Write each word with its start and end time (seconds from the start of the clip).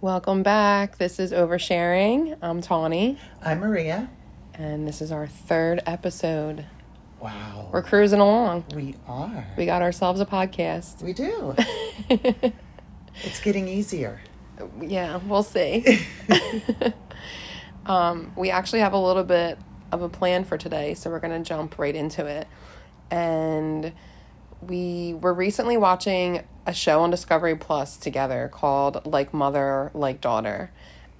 Welcome 0.00 0.42
back. 0.44 0.98
This 0.98 1.18
is 1.18 1.32
Oversharing. 1.32 2.38
I'm 2.40 2.60
Tawny, 2.60 3.18
I'm 3.42 3.58
Maria. 3.58 4.08
and 4.54 4.86
this 4.86 5.02
is 5.02 5.10
our 5.10 5.26
third 5.26 5.80
episode. 5.86 6.66
Wow. 7.20 7.68
We're 7.72 7.82
cruising 7.82 8.20
along. 8.20 8.64
we 8.74 8.94
are. 9.08 9.44
We 9.56 9.66
got 9.66 9.82
ourselves 9.82 10.20
a 10.20 10.26
podcast. 10.26 11.02
We 11.02 11.12
do. 11.12 11.54
it's 13.24 13.40
getting 13.40 13.66
easier. 13.66 14.20
yeah, 14.80 15.16
we'll 15.26 15.42
see. 15.42 16.06
um, 17.86 18.30
we 18.36 18.50
actually 18.50 18.80
have 18.80 18.92
a 18.92 18.98
little 18.98 19.24
bit 19.24 19.58
of 19.90 20.02
a 20.02 20.08
plan 20.08 20.44
for 20.44 20.56
today, 20.56 20.94
so 20.94 21.10
we're 21.10 21.18
going 21.18 21.42
to 21.42 21.46
jump 21.48 21.76
right 21.76 21.96
into 21.96 22.24
it. 22.24 22.46
And 23.10 23.92
we 24.60 25.14
were 25.14 25.34
recently 25.34 25.76
watching 25.76 26.44
a 26.68 26.74
show 26.74 27.00
on 27.00 27.10
Discovery 27.10 27.56
Plus 27.56 27.96
together 27.96 28.50
called 28.52 29.06
Like 29.06 29.32
Mother, 29.32 29.90
Like 29.94 30.20
Daughter. 30.20 30.70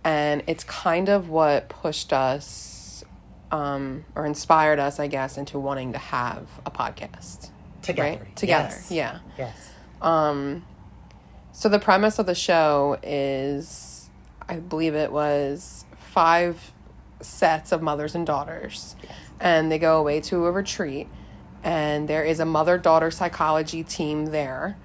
And 0.05 0.43
it's 0.47 0.63
kind 0.63 1.09
of 1.09 1.31
what 1.31 1.71
pushed 1.71 2.13
us 2.13 3.03
um, 3.51 4.05
or 4.15 4.27
inspired 4.27 4.79
us, 4.79 5.01
I 5.01 5.07
guess, 5.07 5.39
into 5.39 5.59
wanting 5.59 5.93
to 5.95 5.99
have 5.99 6.47
a 6.67 6.71
podcast. 6.71 7.49
Together. 7.81 8.19
Right? 8.21 8.37
Together, 8.37 8.69
Yes. 8.75 8.91
yeah. 8.91 9.19
Yes. 9.39 9.71
Um, 10.03 10.67
so 11.53 11.71
the 11.71 11.79
premise 11.79 12.19
of 12.19 12.27
the 12.27 12.35
show 12.35 12.99
is, 13.03 14.11
I 14.47 14.57
believe 14.57 14.95
it 14.95 15.11
was 15.11 15.87
five 15.99 16.73
sets 17.23 17.73
of 17.73 17.81
mothers 17.81 18.15
and 18.15 18.27
daughters, 18.27 18.97
and 19.41 19.73
they 19.73 19.79
go 19.79 19.99
away 19.99 20.21
to 20.21 20.45
a 20.45 20.53
retreat, 20.53 21.09
and 21.65 22.07
there 22.07 22.23
is 22.23 22.39
a 22.39 22.45
mother-daughter 22.45 23.11
psychology 23.11 23.83
team 23.83 24.27
there, 24.27 24.77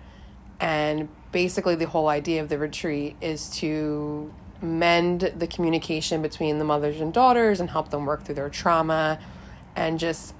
and 0.63 1.09
basically 1.33 1.75
the 1.75 1.85
whole 1.85 2.07
idea 2.07 2.41
of 2.41 2.47
the 2.47 2.57
retreat 2.57 3.17
is 3.19 3.49
to 3.49 4.33
mend 4.61 5.33
the 5.35 5.45
communication 5.45 6.21
between 6.21 6.57
the 6.57 6.63
mothers 6.63 7.01
and 7.01 7.13
daughters 7.13 7.59
and 7.59 7.69
help 7.69 7.89
them 7.89 8.05
work 8.05 8.23
through 8.23 8.35
their 8.35 8.47
trauma 8.47 9.19
and 9.75 9.99
just 9.99 10.33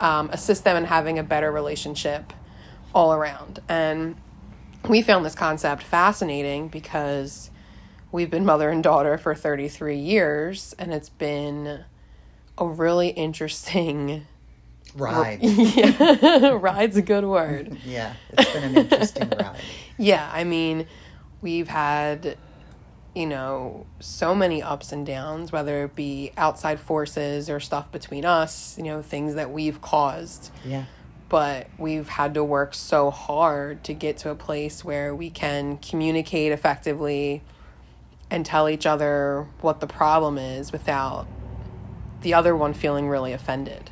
um, 0.00 0.30
assist 0.32 0.64
them 0.64 0.74
in 0.74 0.84
having 0.84 1.18
a 1.18 1.22
better 1.22 1.52
relationship 1.52 2.32
all 2.94 3.12
around. 3.12 3.60
And 3.68 4.16
we 4.88 5.02
found 5.02 5.22
this 5.26 5.34
concept 5.34 5.82
fascinating 5.82 6.68
because 6.68 7.50
we've 8.10 8.30
been 8.30 8.46
mother 8.46 8.70
and 8.70 8.82
daughter 8.82 9.18
for 9.18 9.34
33 9.34 9.98
years 9.98 10.74
and 10.78 10.94
it's 10.94 11.10
been 11.10 11.84
a 12.56 12.66
really 12.66 13.08
interesting 13.10 14.26
Ride. 14.94 15.40
yeah 15.42 16.50
ride's 16.60 16.96
a 16.96 17.02
good 17.02 17.24
word 17.24 17.76
yeah. 17.84 18.14
It's 18.30 18.52
been 18.52 18.64
an 18.64 18.76
interesting 18.76 19.28
ride. 19.30 19.60
yeah 19.98 20.28
i 20.32 20.44
mean 20.44 20.86
we've 21.42 21.68
had 21.68 22.36
you 23.14 23.26
know 23.26 23.86
so 24.00 24.34
many 24.34 24.62
ups 24.62 24.92
and 24.92 25.04
downs 25.06 25.50
whether 25.52 25.84
it 25.84 25.94
be 25.94 26.32
outside 26.36 26.78
forces 26.80 27.48
or 27.50 27.60
stuff 27.60 27.90
between 27.92 28.24
us 28.24 28.76
you 28.78 28.84
know 28.84 29.02
things 29.02 29.34
that 29.34 29.50
we've 29.50 29.80
caused 29.80 30.50
Yeah. 30.64 30.84
but 31.28 31.68
we've 31.78 32.08
had 32.08 32.34
to 32.34 32.44
work 32.44 32.74
so 32.74 33.10
hard 33.10 33.82
to 33.84 33.94
get 33.94 34.18
to 34.18 34.30
a 34.30 34.34
place 34.34 34.84
where 34.84 35.14
we 35.14 35.30
can 35.30 35.78
communicate 35.78 36.52
effectively 36.52 37.42
and 38.30 38.44
tell 38.44 38.68
each 38.68 38.84
other 38.86 39.46
what 39.62 39.80
the 39.80 39.86
problem 39.86 40.36
is 40.38 40.70
without 40.70 41.26
the 42.20 42.34
other 42.34 42.54
one 42.54 42.74
feeling 42.74 43.08
really 43.08 43.32
offended. 43.32 43.90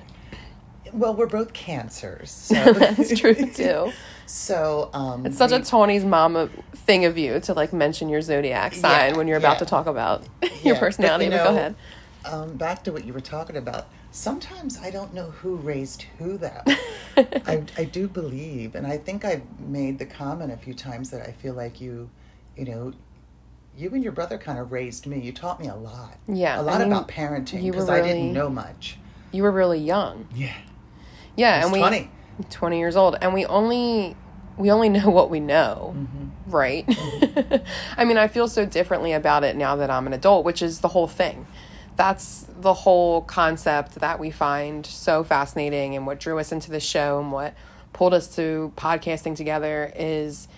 Well, 0.96 1.14
we're 1.14 1.26
both 1.26 1.52
cancers. 1.52 2.30
So. 2.30 2.54
That's 2.72 3.18
true 3.18 3.34
too. 3.54 3.92
So, 4.26 4.90
um, 4.92 5.26
It's 5.26 5.36
such 5.38 5.50
we- 5.50 5.58
a 5.58 5.60
Tony's 5.62 6.04
mama 6.04 6.48
thing 6.74 7.04
of 7.04 7.16
you 7.18 7.38
to 7.40 7.52
like 7.54 7.72
mention 7.72 8.08
your 8.08 8.22
zodiac 8.22 8.74
sign 8.74 9.10
Yeah, 9.12 9.16
when 9.16 9.28
you're 9.28 9.36
about 9.38 9.54
yeah. 9.54 9.58
to 9.60 9.66
talk 9.66 9.86
about 9.86 10.24
yeah, 10.42 10.48
your 10.64 10.74
but, 10.76 10.80
personality. 10.80 11.26
you 11.26 11.30
But, 11.32 11.44
go 11.44 11.50
ahead. 11.50 11.74
Um, 12.24 12.56
back 12.56 12.82
to 12.84 12.92
what 12.92 13.04
you 13.04 13.12
were 13.12 13.20
talking 13.20 13.56
about. 13.56 13.86
Sometimes 14.10 14.78
I 14.80 14.90
don't 14.90 15.12
know 15.14 15.30
who 15.30 15.56
raised 15.56 16.02
who 16.18 16.38
that. 16.38 16.66
I, 17.46 17.62
I 17.76 17.84
do 17.84 18.08
believe, 18.08 18.74
and 18.74 18.86
I 18.86 18.96
think 18.96 19.24
I've 19.24 19.42
made 19.60 19.98
the 19.98 20.06
comment 20.06 20.50
a 20.50 20.56
few 20.56 20.74
times 20.74 21.10
that 21.10 21.20
I 21.28 21.30
feel 21.32 21.54
like 21.54 21.80
you, 21.80 22.08
you 22.56 22.64
know, 22.64 22.92
you 23.76 23.90
and 23.90 24.02
your 24.02 24.12
brother 24.12 24.38
kind 24.38 24.58
of 24.58 24.72
raised 24.72 25.06
me. 25.06 25.20
You 25.20 25.32
taught 25.32 25.60
me 25.60 25.68
a 25.68 25.74
lot. 25.76 26.16
Yeah, 26.26 26.56
A 26.56 26.60
I 26.60 26.62
lot 26.62 26.78
mean, 26.80 26.88
about 26.90 27.08
parenting 27.08 27.62
because 27.70 27.90
I 27.90 28.00
didn't 28.00 28.32
know 28.32 28.48
much. 28.48 28.96
You 29.32 29.42
were 29.42 29.52
really 29.52 29.78
young. 29.78 30.26
Yeah. 30.34 30.54
Yeah, 31.36 31.62
and 31.62 31.72
we 31.72 31.78
20. 31.78 32.10
20 32.50 32.78
years 32.78 32.96
old 32.96 33.16
and 33.20 33.32
we 33.32 33.46
only 33.46 34.16
we 34.56 34.70
only 34.70 34.88
know 34.96 35.08
what 35.10 35.30
we 35.30 35.40
know 35.40 35.94
Mm-hmm. 35.96 36.50
right 36.50 36.84
i 37.96 38.04
mean 38.04 38.18
i 38.18 38.28
feel 38.28 38.46
so 38.46 38.66
differently 38.66 39.12
about 39.12 39.42
it 39.42 39.56
now 39.56 39.76
that 39.76 39.90
i'm 39.90 40.06
an 40.06 40.12
adult 40.12 40.44
which 40.44 40.60
is 40.60 40.80
the 40.80 40.88
whole 40.88 41.06
thing 41.08 41.46
that's 41.96 42.46
the 42.60 42.74
whole 42.74 43.22
concept 43.22 43.96
that 43.96 44.18
we 44.20 44.30
find 44.30 44.84
so 44.84 45.24
fascinating 45.24 45.96
and 45.96 46.06
what 46.06 46.20
drew 46.20 46.38
us 46.38 46.52
into 46.52 46.70
the 46.70 46.80
show 46.80 47.18
and 47.18 47.32
what 47.32 47.54
pulled 47.94 48.12
us 48.12 48.36
to 48.36 48.70
podcasting 48.76 49.34
together 49.34 49.90
is 49.96 50.48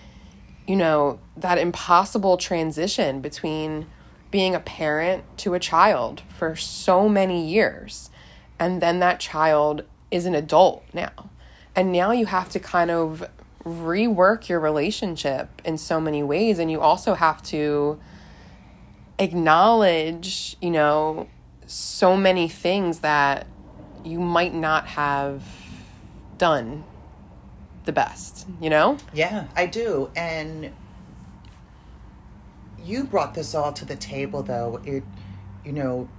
you 0.67 0.75
know 0.75 1.17
that 1.37 1.57
impossible 1.57 2.35
transition 2.35 3.21
between 3.21 3.85
being 4.31 4.53
a 4.53 4.59
parent 4.59 5.23
to 5.37 5.53
a 5.53 5.59
child 5.59 6.21
for 6.37 6.57
so 6.57 7.07
many 7.07 7.47
years 7.47 8.09
and 8.59 8.81
then 8.81 8.99
that 8.99 9.19
child 9.21 9.83
is 10.11 10.25
an 10.25 10.35
adult 10.35 10.83
now 10.93 11.29
and 11.75 11.91
now 11.91 12.11
you 12.11 12.25
have 12.25 12.49
to 12.49 12.59
kind 12.59 12.91
of 12.91 13.23
rework 13.63 14.47
your 14.47 14.59
relationship 14.59 15.61
in 15.65 15.77
so 15.77 15.99
many 15.99 16.23
ways 16.23 16.59
and 16.59 16.71
you 16.71 16.79
also 16.79 17.13
have 17.13 17.41
to 17.43 17.99
acknowledge 19.19 20.55
you 20.61 20.71
know 20.71 21.27
so 21.65 22.15
many 22.17 22.47
things 22.47 22.99
that 22.99 23.45
you 24.03 24.19
might 24.19 24.53
not 24.53 24.87
have 24.87 25.43
done 26.37 26.83
the 27.85 27.91
best 27.91 28.47
you 28.61 28.69
know 28.69 28.97
Yeah, 29.13 29.47
I 29.55 29.65
do. 29.65 30.09
And 30.15 30.71
you 32.83 33.03
brought 33.03 33.33
this 33.33 33.53
all 33.53 33.73
to 33.73 33.85
the 33.85 33.95
table, 33.95 34.43
though. 34.43 34.81
It, 34.83 35.03
you 35.65 35.73
know, 35.73 36.09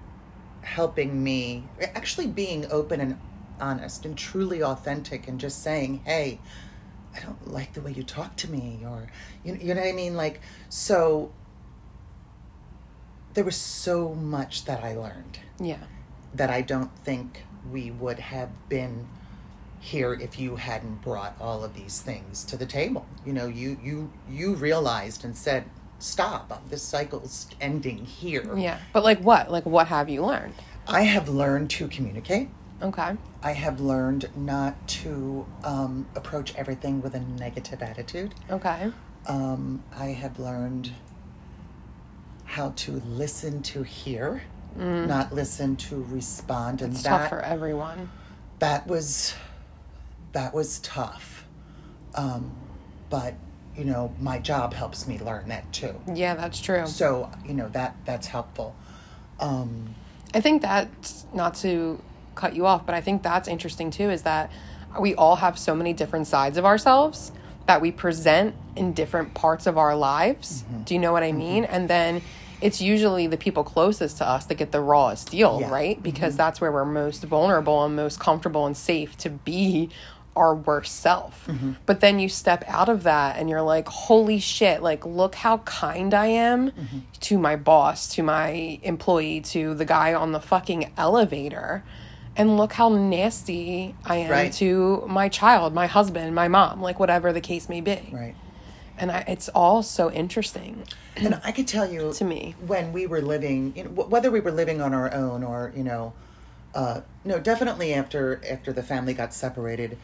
helping 0.63 1.23
me, 1.23 1.65
actually 1.81 2.27
being 2.27 2.67
open 2.71 3.01
and 3.01 3.19
honest 3.61 4.05
and 4.05 4.17
truly 4.17 4.63
authentic 4.63 5.29
and 5.29 5.39
just 5.39 5.63
saying, 5.63 6.03
hey, 6.05 6.41
I 7.15 7.21
don't 7.21 7.53
like 7.53 7.73
the 7.75 7.81
way 7.81 7.93
you 7.93 8.05
talk 8.05 8.37
to 8.37 8.51
me, 8.51 8.81
or, 8.85 9.09
you, 9.45 9.55
you 9.55 9.75
know 9.75 9.81
what 9.81 9.89
I 9.89 9.93
mean? 9.93 10.17
Like, 10.17 10.41
so 10.69 11.33
there 13.35 13.45
was 13.45 13.57
so 13.57 14.15
much 14.15 14.65
that 14.65 14.83
I 14.83 14.95
learned 14.95 15.39
yeah 15.61 15.79
that 16.35 16.51
I 16.51 16.63
don't 16.63 16.95
think 16.99 17.45
we 17.71 17.91
would 17.91 18.19
have 18.19 18.51
been 18.69 19.09
here 19.81 20.13
if 20.15 20.39
you 20.39 20.57
hadn't 20.57 21.03
brought 21.03 21.35
all 21.41 21.65
of 21.65 21.75
these 21.75 22.01
things 22.03 22.45
to 22.45 22.57
the 22.57 22.67
table. 22.67 23.07
You 23.25 23.33
know, 23.33 23.47
you 23.47 23.79
you 23.83 24.13
you 24.29 24.55
realized 24.55 25.25
and 25.25 25.37
said, 25.37 25.65
"Stop! 25.99 26.53
Um, 26.53 26.63
this 26.69 26.83
cycle's 26.83 27.49
ending 27.61 28.05
here." 28.05 28.57
yeah 28.57 28.79
but 28.93 29.03
like 29.05 29.21
what 29.21 29.51
like 29.51 29.67
what 29.67 29.89
have 29.89 30.09
you 30.09 30.25
learned 30.25 30.55
I 30.87 31.03
have 31.03 31.29
learned 31.29 31.71
to 31.71 31.89
communicate. 31.89 32.49
okay 32.83 33.17
I 33.43 33.53
have 33.53 33.81
learned 33.81 34.29
not 34.37 34.87
to 34.89 35.47
um, 35.65 36.07
approach 36.15 36.55
everything 36.57 37.01
with 37.01 37.15
a 37.15 37.21
negative 37.21 37.83
attitude. 37.83 38.35
okay. 38.51 38.93
Um, 39.27 39.83
I 39.97 40.07
have 40.07 40.39
learned 40.39 40.93
how 42.45 42.71
to 42.77 42.93
listen 43.07 43.63
to 43.63 43.83
hear, 43.83 44.43
not 44.77 45.33
listen 45.33 45.77
to 45.77 46.03
respond, 46.11 46.81
and 46.83 46.93
it's 46.95 47.03
that 47.03 47.11
tough 47.11 47.29
for 47.29 47.41
everyone. 47.41 48.11
that 48.61 48.87
was 48.87 49.35
that 50.33 50.55
was 50.55 50.79
tough. 50.81 51.45
Um, 52.15 52.53
but 53.11 53.35
you 53.77 53.85
know 53.85 54.13
my 54.21 54.39
job 54.39 54.73
helps 54.73 55.07
me 55.07 55.19
learn 55.19 55.49
that 55.49 55.71
too. 55.73 55.95
Yeah 56.13 56.35
that's 56.35 56.61
true. 56.61 56.87
So 56.87 57.31
you 57.47 57.55
know 57.55 57.69
that 57.69 57.95
that's 58.05 58.27
helpful. 58.27 58.75
Um, 59.39 59.95
I 60.35 60.41
think 60.41 60.63
that's 60.63 61.27
not 61.35 61.55
to 61.57 62.01
cut 62.41 62.55
you 62.57 62.67
off, 62.67 62.87
but 62.87 62.95
I 62.95 63.01
think 63.01 63.23
that's 63.23 63.49
interesting 63.49 63.91
too 63.91 64.11
is 64.11 64.23
that 64.23 64.51
we 64.99 65.15
all 65.15 65.37
have 65.37 65.59
so 65.59 65.75
many 65.75 65.93
different 65.93 66.27
sides 66.27 66.57
of 66.59 66.65
ourselves 66.65 67.33
that 67.67 67.81
we 67.81 67.93
present 67.93 68.55
in 68.75 68.93
different 68.93 69.35
parts 69.35 69.67
of 69.67 69.79
our 69.79 69.95
lives. 69.95 70.63
Mm-hmm. 70.63 70.83
Do 70.83 70.95
you 70.95 71.01
know 71.01 71.13
what 71.13 71.23
I 71.23 71.33
mean? 71.33 71.65
And 71.65 71.89
then 71.89 72.23
it's 72.61 72.81
usually 72.81 73.27
the 73.27 73.37
people 73.37 73.63
closest 73.65 74.19
to 74.19 74.29
us 74.29 74.47
that 74.47 74.57
get 74.57 74.73
the 74.73 74.81
rawest 74.81 75.31
deal, 75.31 75.59
Yeah. 75.61 75.67
Mm-hmm. 75.67 75.73
right? 75.75 76.03
Because 76.03 76.37
that's 76.37 76.61
where 76.61 76.73
we're 76.73 76.85
most 76.85 77.23
vulnerable 77.23 77.85
and 77.85 77.95
most 77.95 78.19
comfortable 78.19 78.67
and 78.67 78.77
safe 78.77 79.17
to 79.19 79.31
be 79.31 79.91
our 80.37 80.55
worst 80.55 81.01
self. 81.01 81.47
Mm-hmm. 81.47 81.73
But 81.87 82.01
then 82.01 82.19
you 82.19 82.29
step 82.29 82.65
out 82.67 82.89
of 82.89 83.03
that 83.05 83.37
and 83.37 83.49
you're 83.51 83.63
like, 83.63 83.89
holy 83.89 84.41
shit, 84.41 84.83
like, 84.83 85.05
look 85.07 85.35
how 85.37 85.59
kind 85.59 86.13
I 86.15 86.27
am 86.27 86.71
Mm-hmm. 86.71 86.99
to 87.21 87.39
my 87.39 87.57
boss, 87.57 88.09
to 88.15 88.23
my 88.23 88.81
employee, 88.83 89.41
to 89.53 89.75
the 89.75 89.85
guy 89.85 90.15
on 90.15 90.33
the 90.33 90.41
fucking 90.41 90.93
elevator. 90.97 91.83
And 92.41 92.57
look 92.57 92.73
how 92.73 92.89
nasty 92.89 93.95
I 94.07 94.17
am 94.17 94.31
Right. 94.31 94.53
to 94.55 95.05
my 95.07 95.29
child, 95.29 95.75
my 95.75 95.87
husband, 95.87 96.35
my 96.35 96.49
mom, 96.49 96.81
like 96.81 96.99
whatever 96.99 97.35
the 97.35 97.41
case 97.43 97.69
may 97.69 97.83
be. 97.83 98.09
right 98.13 98.35
And 98.99 99.13
I, 99.13 99.25
it's 99.29 99.51
all 99.51 99.83
so 99.83 100.11
interesting 100.11 100.85
And 101.17 101.39
I 101.45 101.53
could 101.53 101.69
tell 101.69 101.93
you 101.93 102.15
to 102.15 102.25
me. 102.25 102.55
when 102.67 102.95
we 102.95 103.07
were 103.07 103.21
living, 103.21 103.75
you 103.77 103.85
know, 103.85 103.91
whether 103.91 104.31
we 104.31 104.41
were 104.41 104.53
living 104.53 104.81
on 104.81 104.95
our 104.95 105.13
own 105.13 105.45
or 105.45 105.71
you 105.77 105.85
know, 105.85 106.15
uh, 106.75 107.03
no, 107.27 107.39
definitely 107.39 107.93
after 107.93 108.41
after 108.49 108.73
the 108.73 108.83
family 108.83 109.13
got 109.13 109.35
separated, 109.35 109.99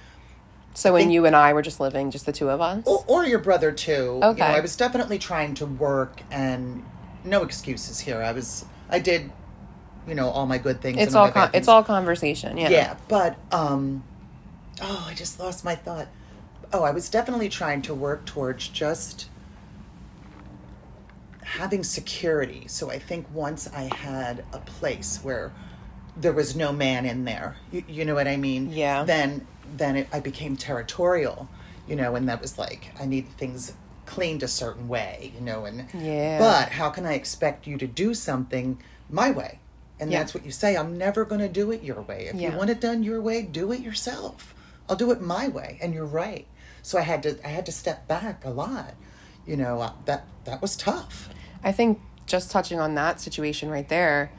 So 0.75 0.93
when 0.93 1.11
you 1.11 1.25
and 1.25 1.35
I 1.35 1.55
were 1.55 1.63
just 1.63 1.81
living, 1.81 2.11
just 2.11 2.27
the 2.27 2.33
two 2.33 2.51
of 2.51 2.61
us? 2.61 2.85
or, 2.85 3.03
or 3.07 3.25
your 3.25 3.39
brother 3.39 3.73
too. 3.73 3.93
You 3.93 4.21
know, 4.21 4.29
Okay. 4.29 4.43
I 4.43 4.61
was 4.61 4.77
definitely 4.77 5.19
trying 5.19 5.55
to 5.55 5.65
work, 5.65 6.21
and 6.31 6.85
no 7.25 7.43
excuses 7.45 8.01
here. 8.01 8.21
I 8.21 8.33
was, 8.33 8.67
I 8.91 8.99
did, 8.99 9.33
you 10.07 10.15
know, 10.15 10.29
all 10.29 10.47
my 10.47 10.59
good 10.59 10.81
things. 10.81 10.99
it's 10.99 11.09
and 11.09 11.17
all 11.17 11.27
my 11.27 11.31
con- 11.33 11.51
it's 11.55 11.69
all 11.69 11.83
conversation. 11.83 12.57
Yeah. 12.57 12.69
Yeah, 12.71 12.97
but 13.09 13.37
um, 13.53 14.05
oh, 14.81 15.07
I 15.09 15.15
just 15.15 15.39
lost 15.41 15.65
my 15.65 15.75
thought. 15.75 16.09
Oh, 16.73 16.83
I 16.83 16.91
was 16.91 17.09
definitely 17.09 17.49
trying 17.49 17.83
to 17.83 17.95
work 17.95 18.25
towards 18.25 18.69
just 18.69 19.29
having 21.43 21.83
security. 21.85 22.65
So 22.69 22.91
I 22.91 22.99
think 22.99 23.27
once 23.33 23.69
I 23.73 23.95
had 23.95 24.45
a 24.53 24.59
place 24.59 25.21
where 25.23 25.53
there 26.17 26.33
was 26.33 26.57
no 26.57 26.73
man 26.73 27.07
in 27.07 27.25
there, 27.25 27.57
you, 27.71 27.85
you 27.89 28.05
know 28.05 28.15
what 28.15 28.29
I 28.29 28.37
mean? 28.37 28.71
Yeah. 28.71 29.05
Then 29.05 29.47
then 29.77 29.97
it, 29.97 30.09
I 30.13 30.21
became 30.21 30.57
territorial, 30.57 31.49
you 31.89 31.97
know, 31.97 32.15
and 32.15 32.29
that 32.29 32.41
was 32.41 32.59
like 32.59 32.93
I 33.01 33.07
need 33.07 33.29
things 33.31 33.73
cleaned 34.07 34.43
a 34.43 34.49
certain 34.49 34.87
way, 34.89 35.33
you 35.35 35.41
know, 35.41 35.65
and 35.65 35.87
Yeah. 35.95 36.39
But 36.39 36.71
how 36.71 36.91
can 36.91 37.07
I 37.07 37.15
expect 37.15 37.67
you 37.67 37.77
to 37.79 37.87
do 37.87 38.15
something 38.15 38.81
my 39.11 39.31
way? 39.31 39.61
And 39.99 40.11
Yeah. 40.11 40.19
that's 40.19 40.35
what 40.35 40.45
you 40.45 40.51
say. 40.51 40.77
I'm 40.77 40.99
never 40.99 41.25
going 41.25 41.41
to 41.41 41.49
do 41.49 41.71
it 41.71 41.83
your 41.83 42.03
way. 42.03 42.27
If 42.27 42.37
Yeah. 42.37 42.51
you 42.51 42.57
want 42.59 42.71
it 42.71 42.81
done 42.81 43.03
your 43.03 43.21
way, 43.21 43.43
do 43.43 43.73
it 43.73 43.81
yourself. 43.81 44.55
I'll 44.89 44.97
do 44.97 45.11
it 45.11 45.21
my 45.21 45.49
way. 45.49 45.79
And 45.81 45.95
you're 45.95 46.05
right. 46.05 46.47
So 46.83 46.99
I 46.99 47.03
had 47.03 47.23
to 47.25 47.37
I 47.45 47.49
had 47.49 47.67
to 47.67 47.73
step 47.73 48.07
back 48.07 48.45
a 48.45 48.51
lot. 48.51 48.95
You 49.47 49.57
know, 49.57 49.81
uh, 49.81 49.93
that 50.05 50.25
that 50.45 50.61
was 50.63 50.77
tough. 50.77 51.29
I 51.65 51.73
think 51.73 52.01
just 52.27 52.51
touching 52.51 52.79
on 52.79 52.95
that 52.95 53.21
situation 53.21 53.71
right 53.71 53.89
there, 53.89 54.31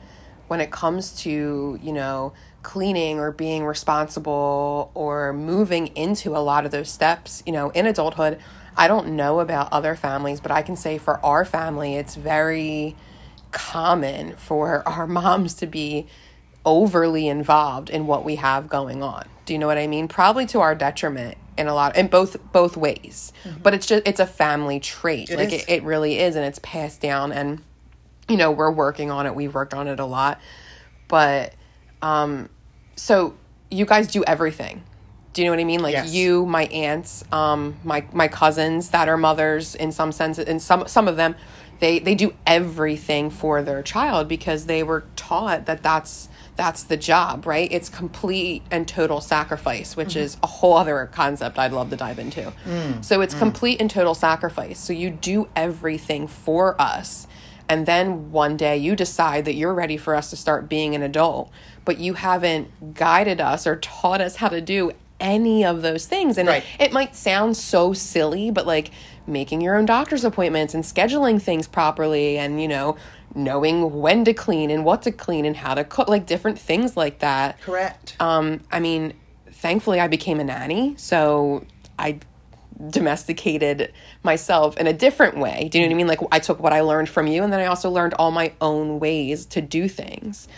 when 0.46 0.60
it 0.60 0.70
comes 0.70 1.12
to, 1.22 1.78
you 1.82 1.92
know, 1.92 2.32
cleaning 2.62 3.18
or 3.18 3.32
being 3.32 3.64
responsible 3.64 4.90
or 4.94 5.32
moving 5.32 5.88
into 5.88 6.36
a 6.36 6.38
lot 6.40 6.64
of 6.64 6.70
those 6.70 6.90
steps, 6.90 7.42
you 7.46 7.52
know, 7.52 7.70
in 7.70 7.86
adulthood, 7.86 8.38
I 8.76 8.88
don't 8.88 9.08
know 9.16 9.40
about 9.40 9.72
other 9.72 9.94
families, 9.94 10.40
but 10.40 10.50
I 10.50 10.62
can 10.62 10.76
say 10.76 10.98
for 10.98 11.22
our 11.24 11.44
family, 11.44 11.96
it's 11.96 12.14
very 12.14 12.96
common 13.52 14.36
for 14.36 14.86
our 14.86 15.06
moms 15.20 15.54
to 15.54 15.66
be 15.66 16.06
overly 16.64 17.28
involved 17.28 17.88
in 17.90 18.06
what 18.06 18.24
we 18.24 18.36
have 18.36 18.68
going 18.68 19.02
on. 19.02 19.26
Do 19.46 19.52
you 19.54 19.58
know 19.58 19.66
what 19.66 19.78
I 19.78 19.86
mean? 19.86 20.08
Probably 20.08 20.44
to 20.46 20.60
our 20.60 20.74
detriment 20.74 21.38
in 21.56 21.66
a 21.66 21.74
lot 21.74 21.96
in 21.96 22.08
both 22.08 22.36
both 22.52 22.76
ways. 22.76 23.32
But 23.62 23.74
it's 23.74 23.86
just 23.86 24.06
it's 24.06 24.20
a 24.20 24.26
family 24.26 24.78
trait. 24.80 25.30
It 25.30 25.36
like 25.36 25.52
it, 25.52 25.64
it 25.68 25.82
really 25.82 26.18
is 26.18 26.36
and 26.36 26.44
it's 26.44 26.58
passed 26.60 27.00
down 27.00 27.32
and 27.32 27.62
you 28.28 28.36
know, 28.36 28.50
we're 28.50 28.70
working 28.70 29.10
on 29.10 29.24
it. 29.26 29.34
We've 29.34 29.54
worked 29.54 29.72
on 29.72 29.88
it 29.88 29.98
a 29.98 30.04
lot. 30.04 30.40
But 31.08 31.54
um 32.02 32.50
so 32.96 33.34
you 33.70 33.86
guys 33.86 34.08
do 34.08 34.22
everything. 34.24 34.82
Do 35.32 35.42
you 35.42 35.46
know 35.46 35.52
what 35.52 35.60
I 35.60 35.64
mean? 35.64 35.80
Like 35.80 35.92
Yes. 35.92 36.12
you, 36.12 36.46
my 36.46 36.64
aunts, 36.66 37.24
um, 37.32 37.76
my 37.84 38.04
my 38.12 38.28
cousins 38.28 38.90
that 38.90 39.08
are 39.08 39.16
mothers 39.16 39.74
in 39.74 39.92
some 39.92 40.10
sense, 40.10 40.38
and 40.38 40.60
some 40.60 40.88
some 40.88 41.06
of 41.06 41.16
them, 41.16 41.36
they 41.80 41.98
they 41.98 42.14
do 42.14 42.34
everything 42.46 43.30
for 43.30 43.62
their 43.62 43.82
child 43.82 44.28
because 44.28 44.66
they 44.66 44.82
were 44.82 45.04
taught 45.16 45.66
that 45.66 45.82
that's 45.82 46.28
that's 46.58 46.82
the 46.82 46.96
job, 46.96 47.46
right? 47.46 47.70
It's 47.70 47.88
complete 47.88 48.64
and 48.70 48.86
total 48.86 49.20
sacrifice, 49.20 49.96
which 49.96 50.10
mm-hmm. 50.10 50.18
is 50.18 50.36
a 50.42 50.48
whole 50.48 50.76
other 50.76 51.08
concept 51.12 51.56
I'd 51.56 51.72
love 51.72 51.90
to 51.90 51.96
dive 51.96 52.18
into. 52.18 52.52
Mm. 52.66 53.04
So 53.04 53.20
it's 53.20 53.34
mm. 53.34 53.38
complete 53.38 53.80
and 53.80 53.88
total 53.88 54.12
sacrifice. 54.12 54.80
So 54.80 54.92
you 54.92 55.10
do 55.10 55.48
everything 55.54 56.26
for 56.26 56.78
us. 56.80 57.28
And 57.68 57.86
then 57.86 58.32
one 58.32 58.56
day 58.56 58.76
you 58.76 58.96
decide 58.96 59.44
that 59.44 59.54
you're 59.54 59.72
ready 59.72 59.96
for 59.96 60.16
us 60.16 60.30
to 60.30 60.36
start 60.36 60.68
being 60.68 60.96
an 60.96 61.02
adult, 61.02 61.52
but 61.84 61.98
you 61.98 62.14
haven't 62.14 62.94
guided 62.94 63.40
us 63.40 63.64
or 63.64 63.76
taught 63.76 64.20
us 64.20 64.36
how 64.36 64.48
to 64.48 64.60
do 64.60 64.90
any 65.20 65.64
of 65.64 65.82
those 65.82 66.06
things. 66.06 66.38
And 66.38 66.48
Right. 66.48 66.64
it 66.80 66.92
might 66.92 67.14
sound 67.14 67.56
so 67.56 67.92
silly, 67.92 68.50
but 68.50 68.66
like 68.66 68.90
making 69.28 69.60
your 69.60 69.76
own 69.76 69.86
doctor's 69.86 70.24
appointments 70.24 70.74
and 70.74 70.82
scheduling 70.82 71.40
things 71.40 71.68
properly 71.68 72.38
and, 72.38 72.60
you 72.60 72.68
know, 72.68 72.96
knowing 73.34 74.00
when 74.00 74.24
to 74.24 74.32
clean 74.32 74.70
and 74.70 74.84
what 74.84 75.02
to 75.02 75.12
clean 75.12 75.44
and 75.44 75.56
how 75.56 75.74
to 75.74 75.84
cook, 75.84 76.08
like 76.08 76.26
different 76.26 76.58
things 76.58 76.96
like 76.96 77.18
that. 77.20 77.60
Correct. 77.60 78.16
Um, 78.18 78.60
I 78.72 78.80
mean, 78.80 79.12
thankfully, 79.50 80.00
I 80.00 80.08
became 80.08 80.40
a 80.40 80.44
nanny, 80.44 80.94
so 80.96 81.64
I 81.98 82.20
domesticated 82.90 83.92
myself 84.22 84.76
in 84.76 84.86
a 84.86 84.92
different 84.92 85.36
way. 85.36 85.68
Do 85.70 85.78
you 85.78 85.84
know 85.84 85.88
what 85.88 85.94
I 85.94 85.96
mean? 85.96 86.06
Like, 86.06 86.20
I 86.32 86.38
took 86.38 86.60
what 86.60 86.72
I 86.72 86.80
learned 86.80 87.08
from 87.08 87.26
you, 87.26 87.42
and 87.42 87.52
then 87.52 87.60
I 87.60 87.66
also 87.66 87.90
learned 87.90 88.14
all 88.14 88.30
my 88.30 88.52
own 88.60 88.98
ways 88.98 89.44
to 89.46 89.60
do 89.60 89.88
things. 89.88 90.48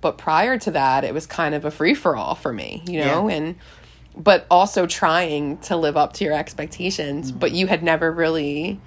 But 0.00 0.16
prior 0.16 0.56
to 0.58 0.70
that, 0.70 1.04
it 1.04 1.12
was 1.12 1.26
kind 1.26 1.54
of 1.54 1.64
a 1.64 1.70
free 1.70 1.94
for 1.94 2.16
all 2.16 2.34
for 2.34 2.52
me, 2.52 2.82
you 2.86 3.00
know? 3.00 3.28
Yeah. 3.28 3.34
And, 3.34 3.56
but 4.16 4.46
also 4.50 4.86
trying 4.86 5.58
to 5.58 5.76
live 5.76 5.96
up 5.96 6.12
to 6.14 6.24
your 6.24 6.34
expectations, 6.34 7.30
mm-hmm. 7.30 7.38
but 7.38 7.52
you 7.52 7.66
had 7.66 7.82
never 7.82 8.10
really 8.10 8.80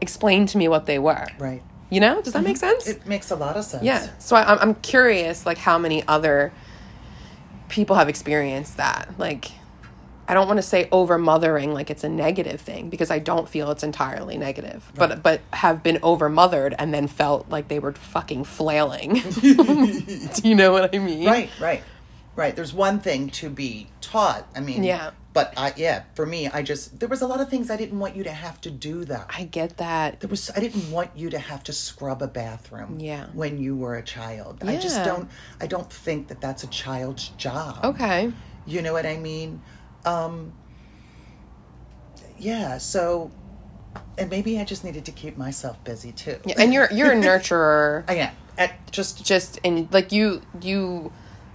explained 0.00 0.48
to 0.50 0.58
me 0.58 0.68
what 0.68 0.86
they 0.86 0.98
were. 0.98 1.26
right. 1.38 1.62
You 1.90 2.00
know? 2.00 2.20
Does 2.22 2.32
that 2.32 2.40
mm-hmm. 2.40 2.48
make 2.48 2.56
sense? 2.56 2.88
It 2.88 3.06
makes 3.06 3.30
a 3.30 3.36
lot 3.36 3.56
of 3.56 3.64
sense. 3.64 3.84
Yeah. 3.84 4.08
So 4.18 4.34
I, 4.34 4.52
I'm 4.52 4.58
I'm 4.58 4.74
curious, 4.76 5.46
like 5.46 5.58
how 5.58 5.78
many 5.78 6.02
other 6.08 6.52
people 7.68 7.96
have 7.96 8.08
experienced 8.08 8.78
that. 8.78 9.14
Like, 9.18 9.50
I 10.26 10.34
don't 10.34 10.46
want 10.46 10.58
to 10.58 10.62
say 10.62 10.88
over 10.90 11.18
mothering 11.18 11.72
like 11.72 11.90
it's 11.90 12.02
a 12.02 12.08
negative 12.08 12.60
thing 12.60 12.88
because 12.88 13.10
I 13.10 13.18
don't 13.18 13.48
feel 13.48 13.70
it's 13.70 13.82
entirely 13.82 14.38
negative. 14.38 14.90
But 14.94 15.22
but 15.22 15.42
have 15.52 15.82
been 15.82 15.98
over 16.02 16.28
mothered 16.28 16.74
and 16.78 16.94
then 16.94 17.06
felt 17.06 17.48
like 17.50 17.68
they 17.68 17.78
were 17.78 17.92
fucking 17.92 18.44
flailing. 18.44 19.14
Do 19.40 20.42
you 20.42 20.54
know 20.54 20.72
what 20.72 20.94
I 20.94 20.98
mean? 20.98 21.26
Right, 21.26 21.50
right, 21.60 21.82
right. 22.36 22.54
There's 22.54 22.72
one 22.74 23.00
thing 23.00 23.30
to 23.30 23.50
be 23.50 23.88
taught. 24.00 24.46
I 24.54 24.60
mean, 24.60 24.84
Yeah. 24.84 25.10
But 25.32 25.52
I, 25.56 25.72
yeah, 25.76 26.04
for 26.14 26.24
me, 26.24 26.46
I 26.46 26.62
just 26.62 27.00
there 27.00 27.08
was 27.08 27.20
a 27.20 27.26
lot 27.26 27.40
of 27.40 27.48
things 27.50 27.68
I 27.68 27.76
didn't 27.76 27.98
want 27.98 28.14
you 28.14 28.22
to 28.22 28.30
have 28.30 28.60
to 28.60 28.70
do. 28.70 29.04
That 29.04 29.26
I 29.36 29.42
get 29.42 29.78
that. 29.78 30.20
there 30.20 30.30
was 30.30 30.48
I 30.54 30.60
didn't 30.60 30.92
want 30.92 31.10
you 31.16 31.28
to 31.30 31.40
have 31.40 31.64
to 31.64 31.72
scrub 31.72 32.22
a 32.22 32.28
bathroom. 32.28 33.00
Yeah. 33.00 33.26
When 33.32 33.58
you 33.58 33.74
were 33.74 33.96
a 33.96 34.02
child, 34.02 34.62
I 34.62 34.76
just 34.76 35.02
don't. 35.04 35.28
I 35.60 35.66
don't 35.66 35.92
think 35.92 36.28
that 36.28 36.40
that's 36.40 36.62
a 36.62 36.68
child's 36.68 37.30
job. 37.30 37.84
Okay. 37.84 38.32
You 38.64 38.80
know 38.80 38.92
what 38.92 39.06
I 39.06 39.16
mean? 39.16 39.60
Um, 40.04 40.52
yeah. 42.38 42.78
So, 42.78 43.32
and 44.16 44.30
maybe 44.30 44.60
I 44.60 44.64
just 44.64 44.84
needed 44.84 45.04
to 45.06 45.12
keep 45.12 45.36
myself 45.36 45.82
busy 45.82 46.12
too. 46.12 46.38
Yeah, 46.44 46.54
and 46.58 46.72
you're 46.72 46.92
you're 46.92 47.10
a 47.10 47.16
nurturer. 47.16 48.04
I 48.08 48.14
am. 48.14 48.34
At 48.56 48.92
just 48.92 49.24
just 49.24 49.58
in 49.64 49.88
like 49.90 50.12
you 50.12 50.42
you 50.62 51.10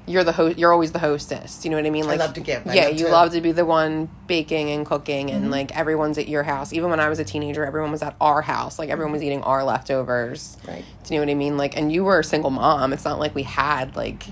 you're 0.09 0.23
the 0.23 0.31
host 0.31 0.57
you're 0.57 0.73
always 0.73 0.91
the 0.91 0.99
hostess 0.99 1.63
you 1.63 1.69
know 1.71 1.77
what 1.77 1.85
i 1.85 1.89
mean 1.89 2.05
like 2.07 2.19
love 2.19 2.33
to 2.33 2.41
give. 2.41 2.65
I 2.67 2.73
yeah 2.73 2.83
love 2.85 2.91
you 2.93 2.97
to- 2.97 3.03
Mm-hmm. 3.05 3.13
love 3.13 3.31
to 3.33 3.41
be 3.41 3.51
the 3.51 3.65
one 3.65 4.09
baking 4.27 4.69
and 4.71 4.85
cooking 4.85 5.29
and 5.31 5.51
like 5.51 5.75
everyone's 5.77 6.17
at 6.17 6.27
your 6.27 6.43
house 6.43 6.73
even 6.73 6.89
when 6.89 6.99
i 6.99 7.07
was 7.09 7.19
a 7.19 7.23
teenager 7.23 7.63
everyone 7.65 7.91
was 7.91 8.01
at 8.01 8.15
our 8.19 8.41
house 8.41 8.79
like 8.79 8.89
everyone 8.89 9.11
was 9.13 9.21
eating 9.23 9.41
our 9.43 9.63
leftovers 9.63 10.57
Right. 10.67 10.83
do 11.03 11.13
you 11.13 11.19
know 11.19 11.25
what 11.25 11.31
i 11.31 11.35
mean 11.35 11.57
like 11.57 11.77
and 11.77 11.91
you 11.91 12.03
were 12.03 12.19
a 12.19 12.23
single 12.23 12.49
mom 12.49 12.91
it's 12.93 13.05
not 13.05 13.19
like 13.19 13.35
we 13.35 13.43
had 13.43 13.95
like 13.95 14.25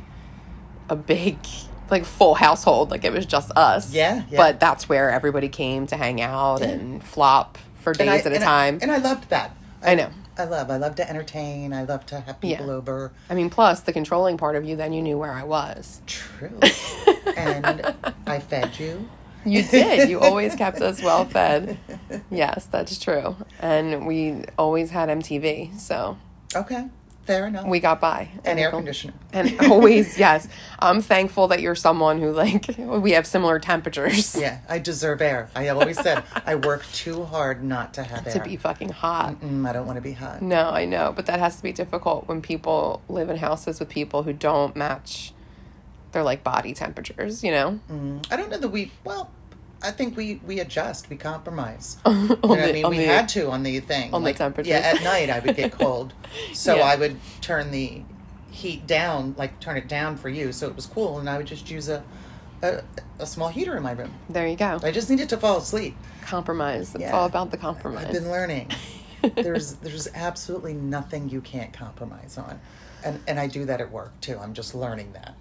a 0.90 0.96
big 0.96 1.38
like 1.92 2.06
full 2.06 2.34
household 2.36 2.92
like 2.92 3.06
it 3.06 3.14
was 3.14 3.26
just 3.26 3.52
us 3.56 3.94
Yeah, 3.94 4.24
yeah. 4.30 4.38
but 4.38 4.60
that's 4.60 4.90
where 4.90 5.10
everybody 5.12 5.48
came 5.50 5.88
to 5.88 5.96
hang 5.96 6.20
out 6.22 6.62
and 6.62 7.04
flop 7.04 7.58
for 7.76 7.94
days 7.94 8.10
I- 8.10 8.18
at 8.18 8.26
a 8.28 8.36
and 8.36 8.44
I- 8.44 8.48
time 8.48 8.80
and 8.82 8.92
I 8.92 8.98
loved 8.98 9.30
that. 9.30 9.56
I 9.84 9.96
know. 9.96 10.10
I 10.38 10.44
love. 10.46 10.70
I 10.70 10.78
love 10.78 10.96
to 10.96 11.10
entertain. 11.10 11.74
I 11.74 11.84
love 11.84 12.06
to 12.08 12.20
have 12.20 12.40
people 12.42 12.68
Yeah. 12.68 12.74
over. 12.74 13.12
I 13.30 13.34
mean, 13.34 13.50
plus 13.50 13.82
the 13.82 13.94
controlling 13.94 14.38
part 14.38 14.56
of 14.56 14.66
you, 14.66 14.76
then 14.76 14.94
you 14.94 15.02
knew 15.02 15.18
where 15.18 15.32
I 15.32 15.44
was. 15.44 16.02
True. 16.06 16.60
and 17.38 17.94
I 18.28 18.40
fed 18.40 18.78
you. 18.80 19.10
You 19.46 19.64
did. 19.64 20.10
You 20.10 20.20
always 20.20 20.56
kept 20.56 20.82
us 20.82 21.02
well 21.02 21.24
fed. 21.26 21.78
Yes, 22.30 22.66
that's 22.66 23.00
true. 23.00 23.36
And 23.60 24.06
we 24.06 24.44
always 24.58 24.90
had 24.92 25.10
MTV, 25.10 25.80
so 25.80 26.18
Okay. 26.56 26.88
Fair 27.28 27.46
enough. 27.48 27.68
we 27.68 27.80
got 27.80 28.00
by. 28.02 28.30
and 28.46 28.58
air 28.60 28.72
conditioner. 28.72 29.14
And 29.34 29.60
always, 29.70 30.18
yes. 30.18 30.48
I'm 30.80 31.02
thankful 31.02 31.50
that 31.50 31.62
you're 31.62 31.76
someone 31.76 32.20
who 32.20 32.32
like 32.32 32.74
we 32.78 33.12
have 33.12 33.28
similar 33.28 33.60
temperatures. 33.60 34.36
Yeah, 34.36 34.60
I 34.70 34.80
deserve 34.80 35.22
air. 35.22 35.50
I 35.54 35.64
have 35.64 35.78
always 35.78 36.00
said 36.00 36.24
I 36.46 36.56
work 36.56 36.86
too 36.94 37.26
hard 37.26 37.64
not 37.64 37.94
to 37.96 38.04
have 38.04 38.26
it. 38.26 38.32
To 38.38 38.40
air. 38.40 38.46
be 38.46 38.56
fucking 38.58 38.90
hot. 38.90 39.40
Mm, 39.42 39.68
I 39.70 39.74
don't 39.74 39.86
want 39.86 39.98
to 39.98 40.02
be 40.02 40.14
hot. 40.14 40.42
No, 40.42 40.70
I 40.70 40.86
know, 40.86 41.14
but 41.16 41.26
that 41.28 41.40
has 41.40 41.58
to 41.58 41.64
be 41.64 41.72
difficult 41.74 42.28
when 42.28 42.42
people 42.42 43.02
live 43.10 43.30
in 43.30 43.38
houses 43.38 43.80
with 43.80 43.90
people 43.90 44.24
who 44.24 44.34
don't 44.34 44.76
match 44.76 45.34
their 46.14 46.24
like 46.24 46.44
body 46.44 46.74
temperatures, 46.74 47.44
you 47.44 47.52
know? 47.52 47.80
I 48.32 48.38
don't 48.38 48.50
know 48.50 48.58
that 48.58 48.70
we. 48.70 48.92
Well, 49.04 49.30
I 49.82 49.92
think 49.92 50.18
we 50.18 50.42
we 50.46 50.60
adjust. 50.60 51.10
We 51.10 51.18
compromise. 51.18 51.98
you 52.06 52.14
know 52.14 52.36
what 52.42 52.60
I 52.60 52.72
mean? 52.72 52.90
We 52.90 52.98
the- 52.98 53.06
had 53.06 53.30
to 53.30 53.50
on 53.52 53.64
the 53.64 53.80
thing. 53.80 54.14
on 54.14 54.22
the 54.22 54.30
like, 54.30 54.38
temperatures. 54.38 54.70
Yeah, 54.70 54.78
at 54.80 55.04
night 55.04 55.30
I 55.30 55.40
would 55.40 55.56
get 55.56 55.72
cold, 55.80 56.14
so 56.54 56.78
Yeah. 56.78 56.84
I 56.84 56.96
would 56.96 57.18
turn 57.42 57.72
the 57.72 58.02
heat 58.52 58.88
down, 58.88 59.36
like 59.38 59.60
turn 59.60 59.78
it 59.78 59.88
down 59.88 60.18
for 60.18 60.30
you, 60.30 60.52
so 60.52 60.68
it 60.68 60.76
was 60.76 60.86
cool, 60.88 61.20
and 61.20 61.30
I 61.30 61.38
would 61.38 61.46
just 61.48 61.70
use 61.70 61.90
a 61.90 62.04
a, 62.64 62.82
a 63.20 63.26
small 63.28 63.50
heater 63.50 63.78
in 63.78 63.84
my 63.84 63.92
room. 63.92 64.12
There 64.30 64.48
you 64.48 64.56
go. 64.56 64.80
I 64.82 64.90
just 64.92 65.10
needed 65.12 65.30
to 65.30 65.38
fall 65.38 65.58
asleep. 65.58 65.96
Compromise. 66.24 66.96
It's 66.96 67.02
Yeah. 67.04 67.12
all 67.16 67.26
about 67.28 67.52
the 67.52 67.58
compromise. 67.58 68.06
I've 68.08 68.14
been 68.14 68.32
learning. 68.32 68.72
there's 69.36 69.74
there's 69.76 70.08
absolutely 70.16 70.74
nothing 70.74 71.30
you 71.30 71.42
can't 71.42 71.72
compromise 71.72 72.38
on, 72.38 72.60
and 73.06 73.20
and 73.28 73.40
I 73.40 73.46
do 73.48 73.66
that 73.66 73.80
at 73.80 73.92
work 73.92 74.20
too. 74.22 74.40
I'm 74.40 74.54
just 74.56 74.74
learning 74.74 75.14
that. 75.14 75.36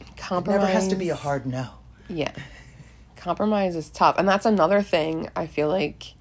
It 0.00 0.16
compromise. 0.18 0.60
never 0.60 0.70
has 0.72 0.88
to 0.88 0.96
be 0.96 1.08
a 1.08 1.16
hard 1.16 1.46
no. 1.46 1.68
Yeah. 2.08 2.32
Compromise 3.22 3.76
is 3.76 3.88
tough. 3.88 4.18
And 4.18 4.26
that's 4.26 4.46
another 4.46 4.82
thing 4.82 5.30
I 5.36 5.46
feel 5.46 5.68
like, 5.68 6.14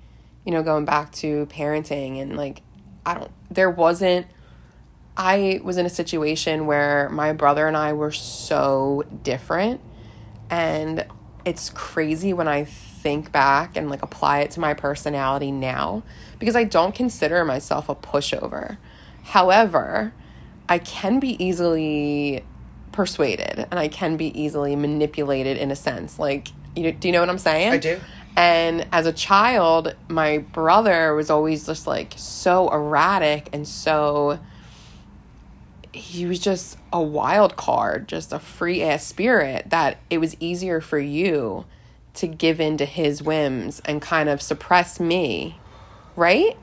you 0.45 0.51
know, 0.51 0.61
going 0.61 0.85
back 0.85 1.11
to 1.13 1.47
parenting 1.47 2.21
and 2.21 2.37
like, 2.37 2.61
I 3.03 3.15
don't, 3.15 3.31
there 3.49 3.71
wasn't, 3.71 4.27
I 5.17 5.61
was 5.63 5.77
in 5.77 5.87
a 5.87 5.89
situation 5.89 6.67
where 6.67 7.09
my 7.09 7.33
brother 7.33 7.67
and 7.67 7.75
I 7.75 7.93
were 7.93 8.11
so 8.11 9.03
different. 9.23 9.81
And 10.51 11.07
it's 11.43 11.71
crazy 11.71 12.33
when 12.33 12.47
I 12.47 12.65
think 12.65 13.31
back 13.31 13.75
and 13.75 13.89
like 13.89 14.03
apply 14.03 14.41
it 14.41 14.51
to 14.51 14.59
my 14.59 14.75
personality 14.75 15.51
now 15.51 16.03
because 16.37 16.55
I 16.55 16.65
don't 16.65 16.93
consider 16.93 17.43
myself 17.43 17.89
a 17.89 17.95
pushover. 17.95 18.77
However, 19.23 20.13
I 20.69 20.77
can 20.77 21.19
be 21.19 21.43
easily 21.43 22.45
persuaded 22.91 23.65
and 23.71 23.79
I 23.79 23.87
can 23.87 24.17
be 24.17 24.39
easily 24.39 24.75
manipulated 24.75 25.57
in 25.57 25.71
a 25.71 25.75
sense. 25.75 26.19
Like, 26.19 26.49
you, 26.75 26.91
do 26.91 27.07
you 27.07 27.11
know 27.11 27.19
what 27.19 27.29
I'm 27.29 27.37
saying? 27.37 27.71
I 27.71 27.77
do. 27.77 27.99
And 28.35 28.87
as 28.91 29.05
a 29.05 29.13
child, 29.13 29.95
my 30.07 30.37
brother 30.39 31.13
was 31.13 31.29
always 31.29 31.65
just 31.65 31.85
like 31.85 32.13
so 32.17 32.69
erratic 32.69 33.49
and 33.53 33.67
so. 33.67 34.39
He 35.93 36.25
was 36.25 36.39
just 36.39 36.77
a 36.93 37.01
wild 37.01 37.57
card, 37.57 38.07
just 38.07 38.31
a 38.31 38.39
free 38.39 38.81
ass 38.81 39.05
spirit 39.05 39.69
that 39.71 39.97
it 40.09 40.19
was 40.19 40.37
easier 40.39 40.79
for 40.79 40.99
you 40.99 41.65
to 42.13 42.27
give 42.27 42.61
in 42.61 42.77
to 42.77 42.85
his 42.85 43.21
whims 43.21 43.81
and 43.81 44.01
kind 44.01 44.29
of 44.29 44.41
suppress 44.41 45.01
me, 45.01 45.59
right? 46.15 46.57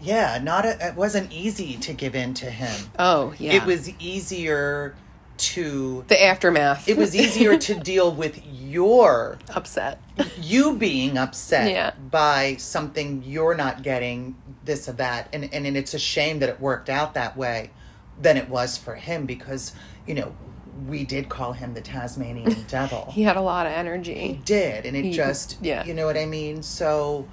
Yeah, 0.00 0.40
not 0.42 0.64
a, 0.64 0.88
it 0.88 0.96
wasn't 0.96 1.30
easy 1.30 1.76
to 1.76 1.92
give 1.92 2.16
in 2.16 2.34
to 2.34 2.50
him. 2.50 2.90
Oh, 2.98 3.34
yeah. 3.38 3.52
It 3.52 3.64
was 3.64 3.88
easier 4.00 4.96
to 5.38 6.04
the 6.08 6.22
aftermath. 6.22 6.88
it 6.88 6.96
was 6.96 7.14
easier 7.16 7.58
to 7.58 7.74
deal 7.80 8.12
with 8.12 8.40
your 8.46 9.38
upset. 9.50 10.00
you 10.40 10.76
being 10.76 11.18
upset 11.18 11.70
Yeah. 11.70 11.92
by 12.10 12.56
something 12.58 13.22
you're 13.24 13.54
not 13.54 13.82
getting 13.82 14.36
this 14.64 14.88
or 14.88 14.92
that 14.92 15.28
and 15.32 15.44
and 15.52 15.66
and 15.66 15.76
it's 15.76 15.94
a 15.94 15.98
shame 15.98 16.38
that 16.40 16.48
it 16.48 16.60
worked 16.60 16.88
out 16.88 17.14
that 17.14 17.36
way 17.36 17.70
than 18.20 18.36
it 18.36 18.48
was 18.48 18.76
for 18.76 18.94
him 18.94 19.26
because 19.26 19.72
you 20.06 20.14
know 20.14 20.34
we 20.86 21.04
did 21.04 21.28
call 21.28 21.52
him 21.52 21.74
the 21.74 21.80
Tasmanian 21.80 22.64
devil 22.68 23.10
He 23.12 23.22
had 23.22 23.36
a 23.36 23.40
lot 23.40 23.66
of 23.66 23.72
energy. 23.72 24.14
He 24.14 24.32
did 24.34 24.86
and 24.86 24.96
it 24.96 25.04
He- 25.06 25.12
just 25.12 25.58
yeah. 25.60 25.84
you 25.84 25.94
know 25.94 26.06
what 26.06 26.16
i 26.16 26.26
mean 26.26 26.62
so 26.62 27.26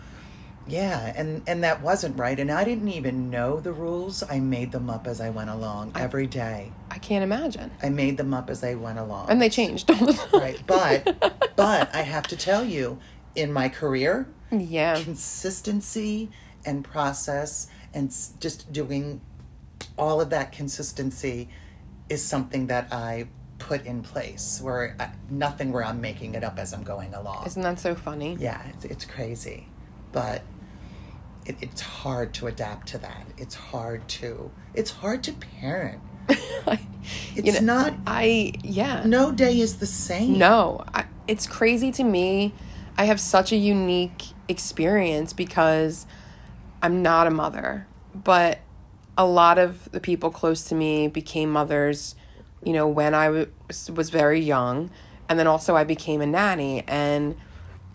yeah 0.69 1.13
and 1.15 1.41
and 1.47 1.63
that 1.63 1.81
wasn't 1.81 2.17
right 2.17 2.39
and 2.39 2.51
i 2.51 2.63
didn't 2.63 2.87
even 2.87 3.29
know 3.29 3.59
the 3.59 3.71
rules 3.71 4.23
i 4.29 4.39
made 4.39 4.71
them 4.71 4.89
up 4.89 5.07
as 5.07 5.19
i 5.21 5.29
went 5.29 5.49
along 5.49 5.91
every 5.95 6.27
day 6.27 6.71
I 6.91 6.97
can't 6.97 7.23
imagine. 7.23 7.71
i 7.83 7.89
made 7.89 8.17
them 8.17 8.33
up 8.33 8.49
as 8.49 8.63
i 8.63 8.73
went 8.75 8.99
along 8.99 9.29
And 9.29 9.41
they 9.41 9.49
changed 9.49 9.89
all 9.89 10.05
the 10.05 10.13
time. 10.13 10.29
right 10.41 10.61
but 10.67 11.53
but 11.55 11.93
i 11.95 12.01
have 12.01 12.27
to 12.27 12.37
tell 12.37 12.63
you 12.63 12.99
in 13.35 13.51
my 13.51 13.69
career 13.69 14.27
yeah. 14.51 15.01
consistency 15.01 16.29
and 16.65 16.83
process 16.83 17.67
and 17.93 18.13
just 18.39 18.71
doing 18.71 19.21
all 19.97 20.21
of 20.21 20.29
that 20.29 20.51
consistency 20.51 21.49
is 22.09 22.23
something 22.23 22.67
that 22.67 22.91
I 22.91 23.27
put 23.59 23.85
in 23.85 24.01
place 24.01 24.59
where 24.63 24.95
I, 24.99 25.09
nothing 25.29 25.71
where 25.71 25.83
I'm 25.83 26.01
making 26.01 26.33
it 26.35 26.43
up 26.43 26.57
as 26.57 26.73
I'm 26.73 26.83
going 26.83 27.13
along. 27.13 27.45
Isn't 27.45 27.61
that 27.61 27.79
so 27.79 27.93
funny? 27.95 28.37
yeah, 28.39 28.61
it's, 28.69 28.85
it's 28.85 29.05
crazy, 29.05 29.67
but 30.11 30.41
it, 31.49 31.57
it's 31.61 31.81
hard 31.81 32.33
to 32.35 32.47
adapt 32.47 32.87
to 32.89 32.99
that. 32.99 33.25
It's 33.37 33.55
hard 33.55 34.07
to 34.09 34.51
it's 34.73 34.91
hard 34.91 35.23
to 35.23 35.33
parent. 35.33 36.01
It's 37.35 37.47
you 37.47 37.53
know, 37.53 37.61
not. 37.61 37.93
I 38.05 38.53
yeah. 38.63 39.03
No 39.05 39.31
day 39.31 39.59
is 39.59 39.77
the 39.77 39.87
same. 39.87 40.37
No, 40.37 40.83
I, 40.93 41.05
it's 41.27 41.47
crazy 41.47 41.91
to 41.93 42.03
me. 42.03 42.53
I 42.97 43.05
have 43.05 43.19
such 43.19 43.51
a 43.51 43.55
unique 43.55 44.25
experience 44.47 45.33
because 45.33 46.05
I'm 46.83 47.01
not 47.01 47.25
a 47.25 47.31
mother, 47.31 47.87
but 48.13 48.59
a 49.17 49.25
lot 49.25 49.57
of 49.57 49.91
the 49.91 49.99
people 49.99 50.29
close 50.29 50.65
to 50.65 50.75
me 50.75 51.07
became 51.07 51.49
mothers, 51.49 52.15
you 52.63 52.73
know, 52.73 52.87
when 52.87 53.15
I 53.15 53.29
was, 53.29 53.89
was 53.91 54.09
very 54.09 54.39
young. 54.39 54.91
And 55.27 55.39
then 55.39 55.47
also 55.47 55.75
I 55.75 55.83
became 55.83 56.21
a 56.21 56.27
nanny. 56.27 56.83
And 56.87 57.35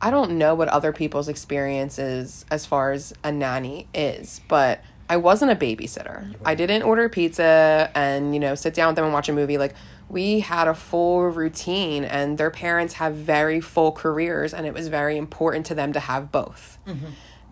I 0.00 0.10
don't 0.10 0.32
know 0.32 0.54
what 0.54 0.68
other 0.68 0.92
people's 0.92 1.28
experiences 1.28 2.44
as 2.50 2.66
far 2.66 2.92
as 2.92 3.14
a 3.22 3.32
nanny 3.32 3.88
is, 3.94 4.40
but 4.48 4.82
I 5.08 5.16
wasn't 5.16 5.52
a 5.52 5.56
babysitter. 5.56 6.34
I 6.44 6.54
didn't 6.54 6.82
order 6.82 7.08
pizza 7.08 7.90
and, 7.94 8.34
you 8.34 8.40
know, 8.40 8.54
sit 8.54 8.74
down 8.74 8.88
with 8.88 8.96
them 8.96 9.04
and 9.04 9.14
watch 9.14 9.28
a 9.28 9.32
movie. 9.32 9.58
Like, 9.58 9.74
we 10.08 10.40
had 10.40 10.68
a 10.68 10.74
full 10.74 11.22
routine, 11.22 12.04
and 12.04 12.36
their 12.38 12.50
parents 12.50 12.94
have 12.94 13.14
very 13.14 13.60
full 13.60 13.92
careers, 13.92 14.52
and 14.52 14.66
it 14.66 14.74
was 14.74 14.88
very 14.88 15.16
important 15.16 15.66
to 15.66 15.74
them 15.74 15.92
to 15.92 16.00
have 16.00 16.30
both. 16.30 16.78
Mm-hmm. 16.86 17.06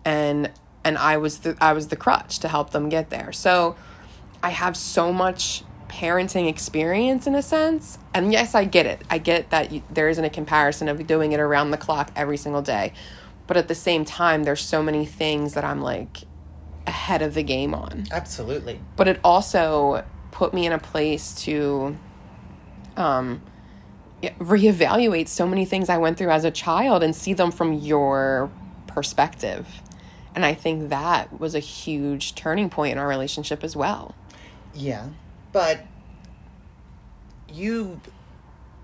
And 0.05 0.51
and 0.83 0.97
I 0.97 1.17
was 1.17 1.39
the 1.39 1.57
I 1.59 1.73
was 1.73 1.87
the 1.87 1.95
crutch 1.95 2.39
to 2.39 2.47
help 2.47 2.71
them 2.71 2.89
get 2.89 3.09
there. 3.09 3.31
So 3.31 3.75
I 4.41 4.49
have 4.49 4.77
so 4.77 5.11
much 5.11 5.63
parenting 5.93 6.49
experience 6.49 7.27
in 7.27 7.35
a 7.35 7.41
sense. 7.41 7.99
And 8.15 8.31
yes, 8.33 8.55
I 8.55 8.65
get 8.65 8.87
it. 8.87 9.03
I 9.11 9.19
get 9.19 9.51
that 9.51 9.71
you, 9.71 9.83
there 9.91 10.09
isn't 10.09 10.25
a 10.25 10.29
comparison 10.29 10.87
of 10.87 11.05
doing 11.05 11.33
it 11.33 11.39
around 11.39 11.69
the 11.69 11.77
clock 11.77 12.11
every 12.15 12.37
single 12.37 12.63
day. 12.63 12.93
But 13.45 13.57
at 13.57 13.67
the 13.67 13.75
same 13.75 14.03
time, 14.03 14.43
there's 14.43 14.61
so 14.61 14.81
many 14.81 15.05
things 15.05 15.53
that 15.53 15.63
I'm 15.63 15.81
like 15.81 16.23
ahead 16.87 17.21
of 17.21 17.35
the 17.35 17.43
game 17.43 17.75
on. 17.75 18.05
Absolutely. 18.11 18.79
But 18.95 19.07
it 19.07 19.19
also 19.23 20.03
put 20.31 20.51
me 20.53 20.65
in 20.65 20.71
a 20.71 20.79
place 20.79 21.35
to 21.43 21.95
um 22.97 23.41
reevaluate 24.23 25.27
so 25.27 25.45
many 25.45 25.65
things 25.65 25.89
I 25.89 25.97
went 25.97 26.17
through 26.17 26.31
as 26.31 26.43
a 26.43 26.51
child 26.51 27.03
and 27.03 27.15
see 27.15 27.33
them 27.33 27.51
from 27.51 27.73
your 27.73 28.49
perspective. 28.87 29.81
And 30.33 30.43
I 30.43 30.55
think 30.55 30.89
that 30.89 31.39
was 31.39 31.53
a 31.53 31.59
huge 31.59 32.33
turning 32.33 32.69
point 32.69 32.93
in 32.93 32.97
our 32.97 33.07
relationship 33.07 33.63
as 33.63 33.75
well. 33.75 34.15
Yeah, 34.73 35.09
but 35.53 35.85
you 37.47 38.01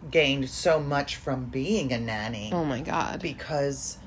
gained 0.09 0.49
so 0.49 0.79
much 0.79 1.17
from 1.17 1.45
being 1.45 1.91
a 1.91 1.99
nanny 1.99 2.51
Oh 2.53 2.63
my 2.63 2.79
God. 2.81 3.21
because 3.21 3.97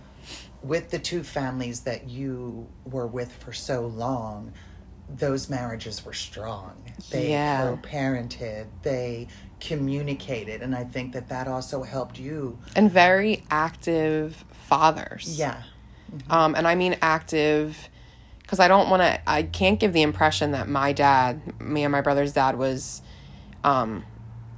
with 0.63 0.91
the 0.91 0.99
two 0.99 1.23
families 1.23 1.81
that 1.81 2.09
you 2.09 2.69
were 2.85 3.07
with 3.07 3.33
for 3.33 3.53
so 3.53 3.83
long, 3.87 4.53
those 5.09 5.51
marriages 5.51 6.05
were 6.05 6.13
strong. 6.15 6.81
They 7.11 7.31
Yeah. 7.33 7.61
co-parented, 7.67 8.69
they 8.83 9.27
communicated, 9.61 10.63
and 10.63 10.75
I 10.75 10.85
think 10.85 11.13
that 11.13 11.29
that 11.29 11.47
also 11.49 11.83
helped 11.83 12.19
you. 12.19 12.59
And 12.75 12.91
very 12.91 13.45
active 13.51 14.45
fathers. 14.53 15.39
Yeah, 15.39 15.63
Um, 16.31 16.55
and 16.55 16.67
I 16.69 16.75
mean 16.75 16.97
active 17.03 17.89
because 18.53 18.61
I 18.61 18.69
don't 18.69 18.91
want 18.91 19.01
to, 19.01 19.19
I 19.27 19.45
can't 19.45 19.81
give 19.81 19.95
the 19.95 20.03
impression 20.03 20.51
that 20.51 20.69
my 20.69 20.93
dad, 20.93 21.59
me 21.59 21.85
and 21.85 21.91
my 21.91 22.03
brother's 22.03 22.35
dad, 22.35 22.59
was 22.59 23.01
um, 23.65 24.05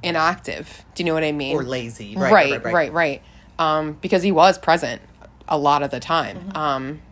inactive. 0.02 0.84
Do 0.96 1.04
you 1.04 1.06
know 1.06 1.14
what 1.14 1.22
I 1.22 1.30
mean? 1.30 1.54
or 1.54 1.62
lazy, 1.62 2.16
right, 2.16 2.60
right, 2.60 2.64
right, 2.64 2.92
right, 2.92 3.22
Um, 3.56 3.92
because 3.92 4.24
he 4.24 4.32
was 4.32 4.58
present 4.58 5.00
a 5.46 5.56
lot 5.56 5.84
of 5.84 5.92
the 5.92 6.00
time. 6.00 6.50
Um, 6.56 7.02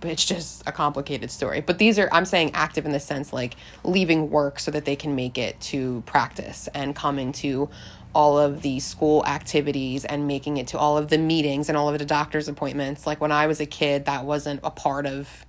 but 0.00 0.10
it's 0.10 0.24
just 0.24 0.64
a 0.66 0.72
complicated 0.72 1.30
story. 1.30 1.60
But 1.60 1.78
these 1.78 1.96
are, 2.00 2.08
I'm 2.10 2.24
saying 2.24 2.50
active 2.54 2.86
in 2.86 2.90
the 2.90 2.98
sense 2.98 3.32
like 3.32 3.54
leaving 3.84 4.28
work 4.28 4.58
so 4.58 4.72
that 4.72 4.84
they 4.84 4.96
can 4.96 5.14
make 5.14 5.38
it 5.38 5.60
to 5.60 6.02
practice 6.06 6.68
and 6.74 6.96
coming 6.96 7.30
to 7.34 7.70
all 8.16 8.36
of 8.36 8.62
the 8.62 8.80
school 8.80 9.24
activities 9.26 10.04
and 10.04 10.26
making 10.26 10.56
it 10.56 10.66
to 10.66 10.76
all 10.76 10.98
of 10.98 11.06
the 11.06 11.18
meetings 11.18 11.68
and 11.68 11.78
all 11.78 11.88
of 11.88 12.00
the 12.00 12.04
doctor's 12.04 12.48
appointments. 12.48 13.06
Like 13.06 13.20
when 13.20 13.30
I 13.30 13.46
was 13.46 13.60
a 13.60 13.66
kid, 13.66 14.06
that 14.06 14.24
wasn't 14.24 14.58
a 14.64 14.72
part 14.72 15.06
of 15.06 15.46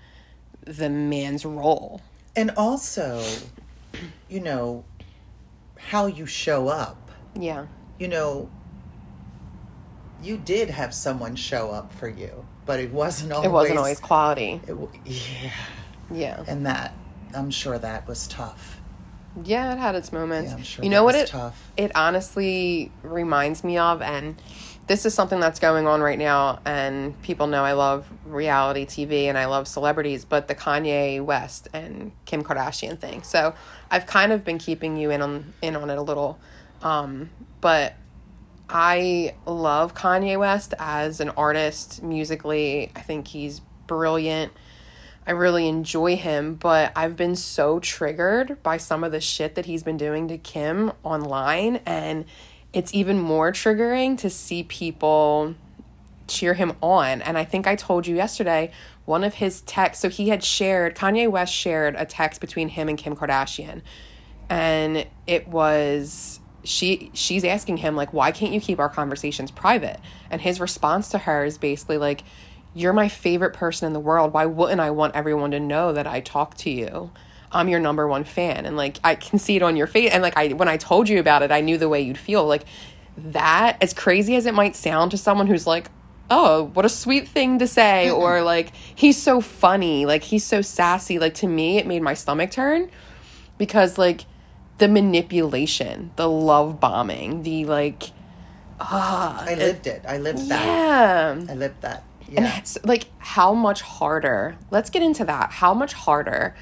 the 0.66 0.90
man's 0.90 1.46
role. 1.46 2.02
And 2.36 2.52
also, 2.52 3.24
you 4.30 4.40
know, 4.40 4.84
how 5.78 6.08
you 6.08 6.26
show 6.26 6.68
up. 6.68 7.12
Yeah. 7.36 7.68
You 8.00 8.08
know, 8.08 8.50
you 10.22 10.38
did 10.38 10.70
have 10.70 10.94
someone 10.94 11.36
show 11.36 11.72
up 11.72 11.94
for 11.94 12.08
you, 12.08 12.46
but 12.66 12.80
it 12.80 12.92
wasn't 12.92 13.34
always. 13.34 13.48
It 13.48 13.52
wasn't 13.52 13.78
always 13.78 14.00
quality. 14.00 14.62
It, 14.68 14.76
yeah, 15.06 15.52
Yeah. 16.12 16.44
and 16.48 16.66
that 16.66 16.94
I'm 17.36 17.52
sure 17.52 17.78
that 17.78 18.08
was 18.08 18.28
tough. 18.28 18.80
Yeah, 19.44 19.74
it 19.74 19.80
had 19.80 19.96
its 19.96 20.12
moments. 20.14 20.52
Yeah, 20.52 20.58
I'm 20.58 20.64
sure 20.64 20.84
you 20.86 20.92
know 20.92 21.04
what 21.04 21.16
was 21.16 21.24
it 21.24 21.28
tough. 21.30 21.72
it 21.76 21.92
honestly 21.96 22.92
reminds 23.02 23.64
me 23.64 23.78
of 23.80 24.02
and 24.02 24.40
this 24.88 25.06
is 25.06 25.14
something 25.14 25.40
that's 25.40 25.60
going 25.60 25.88
on 25.88 26.02
right 26.02 26.20
now 26.20 26.60
and 26.66 27.20
people 27.22 27.48
know 27.48 27.64
I 27.64 27.72
love 27.74 28.06
reality 28.26 28.86
TV 28.86 29.26
and 29.26 29.38
I 29.38 29.46
love 29.46 29.68
celebrities, 29.68 30.26
but 30.26 30.48
the 30.48 30.56
Kanye 30.56 31.24
West 31.24 31.70
and 31.74 32.12
Kim 32.26 32.44
Kardashian 32.44 33.00
thing. 33.00 33.24
So, 33.24 33.54
I've 33.90 34.06
kind 34.06 34.32
of 34.32 34.44
been 34.44 34.58
keeping 34.58 34.98
you 34.98 35.12
in 35.12 35.22
on 35.22 35.54
in 35.62 35.76
on 35.76 35.90
it 35.90 35.98
a 35.98 36.02
little. 36.02 36.40
Um, 36.82 37.30
but 37.62 37.96
I 38.70 39.36
love 39.46 39.94
Kanye 39.94 40.38
West 40.38 40.74
as 40.80 41.20
an 41.20 41.30
artist 41.30 42.02
musically. 42.04 42.92
I 42.96 43.02
think 43.02 43.28
he's 43.28 43.62
brilliant. 43.88 44.52
I 45.26 45.32
really 45.32 45.70
enjoy 45.70 46.18
him, 46.18 46.56
but 46.56 46.92
I've 46.96 47.16
been 47.16 47.36
so 47.36 47.80
triggered 47.80 48.62
by 48.62 48.78
some 48.78 49.04
of 49.04 49.12
the 49.14 49.22
shit 49.22 49.56
that 49.56 49.66
he's 49.66 49.84
been 49.84 49.96
doing 49.96 50.28
to 50.28 50.38
Kim 50.38 50.92
online. 51.04 51.78
And 51.86 52.26
it's 52.74 52.94
even 52.94 53.20
more 53.20 53.52
triggering 53.52 54.18
to 54.18 54.30
see 54.30 54.64
people 54.64 55.56
cheer 56.28 56.54
him 56.54 56.74
on. 56.82 57.22
And 57.22 57.38
I 57.38 57.46
think 57.46 57.68
I 57.68 57.76
told 57.76 58.08
you 58.08 58.16
yesterday, 58.16 58.72
one 59.06 59.24
of 59.24 59.36
his 59.36 59.62
texts, 59.62 60.02
so 60.02 60.10
he 60.10 60.30
had 60.30 60.44
shared, 60.44 60.96
Kanye 60.96 61.30
West 61.30 61.54
shared 61.54 61.96
a 61.98 62.06
text 62.06 62.42
between 62.42 62.70
him 62.70 62.90
and 62.90 62.98
Kim 62.98 63.16
Kardashian. 63.16 63.82
And 64.50 65.06
it 65.28 65.48
was 65.48 66.40
she 66.64 67.12
she's 67.14 67.44
asking 67.44 67.78
him 67.78 67.96
like 67.96 68.14
why 68.14 68.32
can't 68.32 68.54
you 68.54 68.62
keep 68.62 68.80
our 68.80 68.90
conversations 68.90 69.52
private 69.52 70.00
and 70.30 70.42
his 70.42 70.60
response 70.60 71.10
to 71.10 71.18
her 71.18 71.44
is 71.44 71.58
basically 71.58 71.98
like 71.98 72.24
you're 72.74 72.94
my 72.94 73.10
favorite 73.10 73.54
person 73.54 73.86
in 73.86 73.94
the 73.94 74.00
world 74.00 74.34
why 74.34 74.46
wouldn't 74.46 74.80
i 74.80 74.90
want 74.90 75.14
everyone 75.16 75.52
to 75.52 75.60
know 75.60 75.92
that 75.92 76.08
i 76.08 76.22
talk 76.22 76.56
to 76.56 76.70
you 76.70 77.12
i'm 77.54 77.70
your 77.70 77.80
number 77.80 78.08
one 78.08 78.24
fan 78.24 78.66
and 78.66 78.76
like 78.76 78.98
i 79.04 79.16
can 79.16 79.40
see 79.40 79.56
it 79.56 79.62
on 79.62 79.76
your 79.76 79.88
face 79.88 80.12
and 80.12 80.22
like 80.22 80.36
i 80.38 80.50
when 80.50 80.68
i 80.68 80.78
told 80.78 81.08
you 81.10 81.20
about 81.20 81.42
it 81.42 81.52
i 81.52 81.62
knew 81.62 81.78
the 81.78 81.90
way 81.90 82.02
you'd 82.02 82.18
feel 82.18 82.46
like 82.46 82.66
that 83.18 83.78
as 83.82 83.94
crazy 83.94 84.36
as 84.36 84.46
it 84.46 84.54
might 84.54 84.76
sound 84.76 85.12
to 85.12 85.18
someone 85.18 85.48
who's 85.48 85.68
like 85.68 85.90
oh 86.30 86.66
what 86.74 86.86
a 86.86 86.90
sweet 86.90 87.28
thing 87.28 87.60
to 87.60 87.68
say 87.68 88.10
or 88.10 88.42
like 88.42 88.74
he's 88.76 89.22
so 89.22 89.40
funny 89.40 90.06
like 90.06 90.24
he's 90.24 90.44
so 90.44 90.62
sassy 90.62 91.20
like 91.20 91.34
to 91.34 91.48
me 91.48 91.78
it 91.78 91.86
made 91.86 92.02
my 92.02 92.14
stomach 92.14 92.50
turn 92.50 92.90
because 93.58 93.98
like 93.98 94.26
the 94.78 94.88
manipulation, 94.88 96.12
the 96.16 96.30
love 96.30 96.80
bombing, 96.80 97.44
the 97.44 97.66
like. 97.66 98.12
Uh, 98.80 99.38
I 99.48 99.56
lived 99.56 99.88
it. 99.88 100.04
I 100.08 100.18
lived 100.18 100.50
that. 100.50 100.66
Yeah. 100.66 101.46
I 101.50 101.56
lived 101.56 101.82
that. 101.82 102.04
Yeah. 102.28 102.58
And 102.58 102.78
like 102.84 103.06
how 103.20 103.54
much 103.54 103.82
harder? 103.82 104.58
Let's 104.72 104.90
get 104.90 105.04
into 105.04 105.24
that. 105.26 105.52
How 105.52 105.74
much 105.74 105.94
harder? 105.94 106.56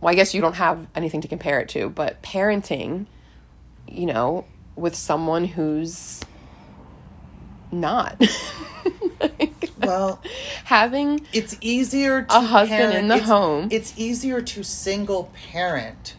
Well, 0.00 0.10
I 0.10 0.14
guess 0.14 0.34
you 0.34 0.40
don't 0.40 0.54
have 0.54 0.86
anything 0.94 1.20
to 1.20 1.28
compare 1.28 1.60
it 1.60 1.68
to, 1.70 1.88
but 1.88 2.22
parenting, 2.22 3.06
you 3.86 4.06
know, 4.06 4.46
with 4.76 4.94
someone 4.94 5.44
who's 5.44 6.20
not. 7.70 8.20
well, 9.82 10.22
having 10.64 11.26
it's 11.32 11.56
easier 11.60 12.22
to 12.22 12.36
a 12.36 12.40
husband 12.40 12.78
parent, 12.78 12.98
in 12.98 13.08
the 13.08 13.16
it's, 13.16 13.26
home. 13.26 13.68
It's 13.70 13.94
easier 13.98 14.40
to 14.40 14.62
single 14.62 15.30
parent 15.50 16.14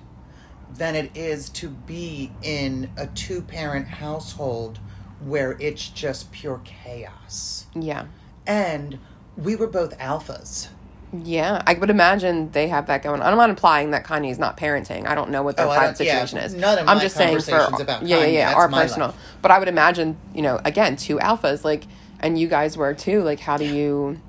than 0.73 0.95
it 0.95 1.11
is 1.15 1.49
to 1.49 1.69
be 1.69 2.31
in 2.41 2.89
a 2.97 3.07
two 3.07 3.41
parent 3.41 3.87
household 3.87 4.79
where 5.19 5.57
it's 5.59 5.89
just 5.89 6.31
pure 6.31 6.61
chaos. 6.63 7.65
Yeah. 7.75 8.05
And 8.47 8.99
we 9.37 9.55
were 9.55 9.67
both 9.67 9.97
alphas. 9.99 10.69
Yeah, 11.13 11.61
I 11.67 11.73
would 11.73 11.89
imagine 11.89 12.51
they 12.51 12.69
have 12.69 12.87
that 12.87 13.03
going. 13.03 13.21
On. 13.21 13.27
I'm 13.27 13.37
not 13.37 13.49
implying 13.49 13.91
that 13.91 14.05
Kanye's 14.05 14.39
not 14.39 14.55
parenting. 14.57 15.05
I 15.07 15.13
don't 15.15 15.29
know 15.29 15.43
what 15.43 15.57
their 15.57 15.65
Oh, 15.67 15.69
private 15.73 15.97
don't- 15.97 16.07
yeah, 16.07 16.13
situation 16.25 16.37
is. 16.39 16.53
none 16.53 16.79
of 16.79 16.87
I'm 16.87 16.97
my 16.97 17.03
just 17.03 17.15
saying 17.17 17.39
for 17.41 17.55
about 17.81 18.03
yeah, 18.07 18.17
yeah, 18.17 18.25
Kanye, 18.25 18.33
yeah, 18.33 18.45
that's 18.47 18.57
our 18.57 18.69
personal. 18.69 19.07
life. 19.09 19.17
But 19.41 19.51
I 19.51 19.59
would 19.59 19.67
imagine, 19.67 20.17
you 20.33 20.41
know, 20.41 20.61
again, 20.63 20.95
two 20.95 21.17
alphas, 21.17 21.65
like, 21.65 21.85
and 22.21 22.39
you 22.39 22.47
guys 22.47 22.77
were 22.77 22.93
too. 22.93 23.23
Like, 23.23 23.41
how 23.41 23.57
do 23.57 23.65
you 23.65 24.21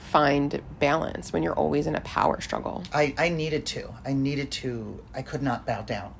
find 0.00 0.60
balance 0.78 1.32
when 1.32 1.42
you're 1.42 1.54
always 1.54 1.86
in 1.86 1.94
a 1.94 2.00
power 2.02 2.40
struggle? 2.42 2.82
I, 2.92 3.14
I 3.16 3.28
needed 3.30 3.64
to. 3.66 3.94
I 4.04 4.12
needed 4.12 4.50
to. 4.52 5.02
I 5.14 5.22
could 5.22 5.42
not 5.42 5.64
bow 5.64 5.80
down. 5.82 6.14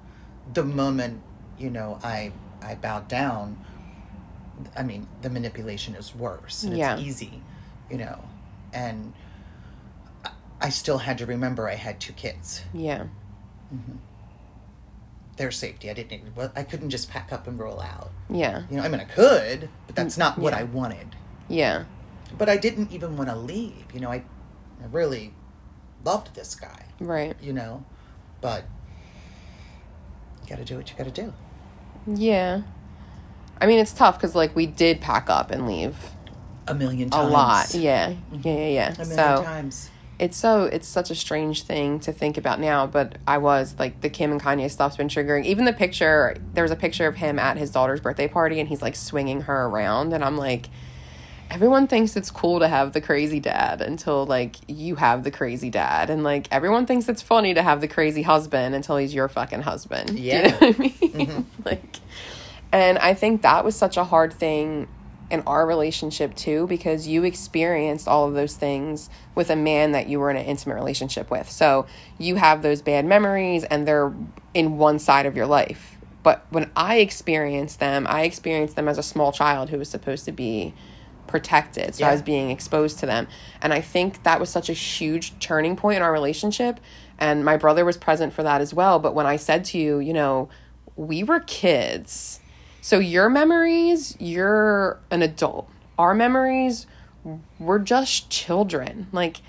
The 0.55 0.65
moment, 0.65 1.21
you 1.59 1.69
know, 1.69 1.99
I 2.03 2.33
I 2.63 2.77
bowed 2.77 3.09
down, 3.09 3.59
I 4.77 4.83
mean, 4.85 5.07
the 5.21 5.29
manipulation 5.29 5.95
is 5.97 6.15
worse. 6.15 6.63
And 6.63 6.77
Yeah. 6.79 6.95
It's 6.95 7.03
easy, 7.03 7.43
you 7.91 7.99
know. 7.99 8.21
And 8.73 9.13
I, 10.63 10.69
still 10.71 10.99
had 10.99 11.19
to 11.19 11.27
remember 11.27 11.69
I 11.69 11.75
had 11.75 12.01
two 12.01 12.13
kids. 12.13 12.63
Yeah, 12.73 13.05
Mm-hmm. 13.75 13.97
Their 15.39 15.51
safety. 15.51 15.89
I 15.91 15.95
didn't. 15.95 16.37
Well, 16.37 16.53
I 16.55 16.63
couldn't 16.63 16.91
just 16.91 17.09
pack 17.11 17.33
up 17.33 17.47
and 17.47 17.59
roll 17.59 17.81
out. 17.81 18.11
yeah, 18.29 18.65
You 18.71 18.77
know, 18.77 18.83
I 18.83 18.89
mean, 18.89 19.01
I 19.01 19.05
could, 19.05 19.69
but 19.87 19.97
that's 19.97 20.19
not 20.19 20.37
what 20.39 20.53
Yeah. 20.53 20.61
I 20.61 20.63
wanted. 20.65 21.17
yeah, 21.49 21.85
But 22.37 22.49
I 22.51 22.57
didn't 22.59 22.93
even 22.93 23.17
want 23.17 23.31
to 23.31 23.37
leave. 23.37 23.87
You 23.95 24.01
know, 24.01 24.11
I, 24.13 24.17
I 24.83 24.87
really 24.91 25.33
loved 26.05 26.35
this 26.35 26.55
guy. 26.55 26.85
right. 27.01 27.35
You 27.41 27.55
know, 27.55 27.85
but 28.43 28.65
you 30.43 30.49
got 30.51 30.59
to 30.59 30.65
do 30.65 30.77
what 30.77 30.91
you 30.91 30.97
got 30.97 31.05
to 31.05 31.23
do. 31.23 31.33
Yeah. 32.07 32.63
I 33.61 33.67
mean, 33.67 33.79
it's 33.79 33.93
tough 33.95 34.19
because 34.19 34.35
like 34.35 34.55
we 34.55 34.67
did 34.67 35.01
pack 35.01 35.31
up 35.31 35.51
and 35.51 35.67
leave 35.67 35.97
A 36.67 36.75
million 36.75 37.09
times. 37.11 37.27
a 37.27 37.31
lot. 37.33 37.75
Yeah, 37.75 38.11
yeah, 38.33 38.39
yeah, 38.53 38.67
yeah. 38.69 38.95
A 38.95 38.99
million 38.99 39.17
So. 39.17 39.43
times. 39.45 39.91
It's 40.23 40.37
so 40.37 40.65
it's 40.65 40.87
such 40.87 41.11
a 41.11 41.15
strange 41.17 41.65
thing 41.65 41.99
to 41.99 42.13
think 42.13 42.39
about 42.39 42.61
now 42.61 42.87
but 42.87 43.19
i 43.27 43.37
was 43.37 43.75
like 43.81 44.01
the 44.03 44.09
kim 44.09 44.31
and 44.31 44.41
kanye 44.41 44.71
stuff's 44.71 44.97
been 44.97 45.09
triggering. 45.09 45.45
Even 45.45 45.65
the 45.65 45.73
picture 45.73 46.37
there 46.55 46.63
was 46.63 46.71
a 46.71 46.77
picture 46.77 47.09
of 47.09 47.17
him 47.17 47.39
at 47.41 47.57
his 47.57 47.71
daughter's 47.71 48.01
birthday 48.01 48.29
party 48.29 48.61
and 48.61 48.69
he's 48.69 48.81
like 48.81 48.95
swinging 48.95 49.41
her 49.43 49.67
around 49.67 50.13
and 50.13 50.23
i'm 50.23 50.37
like 50.37 50.69
everyone 51.51 51.87
thinks 51.89 52.15
it's 52.17 52.31
cool 52.31 52.61
to 52.61 52.69
have 52.69 52.93
the 52.93 53.01
crazy 53.01 53.41
dad 53.41 53.83
until 53.83 54.25
like 54.25 54.57
you 54.69 54.95
have 54.95 55.25
the 55.25 55.31
crazy 55.31 55.69
dad 55.71 56.09
and 56.09 56.23
like 56.23 56.47
everyone 56.53 56.87
thinks 56.87 57.09
it's 57.09 57.21
funny 57.21 57.53
to 57.53 57.63
have 57.63 57.81
the 57.81 57.89
crazy 57.89 58.23
husband 58.23 58.75
until 58.77 58.97
he's 58.97 59.13
your 59.13 59.29
fucking 59.29 59.61
husband. 59.63 60.09
Do 60.09 60.15
you 60.23 60.31
Yeah. 60.31 60.43
know 60.49 60.57
what 60.57 60.63
i 60.63 60.79
mean? 60.79 60.93
Mm-hmm. 60.99 61.41
Like 61.65 61.97
and 62.71 62.97
i 62.99 63.13
think 63.13 63.43
that 63.43 63.65
was 63.65 63.75
such 63.77 63.97
a 63.99 64.05
hard 64.05 64.33
thing 64.33 64.87
in 65.33 65.43
our 65.47 65.67
relationship 65.67 66.35
too 66.35 66.67
because 66.67 67.09
you 67.09 67.25
experienced 67.25 68.07
all 68.07 68.29
of 68.29 68.35
those 68.35 68.55
things 68.55 69.09
with 69.35 69.49
a 69.49 69.57
man 69.57 69.93
that 69.93 70.07
you 70.07 70.21
were 70.21 70.31
in 70.31 70.37
an 70.37 70.45
intimate 70.45 70.75
relationship 70.75 71.31
with. 71.31 71.51
So 71.51 71.87
you 72.19 72.37
have 72.37 72.63
those 72.63 72.83
bad 72.83 73.07
memories 73.07 73.65
and 73.65 73.89
they're 73.89 74.13
in 74.53 74.77
one 74.77 74.99
side 74.99 75.25
of 75.25 75.35
your 75.35 75.47
life. 75.47 75.97
But 76.23 76.47
when 76.51 76.71
I 76.77 76.99
experienced 76.99 77.81
them, 77.81 78.07
I 78.09 78.23
experienced 78.23 78.77
them 78.77 78.87
as 78.89 78.99
a 78.99 79.03
small 79.03 79.33
child 79.33 79.71
who 79.71 79.79
was 79.79 79.89
supposed 79.89 80.27
to 80.27 80.33
be 80.33 80.75
protected. 81.27 81.95
So 81.95 82.05
I 82.05 82.13
was 82.13 82.21
being 82.21 82.51
exposed 82.51 82.99
to 82.99 83.07
them. 83.07 83.27
And 83.63 83.73
I 83.73 83.81
think 83.81 84.23
that 84.25 84.39
was 84.39 84.51
such 84.51 84.69
a 84.69 84.75
huge 84.75 85.39
turning 85.41 85.77
point 85.77 85.97
in 85.97 86.03
our 86.03 86.13
relationship. 86.13 86.79
And 87.19 87.43
my 87.43 87.57
brother 87.57 87.87
was 87.87 87.97
present 87.97 88.35
for 88.35 88.43
that 88.43 88.61
as 88.61 88.75
well. 88.75 88.99
But 88.99 89.15
when 89.15 89.27
I 89.27 89.37
said 89.37 89.65
to 89.67 89.79
you, 89.79 89.99
you 89.99 90.13
know, 90.13 90.51
we 90.95 91.25
were 91.25 91.41
kids. 91.41 92.41
So 92.83 92.99
your 92.99 93.31
memories, 93.31 94.17
you're 94.19 94.99
an 95.13 95.23
adult. 95.23 95.71
Our 95.99 96.15
memories, 96.15 96.89
we're 97.61 97.79
just 97.79 98.29
children. 98.29 99.07
Like 99.13 99.41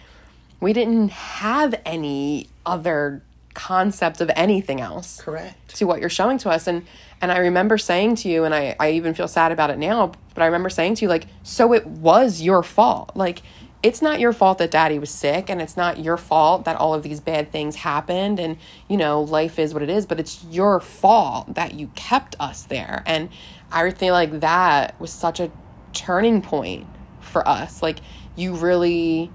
we 0.60 0.72
didn't 0.72 1.10
have 1.10 1.74
any 1.84 2.48
other 2.64 3.24
concept 3.56 4.22
of 4.22 4.30
anything 4.36 4.80
else 4.80 5.20
Correct. 5.20 5.76
to 5.76 5.86
what 5.86 6.00
you're 6.00 6.10
showing 6.10 6.40
to 6.40 6.50
us 6.50 6.66
and 6.66 6.86
and 7.22 7.32
I 7.32 7.38
remember 7.38 7.78
saying 7.78 8.16
to 8.18 8.30
you 8.30 8.46
and 8.46 8.56
I 8.56 8.76
I 8.80 8.92
even 8.94 9.14
feel 9.14 9.28
sad 9.28 9.52
about 9.52 9.70
it 9.70 9.78
now 9.78 10.14
but 10.34 10.42
I 10.42 10.48
remember 10.48 10.72
saying 10.72 10.96
to 10.96 11.06
you 11.06 11.10
like 11.10 11.28
so 11.44 11.72
it 11.72 11.86
was 11.86 12.42
your 12.42 12.64
fault 12.64 13.12
like 13.14 13.44
it's 13.84 14.02
not 14.02 14.20
your 14.20 14.32
fault 14.34 14.58
that 14.58 14.72
daddy 14.72 14.98
was 14.98 15.10
sick 15.12 15.50
and 15.50 15.62
it's 15.62 15.78
not 15.78 16.00
your 16.00 16.18
fault 16.18 16.66
that 16.66 16.76
all 16.78 16.94
of 16.94 17.04
these 17.04 17.20
bad 17.20 17.52
things 17.52 17.76
happened 17.76 18.40
and 18.40 18.58
you 18.88 18.98
know 18.98 19.22
life 19.22 19.60
is 19.60 19.74
what 19.74 19.84
it 19.84 19.90
is 19.90 20.06
but 20.06 20.20
it's 20.20 20.44
your 20.46 20.80
fault 20.80 21.54
that 21.54 21.74
you 21.74 21.88
kept 21.96 22.36
us 22.40 22.64
there 22.64 23.04
and 23.06 23.30
I 23.72 23.90
feel 23.92 24.14
like 24.14 24.40
that 24.40 25.00
was 25.00 25.12
such 25.12 25.40
a 25.40 25.52
turning 25.94 26.42
point 26.42 26.88
for 27.20 27.48
us 27.48 27.84
like 27.84 28.00
you 28.36 28.56
really 28.56 29.30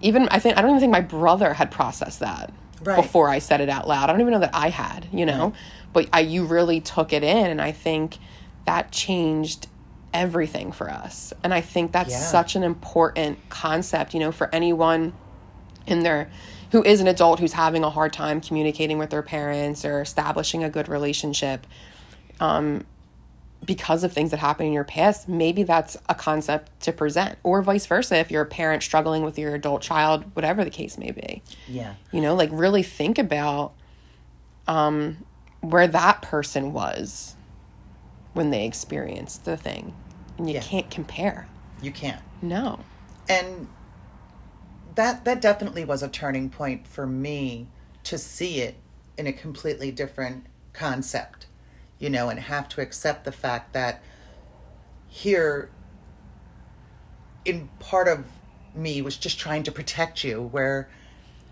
even 0.00 0.28
I 0.30 0.38
think 0.38 0.56
I 0.56 0.62
don't 0.62 0.70
even 0.70 0.80
think 0.80 0.92
my 0.92 1.00
brother 1.00 1.54
had 1.54 1.70
processed 1.70 2.20
that 2.20 2.52
Right. 2.82 2.96
before 2.96 3.28
I 3.28 3.40
said 3.40 3.60
it 3.60 3.68
out 3.68 3.88
loud. 3.88 4.08
I 4.08 4.12
don't 4.12 4.20
even 4.20 4.32
know 4.32 4.38
that 4.38 4.54
I 4.54 4.70
had, 4.70 5.08
you 5.12 5.26
know. 5.26 5.52
But 5.92 6.08
I 6.12 6.20
you 6.20 6.44
really 6.44 6.80
took 6.80 7.12
it 7.12 7.24
in 7.24 7.46
and 7.46 7.60
I 7.60 7.72
think 7.72 8.18
that 8.66 8.92
changed 8.92 9.66
everything 10.14 10.72
for 10.72 10.90
us. 10.90 11.32
And 11.44 11.52
I 11.52 11.60
think 11.60 11.92
that's 11.92 12.10
Yeah. 12.10 12.18
such 12.18 12.56
an 12.56 12.62
important 12.62 13.38
concept, 13.48 14.14
you 14.14 14.20
know, 14.20 14.32
for 14.32 14.48
anyone 14.54 15.12
in 15.86 16.00
their 16.02 16.30
who 16.70 16.82
is 16.82 17.00
an 17.00 17.08
adult 17.08 17.40
who's 17.40 17.54
having 17.54 17.82
a 17.82 17.88
hard 17.90 18.12
time 18.12 18.40
communicating 18.42 18.98
with 18.98 19.08
their 19.08 19.22
parents 19.22 19.84
or 19.86 20.02
establishing 20.02 20.62
a 20.62 20.68
good 20.68 20.86
relationship 20.86 21.66
um, 22.40 22.84
because 23.64 24.04
of 24.04 24.12
things 24.12 24.30
that 24.30 24.36
happened 24.38 24.66
in 24.68 24.72
your 24.74 24.84
past, 24.84 25.28
maybe 25.28 25.62
that's 25.62 25.96
a 26.10 26.14
concept 26.14 26.78
to 26.82 26.92
present, 26.92 27.38
or 27.42 27.62
vice 27.62 27.86
versa. 27.86 28.16
If 28.18 28.30
you're 28.30 28.42
a 28.42 28.46
parent 28.46 28.82
struggling 28.82 29.22
with 29.22 29.38
your 29.38 29.54
adult 29.54 29.80
child, 29.82 30.24
whatever 30.34 30.62
the 30.62 30.70
case 30.70 30.96
may 30.98 31.10
be, 31.10 31.42
Yeah. 31.66 31.94
you 32.12 32.20
know, 32.20 32.34
like 32.34 32.50
really 32.52 32.82
think 32.82 33.18
about 33.18 33.72
um, 34.66 35.24
where 35.62 35.86
that 35.88 36.20
person 36.22 36.72
was 36.74 37.34
when 38.38 38.50
they 38.50 38.64
experience 38.64 39.36
the 39.36 39.56
thing, 39.56 39.92
and 40.38 40.48
you 40.48 40.54
Yeah. 40.54 40.60
can't 40.62 40.88
compare. 40.92 41.48
You 41.82 41.90
can't. 41.90 42.22
No, 42.40 42.84
And 43.28 43.66
that 44.94 45.24
that 45.24 45.40
definitely 45.40 45.84
was 45.84 46.04
a 46.04 46.08
turning 46.08 46.48
point 46.48 46.86
for 46.86 47.04
me 47.04 47.66
to 48.04 48.16
see 48.16 48.60
it 48.60 48.76
in 49.16 49.26
a 49.26 49.32
completely 49.32 49.90
different 49.90 50.46
concept. 50.72 51.46
you 52.00 52.08
know, 52.08 52.28
and 52.28 52.38
have 52.38 52.68
to 52.68 52.80
accept 52.80 53.24
the 53.24 53.32
fact 53.32 53.72
that 53.72 54.00
here, 55.08 55.68
in 57.44 57.68
part 57.80 58.06
of 58.06 58.24
me, 58.72 59.02
was 59.02 59.16
just 59.16 59.36
trying 59.36 59.64
to 59.64 59.72
protect 59.72 60.22
you, 60.22 60.40
where 60.40 60.88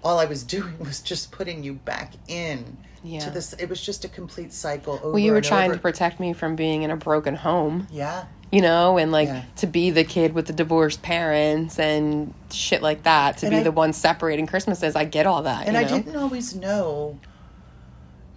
all 0.07 0.21
I 0.21 0.25
was 0.27 0.45
doing 0.45 0.79
was 0.79 1.01
just 1.01 1.33
putting 1.33 1.65
you 1.65 1.75
back 1.75 2.13
in 2.29 2.77
Yeah. 3.03 3.21
to 3.21 3.31
this. 3.31 3.53
It 3.55 3.69
was 3.69 3.81
just 3.85 4.05
a 4.05 4.09
complete 4.09 4.53
cycle 4.53 4.95
over. 4.95 5.11
Well, 5.11 5.19
you 5.19 5.33
were 5.33 5.41
trying 5.41 5.71
over. 5.71 5.75
to 5.77 5.83
protect 5.83 6.21
me 6.21 6.33
from 6.33 6.55
being 6.55 6.83
in 6.85 6.91
a 6.93 6.97
broken 6.97 7.35
home, 7.35 7.89
Yeah, 7.91 8.27
you 8.53 8.61
know, 8.61 8.99
and 8.99 9.11
like 9.11 9.27
Yeah. 9.29 9.43
to 9.57 9.67
be 9.67 9.91
the 9.91 10.05
kid 10.05 10.33
with 10.33 10.47
the 10.47 10.53
divorced 10.53 11.03
parents 11.03 11.79
and 11.81 12.33
shit 12.53 12.83
like 12.83 13.03
that, 13.03 13.39
to 13.39 13.47
And 13.47 13.53
be 13.53 13.59
I- 13.61 13.63
the 13.65 13.73
one 13.73 13.93
separating 13.93 14.47
Christmases. 14.47 14.95
I 14.95 15.05
get 15.05 15.27
all 15.27 15.43
that. 15.43 15.67
and 15.67 15.75
you 15.75 15.81
I 15.81 15.85
didn't 15.85 16.15
always 16.17 16.55
know. 16.55 17.19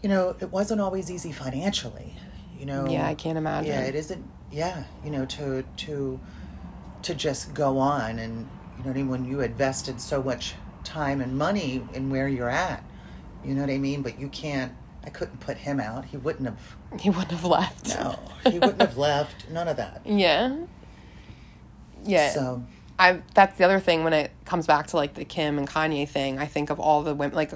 You 0.01 0.09
know, 0.09 0.35
it 0.39 0.51
wasn't 0.51 0.81
always 0.81 1.11
easy 1.11 1.31
financially. 1.31 2.15
You 2.59 2.65
know. 2.65 2.87
Yeah, 2.89 3.05
I 3.07 3.13
can't 3.13 3.37
imagine. 3.37 3.71
Yeah, 3.71 3.81
it 3.81 3.93
isn't. 3.95 4.25
Yeah, 4.51 4.83
you 5.05 5.11
know, 5.11 5.25
to 5.25 5.63
to 5.85 6.19
to 7.03 7.13
just 7.13 7.53
go 7.53 7.77
on 7.77 8.17
and 8.17 8.47
you 8.77 8.83
know 8.83 8.87
what 8.89 8.89
I 8.89 8.93
mean. 8.93 9.07
When 9.09 9.23
you 9.25 9.41
invested 9.41 10.01
so 10.01 10.23
much 10.23 10.55
time 10.83 11.21
and 11.21 11.37
money 11.37 11.81
in 11.93 12.09
where 12.09 12.27
you're 12.27 12.49
at, 12.49 12.83
you 13.43 13.53
know 13.53 13.61
what 13.61 13.69
I 13.69 13.77
mean. 13.77 14.01
But 14.01 14.19
you 14.19 14.29
can't. 14.29 14.73
I 15.05 15.09
couldn't 15.09 15.39
put 15.39 15.57
him 15.57 15.79
out. 15.79 16.05
He 16.05 16.17
wouldn't 16.17 16.45
have. 16.45 16.75
He 16.99 17.09
wouldn't 17.09 17.31
have 17.31 17.45
left. 17.45 17.89
No, 17.89 18.19
he 18.45 18.59
wouldn't 18.59 18.81
have 18.81 18.97
left. 18.97 19.49
None 19.49 19.67
of 19.67 19.77
that. 19.77 20.01
Yeah. 20.05 20.57
Yeah. 22.03 22.31
So 22.31 22.63
I 22.97 23.21
that's 23.33 23.57
the 23.57 23.63
other 23.63 23.79
thing 23.79 24.03
when 24.03 24.13
it 24.13 24.31
comes 24.45 24.67
back 24.67 24.87
to 24.87 24.97
like 24.97 25.13
the 25.15 25.25
Kim 25.25 25.57
and 25.57 25.67
Kanye 25.67 26.07
thing. 26.07 26.37
I 26.39 26.45
think 26.45 26.69
of 26.69 26.79
all 26.79 27.03
the 27.03 27.13
women 27.15 27.35
like 27.35 27.51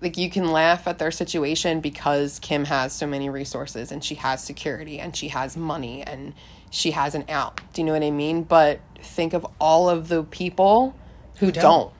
like 0.00 0.16
you 0.16 0.30
can 0.30 0.52
laugh 0.52 0.86
at 0.86 0.98
their 0.98 1.10
situation 1.10 1.80
because 1.80 2.38
Kim 2.38 2.66
has 2.66 2.92
so 2.92 3.06
many 3.06 3.30
resources 3.30 3.90
and 3.90 4.04
she 4.04 4.16
has 4.16 4.42
security 4.44 5.00
and 5.00 5.16
she 5.16 5.28
has 5.28 5.56
money 5.56 6.02
and 6.02 6.34
she 6.70 6.90
has 6.90 7.14
an 7.14 7.24
out. 7.28 7.60
Do 7.72 7.80
you 7.80 7.86
know 7.86 7.92
what 7.92 8.02
I 8.02 8.10
mean? 8.10 8.42
But 8.42 8.80
think 9.00 9.32
of 9.32 9.46
all 9.60 9.88
of 9.88 10.08
the 10.08 10.24
people 10.24 10.94
who 11.36 11.50
don't. 11.52 11.62
don't. 11.62 11.92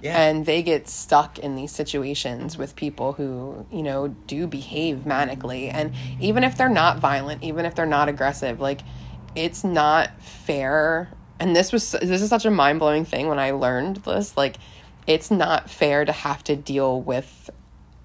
Yeah, 0.00 0.16
And 0.20 0.46
they 0.46 0.62
get 0.62 0.88
stuck 0.88 1.38
in 1.38 1.56
these 1.56 1.72
situations 1.72 2.56
with 2.56 2.76
people 2.76 3.14
who, 3.14 3.66
you 3.72 3.82
know, 3.82 4.08
do 4.08 4.46
behave 4.46 4.98
manically. 5.06 5.72
And 5.72 5.92
even 6.20 6.44
if 6.44 6.56
they're 6.56 6.68
not 6.68 6.98
violent, 6.98 7.42
even 7.42 7.64
if 7.66 7.74
they're 7.74 7.86
not 7.86 8.08
aggressive, 8.08 8.60
like 8.60 8.80
it's 9.34 9.64
not 9.64 10.20
fair. 10.22 11.08
And 11.40 11.54
this 11.56 11.72
was 11.72 11.90
this 11.92 12.22
is 12.22 12.28
such 12.28 12.44
a 12.44 12.50
mind 12.50 12.78
blowing 12.78 13.04
thing 13.04 13.28
when 13.28 13.38
I 13.38 13.50
learned 13.50 13.96
this. 13.98 14.36
Like, 14.36 14.56
it's 15.06 15.30
not 15.30 15.70
fair 15.70 16.04
to 16.04 16.12
have 16.12 16.44
to 16.44 16.54
deal 16.56 17.00
with 17.00 17.50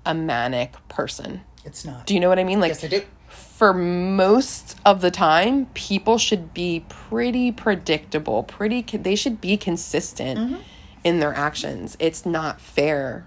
a 0.06 0.14
manic 0.14 0.74
person. 0.90 1.42
it's 1.66 1.86
not. 1.86 2.06
Do 2.06 2.14
you 2.14 2.20
know 2.20 2.30
what 2.30 2.40
I 2.40 2.44
mean? 2.44 2.60
Like 2.60 2.70
yes, 2.70 2.84
I 2.84 2.88
do. 2.88 3.02
for 3.28 3.74
most 3.74 4.78
of 4.86 5.02
the 5.02 5.12
time, 5.12 5.68
people 5.74 6.18
should 6.18 6.54
be 6.54 6.86
pretty 6.90 7.52
predictable, 7.52 8.44
pretty 8.44 8.82
they 8.82 9.16
should 9.16 9.40
be 9.42 9.58
consistent 9.58 10.40
Mm-hmm. 10.40 10.56
In 11.04 11.20
their 11.20 11.34
actions. 11.34 11.96
It's 12.00 12.26
not 12.26 12.60
fair 12.62 13.26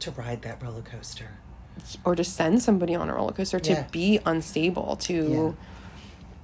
To 0.00 0.10
ride 0.10 0.42
that 0.42 0.62
roller 0.62 0.82
coaster. 0.82 1.30
or 2.04 2.14
to 2.14 2.24
send 2.24 2.62
somebody 2.62 2.94
on 2.94 3.08
a 3.08 3.14
roller 3.14 3.32
coaster 3.32 3.58
to 3.60 3.72
Yeah. 3.72 3.86
be 3.90 4.20
unstable, 4.26 4.96
to 4.96 5.14
Yeah. 5.14 5.52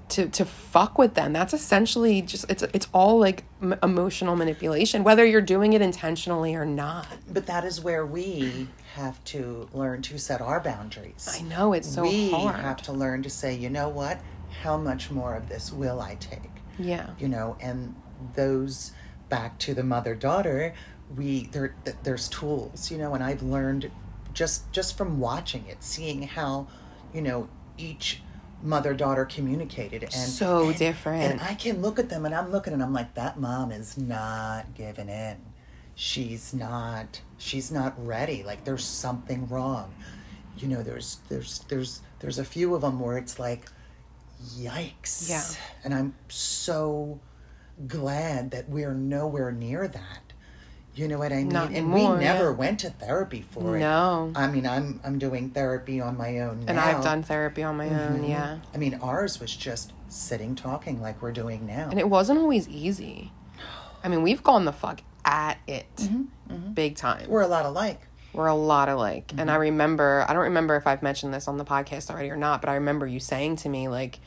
to 0.09 0.29
to 0.29 0.45
fuck 0.45 0.99
with 0.99 1.15
them. 1.15 1.33
That's 1.33 1.55
essentially 1.55 2.21
just 2.23 2.45
it's 2.51 2.63
it's 2.75 2.89
all 2.93 3.19
like 3.21 3.45
m- 3.63 3.79
emotional 3.83 4.35
manipulation 4.35 5.05
whether 5.05 5.25
you're 5.25 5.41
doing 5.41 5.73
it 5.73 5.81
intentionally 5.83 6.55
or 6.57 6.65
not. 6.67 7.07
But 7.29 7.47
that 7.47 7.65
is 7.65 7.81
where 7.81 8.05
we 8.05 8.69
have 8.97 9.23
to 9.27 9.69
learn 9.73 10.03
to 10.03 10.19
set 10.19 10.41
our 10.41 10.59
boundaries. 10.61 11.29
I 11.39 11.43
know 11.43 11.73
it's 11.75 11.89
so 11.95 12.03
we 12.03 12.31
hard. 12.33 12.57
have 12.57 12.83
to 12.83 12.93
learn 12.93 13.23
to 13.23 13.31
say, 13.31 13.55
you 13.55 13.71
know 13.71 13.89
what? 13.89 14.19
How 14.63 14.77
much 14.77 15.13
more 15.13 15.37
of 15.37 15.49
this 15.49 15.73
will 15.73 16.01
I 16.01 16.17
take? 16.17 16.51
yeah. 16.77 17.11
You 17.21 17.29
know, 17.29 17.57
and 17.61 17.95
those 18.35 18.91
back 19.31 19.59
to 19.61 19.73
the 19.75 19.83
mother 19.83 20.15
daughter, 20.15 20.75
we 21.17 21.47
there 21.47 21.75
there's 22.03 22.29
tools, 22.29 22.91
you 22.91 22.99
know, 22.99 23.15
and 23.15 23.25
I've 23.25 23.43
learned 23.43 23.91
just 24.35 24.71
just 24.73 24.97
from 24.99 25.19
watching 25.19 25.65
it, 25.67 25.83
seeing 25.83 26.23
how, 26.23 26.69
you 27.15 27.23
know, 27.23 27.49
each 27.79 28.23
mother 28.63 28.93
daughter 28.93 29.25
communicated 29.25 30.03
and 30.03 30.13
So 30.13 30.69
and- 30.69 30.77
different. 30.79 31.23
And 31.33 31.41
I 31.41 31.55
can 31.55 31.81
look 31.81 31.99
at 31.99 32.11
them 32.11 32.27
and 32.27 32.35
I'm 32.35 32.53
looking 32.53 32.75
and 32.75 32.83
I'm 32.83 32.93
like, 32.93 33.15
that 33.15 33.41
mom 33.41 33.73
is 33.73 33.97
not 33.97 34.75
giving 34.75 35.09
in. 35.09 35.39
She's 35.95 36.53
not 36.53 37.21
she's 37.39 37.73
not 37.73 37.95
ready. 38.07 38.43
Like 38.43 38.65
there's 38.65 38.85
something 38.85 39.49
wrong. 39.49 39.95
You 40.59 40.69
know, 40.69 40.83
there's 40.83 41.19
there's 41.29 41.61
there's 41.69 42.03
there's 42.21 42.39
a 42.39 42.45
few 42.45 42.75
of 42.75 42.83
them 42.83 43.01
where 43.01 43.17
it's 43.19 43.39
like 43.39 43.65
yikes. 44.59 45.29
Yeah. 45.29 45.43
And 45.85 45.95
I'm 45.95 46.15
so 46.29 47.19
glad 47.87 48.51
that 48.51 48.69
we're 48.69 48.95
nowhere 48.95 49.53
near 49.53 49.89
that. 49.89 50.31
You 50.95 51.07
know 51.07 51.19
what 51.19 51.33
I 51.33 51.37
mean? 51.37 51.49
Not 51.49 51.69
and 51.69 51.77
anymore, 51.77 52.15
we 52.17 52.25
never 52.25 52.51
yeah. 52.51 52.57
went 52.57 52.81
to 52.81 52.91
therapy 52.91 53.43
for 53.43 53.77
it. 53.77 53.81
No. 53.81 54.33
I 54.35 54.49
mean, 54.49 54.67
I'm 54.67 55.01
I'm 55.05 55.19
doing 55.19 55.51
therapy 55.51 56.01
on 56.01 56.19
my 56.19 56.41
own 56.41 56.65
And. 56.67 56.81
I've 56.81 57.03
done 57.03 57.23
therapy 57.23 57.63
on 57.63 57.77
my 57.77 57.89
own, 57.89 58.23
Mhm. 58.23 58.29
yeah. 58.29 58.59
I 58.75 58.79
mean, 58.79 58.99
ours 59.01 59.39
was 59.39 59.55
just 59.55 59.93
sitting 60.09 60.57
talking 60.57 61.01
like 61.01 61.23
we're 61.23 61.33
doing 61.33 61.67
now. 61.67 61.89
And 61.91 61.99
it 62.01 62.09
wasn't 62.09 62.41
always 62.41 62.69
easy. 62.69 63.33
I 64.03 64.09
mean, 64.09 64.23
we've 64.23 64.43
gone 64.43 64.65
the 64.65 64.73
fuck 64.73 65.03
at 65.25 65.59
it 65.67 65.87
mm-hmm, 65.97 66.25
mm-hmm. 66.53 66.73
big 66.73 66.97
time. 66.97 67.29
we're 67.29 67.43
a 67.43 67.49
lot 67.49 67.67
alike. 67.67 68.01
We're 68.33 68.47
a 68.47 68.55
lot 68.55 68.89
alike. 68.89 69.33
And 69.37 69.51
I 69.51 69.55
mm-hmm. 69.55 69.61
remember, 69.61 70.25
I 70.29 70.33
don't 70.33 70.43
remember 70.43 70.77
if 70.77 70.87
I've 70.87 71.03
mentioned 71.03 71.35
this 71.35 71.49
on 71.49 71.59
the 71.59 71.65
podcast 71.65 72.11
already 72.11 72.31
or 72.31 72.37
not, 72.37 72.61
but 72.63 72.71
I 72.71 72.75
remember 72.75 73.07
you 73.07 73.21
saying 73.21 73.57
to 73.57 73.69
me, 73.69 73.89
like, 73.89 74.21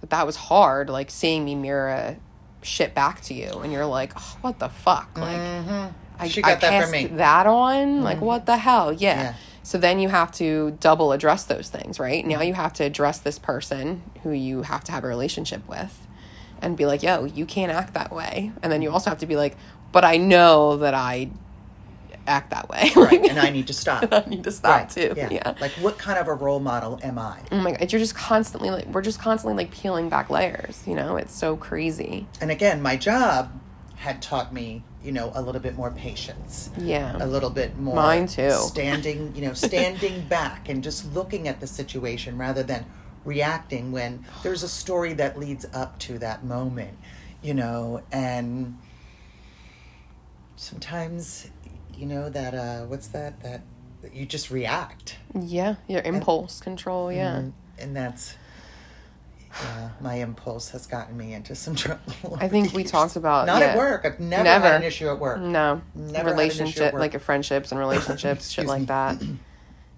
that 0.00 0.10
that 0.10 0.26
was 0.26 0.36
hard, 0.36 0.90
like, 0.90 1.10
seeing 1.10 1.44
me 1.44 1.54
mirror 1.54 2.16
shit 2.64 2.94
back 2.94 3.20
to 3.22 3.34
you. 3.34 3.60
And 3.60 3.72
you're 3.72 3.86
like, 3.86 4.12
oh, 4.16 4.38
what 4.40 4.58
the 4.58 4.68
fuck? 4.68 5.16
Like, 5.16 5.38
mm-hmm. 5.38 5.92
I, 6.18 6.28
She 6.28 6.42
I 6.42 6.52
got 6.52 6.60
that 6.60 6.70
passed 6.70 6.90
from 6.90 7.02
me. 7.02 7.06
that 7.16 7.46
on? 7.46 8.02
Like, 8.02 8.16
mm-hmm. 8.16 8.26
what 8.26 8.46
the 8.46 8.56
hell? 8.56 8.92
Yeah. 8.92 9.22
Yeah. 9.22 9.34
So 9.62 9.78
then 9.78 9.98
you 9.98 10.10
have 10.10 10.30
to 10.32 10.76
double 10.80 11.12
address 11.12 11.44
those 11.44 11.70
things, 11.70 11.98
right? 11.98 12.24
Now 12.26 12.42
you 12.42 12.52
have 12.52 12.74
to 12.74 12.84
address 12.84 13.18
this 13.18 13.38
person 13.38 14.02
who 14.22 14.30
you 14.30 14.62
have 14.62 14.84
to 14.84 14.92
have 14.92 15.04
a 15.04 15.08
relationship 15.08 15.66
with 15.66 16.06
and 16.60 16.76
be 16.76 16.84
like, 16.84 17.02
yo, 17.02 17.24
you 17.24 17.46
can't 17.46 17.72
act 17.72 17.94
that 17.94 18.12
way. 18.12 18.52
And 18.62 18.70
then 18.70 18.82
you 18.82 18.90
also 18.90 19.08
have 19.10 19.20
to 19.20 19.26
be 19.26 19.36
like, 19.36 19.56
but 19.90 20.04
I 20.04 20.18
know 20.18 20.76
that 20.78 20.92
I 20.92 21.30
act 22.26 22.50
that 22.50 22.68
way. 22.68 22.90
Right. 22.96 23.24
and 23.24 23.38
I 23.38 23.50
need 23.56 23.66
to 23.68 23.72
stop. 23.72 24.08
I 24.12 24.24
need 24.26 24.44
to 24.44 24.52
stop 24.52 24.80
right. 24.80 24.88
too. 24.90 25.14
Yeah. 25.16 25.30
Yeah. 25.30 25.54
Like, 25.60 25.72
what 25.72 25.98
kind 25.98 26.18
of 26.18 26.28
a 26.28 26.34
role 26.34 26.60
model 26.60 26.98
am 27.02 27.18
I? 27.18 27.40
Oh 27.52 27.58
my 27.58 27.72
god, 27.72 27.92
you're 27.92 28.00
just 28.00 28.14
constantly 28.14 28.70
like 28.70 28.86
we're 28.86 29.02
just 29.02 29.20
constantly 29.20 29.62
like 29.62 29.72
peeling 29.72 30.08
back 30.08 30.30
layers, 30.30 30.82
you 30.86 30.94
know? 30.94 31.16
It's 31.16 31.34
so 31.34 31.56
crazy. 31.56 32.26
And 32.40 32.50
again, 32.50 32.82
my 32.82 32.96
job 32.96 33.52
had 33.96 34.20
taught 34.20 34.52
me, 34.52 34.82
you 35.02 35.12
know, 35.12 35.32
a 35.34 35.42
little 35.42 35.60
bit 35.60 35.76
more 35.76 35.90
patience. 35.90 36.70
Yeah. 36.78 37.16
A 37.20 37.26
little 37.26 37.50
bit 37.50 37.78
more 37.78 37.94
Mine 37.94 38.26
too. 38.26 38.50
Standing, 38.50 39.34
you 39.34 39.42
know, 39.42 39.52
standing 39.54 40.26
back 40.28 40.68
and 40.68 40.82
just 40.82 41.12
looking 41.14 41.48
at 41.48 41.60
the 41.60 41.66
situation 41.66 42.36
rather 42.38 42.62
than 42.62 42.84
reacting 43.24 43.92
when 43.92 44.24
there's 44.42 44.62
a 44.62 44.68
story 44.68 45.14
that 45.14 45.38
leads 45.38 45.64
up 45.72 45.98
to 45.98 46.18
that 46.18 46.44
moment, 46.44 46.96
you 47.42 47.54
know, 47.54 48.02
and 48.12 48.76
sometimes 50.56 51.48
you 51.98 52.06
know 52.06 52.28
that 52.30 52.54
uh 52.54 52.80
what's 52.86 53.08
that 53.08 53.40
that 53.42 53.62
that 54.02 54.14
you 54.14 54.26
just 54.26 54.50
react 54.50 55.16
Yeah, 55.40 55.76
your 55.88 56.02
impulse 56.02 56.60
control, 56.60 57.10
yeah. 57.12 57.36
and, 57.36 57.52
and 57.78 57.96
that's 57.96 58.36
yeah, 59.62 59.90
my 60.00 60.14
impulse 60.16 60.70
has 60.70 60.86
gotten 60.86 61.16
me 61.16 61.32
into 61.32 61.54
some 61.54 61.74
trouble. 61.76 62.36
I 62.40 62.48
think 62.48 62.72
we 62.72 62.82
talked 62.84 63.14
about- 63.16 63.46
not 63.46 63.60
yeah. 63.62 63.68
at 63.68 63.76
work. 63.78 64.04
I've 64.04 64.18
never, 64.18 64.42
Never. 64.44 64.64
had 64.66 64.74
an 64.80 64.82
issue 64.82 65.08
at 65.08 65.18
work. 65.20 65.40
No. 65.40 65.80
Never 65.94 66.00
had 66.04 66.04
an 66.04 66.16
issue 66.16 66.22
at 66.24 66.26
Relationship 66.36 66.92
work. 66.92 67.00
like 67.00 67.20
friendships 67.20 67.70
and 67.70 67.78
relationships, 67.78 68.50
shit 68.50 68.66
like 68.66 68.80
me. 68.80 68.86
that. 68.86 69.22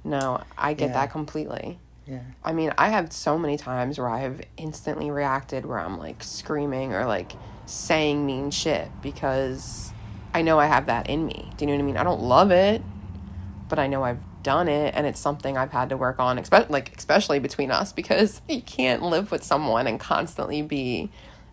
No, 0.04 0.40
I 0.56 0.74
get 0.74 0.88
Yeah. 0.90 0.92
that 0.92 1.10
completely. 1.10 1.80
Yeah, 2.06 2.20
I 2.44 2.52
mean, 2.52 2.72
I 2.78 2.90
have 2.90 3.12
so 3.12 3.36
many 3.36 3.56
times 3.56 3.98
where 3.98 4.08
I 4.08 4.20
have 4.20 4.40
instantly 4.56 5.10
reacted 5.10 5.66
where 5.66 5.80
I'm 5.80 5.98
like 5.98 6.22
screaming 6.22 6.92
or 6.94 7.04
like 7.06 7.32
saying 7.64 8.24
mean 8.24 8.52
shit 8.52 8.88
because 9.02 9.92
I 10.36 10.42
know 10.42 10.58
I 10.60 10.66
have 10.66 10.86
that 10.86 11.08
in 11.08 11.26
me. 11.26 11.50
Do 11.56 11.64
you 11.64 11.66
know 11.68 11.76
what 11.76 11.82
I 11.82 11.86
mean? 11.86 11.96
I 11.96 12.04
don't 12.04 12.22
love 12.22 12.50
it, 12.50 12.82
but 13.68 13.78
I 13.78 13.86
know 13.86 14.02
I've 14.04 14.18
done 14.42 14.68
it 14.68 14.94
and 14.94 15.06
it's 15.06 15.18
something 15.18 15.56
I've 15.56 15.72
had 15.72 15.88
to 15.88 15.96
work 15.96 16.18
on, 16.20 16.38
especially 16.38 16.72
like 16.72 16.96
especially 16.96 17.38
between 17.38 17.70
us 17.70 17.92
because 17.92 18.40
you 18.48 18.60
can't 18.62 19.02
live 19.02 19.30
with 19.30 19.42
someone 19.42 19.86
and 19.86 19.98
constantly 19.98 20.62
be 20.62 21.10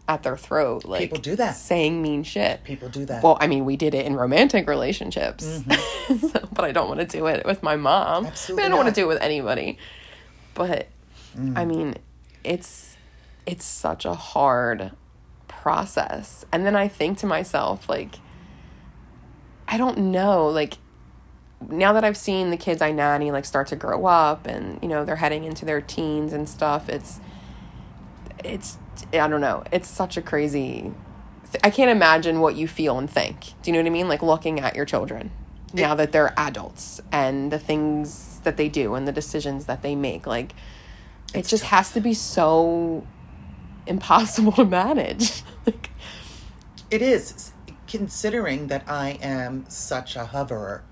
at 0.07 0.21
their 0.21 0.35
throat 0.35 0.83
like 0.83 0.99
People 0.99 1.17
do 1.19 1.35
that. 1.37 1.55
saying 1.55 2.01
mean 2.01 2.23
shit. 2.23 2.63
people 2.65 2.89
do 2.89 3.05
that. 3.05 3.23
Well, 3.23 3.37
I 3.39 3.47
mean, 3.47 3.63
we 3.63 3.77
did 3.77 3.95
it 3.95 4.05
in 4.05 4.15
romantic 4.17 4.67
relationships, 4.67 5.45
so, 6.07 6.49
but 6.51 6.65
I 6.65 6.73
don't 6.73 6.89
want 6.89 6.99
to 6.99 7.05
do 7.05 7.25
it 7.27 7.45
with 7.45 7.63
my 7.63 7.77
mom. 7.77 8.23
Mm-hmm. 8.25 8.31
Absolutely 8.33 8.65
I 8.65 8.67
don't 8.69 8.77
want 8.77 8.89
to 8.93 9.01
do 9.01 9.05
it 9.05 9.07
with 9.13 9.21
anybody. 9.21 9.77
But 10.53 10.87
Mm. 11.35 11.57
I 11.57 11.65
mean, 11.65 11.95
it's 12.43 12.95
it's 13.47 13.65
such 13.65 14.05
a 14.05 14.13
hard 14.13 14.91
process. 15.47 16.45
And 16.51 16.63
then 16.65 16.75
I 16.75 16.87
think 16.87 17.17
to 17.19 17.25
myself, 17.25 17.89
like, 17.89 18.15
I 19.73 19.77
don't 19.77 19.97
know, 19.97 20.49
like, 20.49 20.75
now 21.67 21.93
that 21.93 22.03
I've 22.03 22.15
seen 22.15 22.51
the 22.51 22.57
kids 22.57 22.79
I 22.79 22.91
nanny 22.91 23.31
like 23.31 23.43
start 23.43 23.69
to 23.69 23.75
grow 23.75 24.05
up 24.05 24.45
and 24.45 24.77
you 24.83 24.87
know 24.87 25.03
they're 25.03 25.15
heading 25.15 25.45
into 25.45 25.65
their 25.65 25.81
teens 25.81 26.31
and 26.31 26.47
stuff, 26.47 26.89
it's 26.89 27.19
it's 28.43 28.77
I 29.13 29.27
don't 29.27 29.41
know. 29.41 29.63
It's 29.71 29.89
such 29.89 30.15
a 30.15 30.21
crazy. 30.21 30.91
Th- 31.51 31.61
I 31.63 31.71
can't 31.71 31.89
imagine 31.89 32.39
what 32.39 32.55
you 32.55 32.67
feel 32.67 32.99
and 32.99 33.09
think. 33.09 33.53
Do 33.63 33.71
you 33.71 33.73
know 33.73 33.79
what 33.79 33.87
I 33.87 33.89
mean? 33.89 34.07
Like 34.07 34.21
looking 34.21 34.59
at 34.59 34.75
your 34.75 34.85
children 34.85 35.31
now 35.73 35.95
that 35.95 36.11
they're 36.11 36.35
adults 36.37 37.01
and 37.11 37.51
the 37.51 37.57
things 37.57 38.41
that 38.43 38.57
they 38.57 38.69
do 38.69 38.93
and 38.93 39.07
the 39.07 39.11
decisions 39.11 39.65
that 39.65 39.81
they 39.81 39.95
make. 39.95 40.27
Like 40.27 40.53
it 41.33 41.47
just 41.47 41.63
has 41.63 41.93
to 41.93 41.99
be 41.99 42.13
so 42.13 43.07
impossible 43.87 44.51
to 44.57 44.65
manage. 44.65 45.41
like 45.65 45.89
It 46.91 47.01
is, 47.01 47.52
considering 47.93 48.65
that 48.69 48.83
I 48.87 49.19
am 49.21 49.65
such 49.69 50.15
a 50.15 50.25
hoverer. 50.25 50.83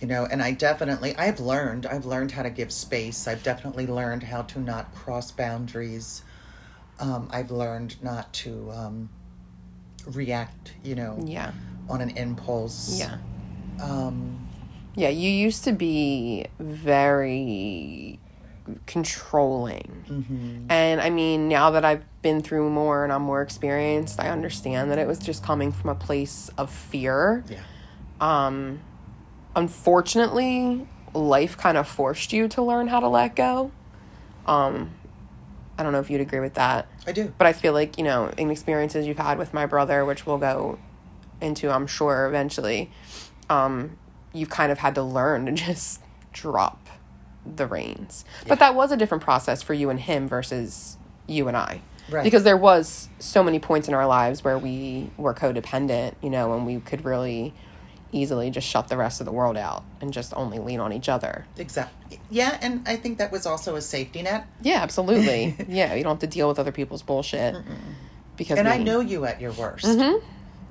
You 0.00 0.06
know, 0.08 0.24
and 0.24 0.42
I 0.42 0.52
definitely, 0.52 1.14
I've 1.16 1.40
learned, 1.40 1.84
I've 1.84 2.06
learned 2.06 2.32
how 2.32 2.42
to 2.42 2.48
give 2.48 2.72
space. 2.72 3.28
I've 3.28 3.42
definitely 3.42 3.86
learned 3.86 4.22
how 4.22 4.42
to 4.42 4.60
not 4.60 4.94
cross 4.94 5.30
boundaries. 5.30 6.24
Um, 6.98 7.28
I've 7.30 7.50
learned 7.50 8.02
not 8.02 8.32
to 8.44 8.70
um, 8.72 9.10
react, 10.06 10.72
you 10.82 10.94
know, 10.94 11.22
yeah. 11.26 11.52
on 11.90 12.00
an 12.00 12.16
impulse. 12.16 12.98
Yeah. 12.98 13.18
Um, 13.82 14.48
Yeah, 14.94 15.10
you 15.10 15.28
used 15.28 15.64
to 15.64 15.72
be 15.72 16.46
very 16.58 18.18
controlling. 18.86 20.04
mhm. 20.08 20.66
And 20.70 21.00
I 21.00 21.10
mean, 21.10 21.48
now 21.48 21.70
that 21.72 21.84
I've 21.84 22.04
been 22.22 22.40
through 22.42 22.70
more 22.70 23.04
and 23.04 23.12
I'm 23.12 23.22
more 23.22 23.42
experienced, 23.42 24.18
I 24.20 24.28
understand 24.30 24.90
that 24.90 24.98
it 24.98 25.06
was 25.06 25.18
just 25.18 25.42
coming 25.42 25.72
from 25.72 25.90
a 25.90 25.94
place 25.94 26.50
of 26.56 26.70
fear. 26.70 27.44
Yeah. 27.48 27.60
Um 28.20 28.80
unfortunately, 29.56 30.86
life 31.12 31.56
kind 31.56 31.76
of 31.76 31.86
forced 31.86 32.32
you 32.32 32.48
to 32.48 32.62
learn 32.62 32.88
how 32.88 33.00
to 33.00 33.08
let 33.08 33.36
go. 33.36 33.70
Um 34.46 34.90
I 35.76 35.82
don't 35.82 35.92
know 35.92 36.00
if 36.00 36.08
you'd 36.08 36.20
agree 36.20 36.40
with 36.40 36.54
that. 36.54 36.86
I 37.06 37.12
do. 37.12 37.32
But 37.36 37.48
I 37.48 37.52
feel 37.52 37.72
like, 37.72 37.98
you 37.98 38.04
know, 38.04 38.32
in 38.38 38.50
experiences 38.50 39.06
you've 39.06 39.18
had 39.18 39.38
with 39.38 39.52
my 39.52 39.66
brother, 39.66 40.04
which 40.04 40.24
we'll 40.24 40.38
go 40.38 40.78
into, 41.40 41.68
I'm 41.68 41.88
sure, 41.88 42.26
eventually, 42.26 42.92
um, 43.50 43.96
you've 44.32 44.50
kind 44.50 44.70
of 44.70 44.78
had 44.78 44.94
to 44.94 45.02
learn 45.02 45.46
to 45.46 45.52
just 45.66 46.00
drop 46.32 46.83
the 47.46 47.66
reins. 47.66 48.24
But 48.46 48.58
that 48.58 48.74
was 48.74 48.92
a 48.92 48.96
different 48.96 49.22
process 49.22 49.62
for 49.62 49.74
you 49.74 49.90
and 49.90 50.00
him 50.00 50.28
versus 50.28 50.96
you 51.26 51.48
and 51.48 51.56
I. 51.56 51.80
Right. 52.10 52.24
Because 52.24 52.44
there 52.44 52.56
was 52.56 53.08
so 53.18 53.42
many 53.42 53.58
points 53.58 53.88
in 53.88 53.94
our 53.94 54.06
lives 54.06 54.44
where 54.44 54.58
we 54.58 55.10
were 55.16 55.34
codependent, 55.34 56.14
you 56.22 56.30
know, 56.30 56.54
and 56.54 56.66
we 56.66 56.80
could 56.80 57.04
really 57.04 57.54
easily 58.12 58.50
just 58.50 58.66
shut 58.66 58.88
the 58.88 58.96
rest 58.96 59.20
of 59.20 59.26
the 59.26 59.32
world 59.32 59.56
out 59.56 59.82
and 60.00 60.12
just 60.12 60.32
only 60.34 60.58
lean 60.58 60.80
on 60.80 60.92
each 60.92 61.08
other. 61.08 61.46
Exactly. 61.56 62.20
Yeah, 62.30 62.58
and 62.62 62.86
I 62.86 62.96
think 62.96 63.18
that 63.18 63.32
was 63.32 63.46
also 63.46 63.74
a 63.76 63.80
safety 63.80 64.22
net. 64.22 64.46
Yeah, 64.62 64.82
absolutely. 64.82 65.56
yeah, 65.68 65.94
you 65.94 66.04
don't 66.04 66.12
have 66.12 66.20
to 66.20 66.26
deal 66.26 66.48
with 66.48 66.58
other 66.58 66.72
people's 66.72 67.02
bullshit. 67.02 67.56
Because 68.36 68.58
And 68.58 68.68
I 68.68 68.78
know 68.78 69.00
you 69.00 69.24
at 69.24 69.40
your 69.40 69.52
worst. 69.52 69.84
Mm-hmm. 69.84 70.24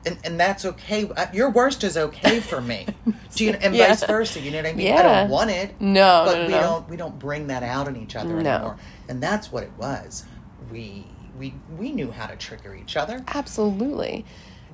And, 0.05 0.17
and 0.23 0.39
that's 0.39 0.65
okay. 0.65 1.09
Uh, 1.09 1.27
Your 1.33 1.49
worst 1.49 1.83
is 1.83 1.95
okay 1.97 2.39
for 2.41 2.59
me. 2.61 2.85
Do 3.35 3.45
you, 3.45 3.51
and 3.53 3.73
Yeah. 3.73 3.87
vice 3.87 4.03
versa. 4.05 4.39
You 4.41 4.51
know 4.51 4.57
what 4.57 4.65
I 4.67 4.73
mean? 4.73 4.91
I 4.93 5.01
don't 5.01 5.29
want 5.29 5.49
it. 5.51 5.79
No, 5.79 6.23
but 6.25 6.33
no, 6.33 6.39
no, 6.41 6.45
we 6.47 6.51
no. 6.53 6.59
don't 6.61 6.89
we 6.89 6.97
don't 6.97 7.17
bring 7.19 7.47
that 7.47 7.63
out 7.63 7.87
on 7.87 7.95
each 7.95 8.15
other 8.15 8.37
anymore. 8.39 8.77
And 9.07 9.23
that's 9.23 9.51
what 9.51 9.63
it 9.63 9.71
was. 9.77 10.25
We 10.71 11.05
we 11.39 11.53
we 11.77 11.91
knew 11.91 12.11
how 12.11 12.27
to 12.27 12.35
trigger 12.35 12.75
each 12.75 12.97
other. 12.97 13.23
Absolutely. 13.33 14.25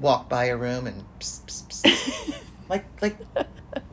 Walk 0.02 0.30
by 0.30 0.46
a 0.46 0.58
room 0.58 0.88
and 0.88 1.04
psst, 1.20 1.46
psst, 1.46 1.68
psst. 1.86 2.34
like 2.70 2.86
like 3.02 3.18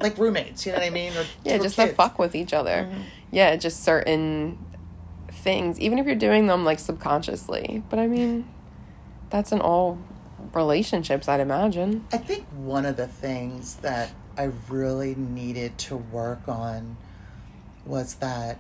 like 0.00 0.16
roommates. 0.18 0.64
You 0.66 0.72
know 0.72 0.78
what 0.78 0.86
I 0.86 0.90
mean? 0.90 1.12
Or 1.16 1.24
Yeah, 1.44 1.58
just 1.58 1.76
to 1.76 1.88
fuck 1.94 2.18
with 2.18 2.34
each 2.34 2.52
other. 2.54 2.88
Yeah, 3.30 3.56
just 3.56 3.84
certain 3.84 4.58
things, 5.30 5.78
even 5.80 5.98
if 5.98 6.06
you're 6.06 6.14
doing 6.14 6.46
them 6.46 6.64
like 6.64 6.78
subconsciously. 6.78 7.82
But 7.90 7.98
I 7.98 8.06
mean, 8.06 8.48
that's 9.30 9.52
an 9.52 9.60
all 9.60 9.98
relationships, 10.56 11.28
I'd 11.28 11.40
imagine. 11.40 12.04
I 12.12 12.16
think 12.18 12.44
one 12.56 12.84
of 12.84 12.96
the 12.96 13.06
things 13.06 13.76
that 13.76 14.10
I 14.36 14.50
really 14.68 15.14
needed 15.14 15.78
to 15.78 15.96
work 15.96 16.48
on 16.48 16.96
was 17.84 18.16
that 18.16 18.58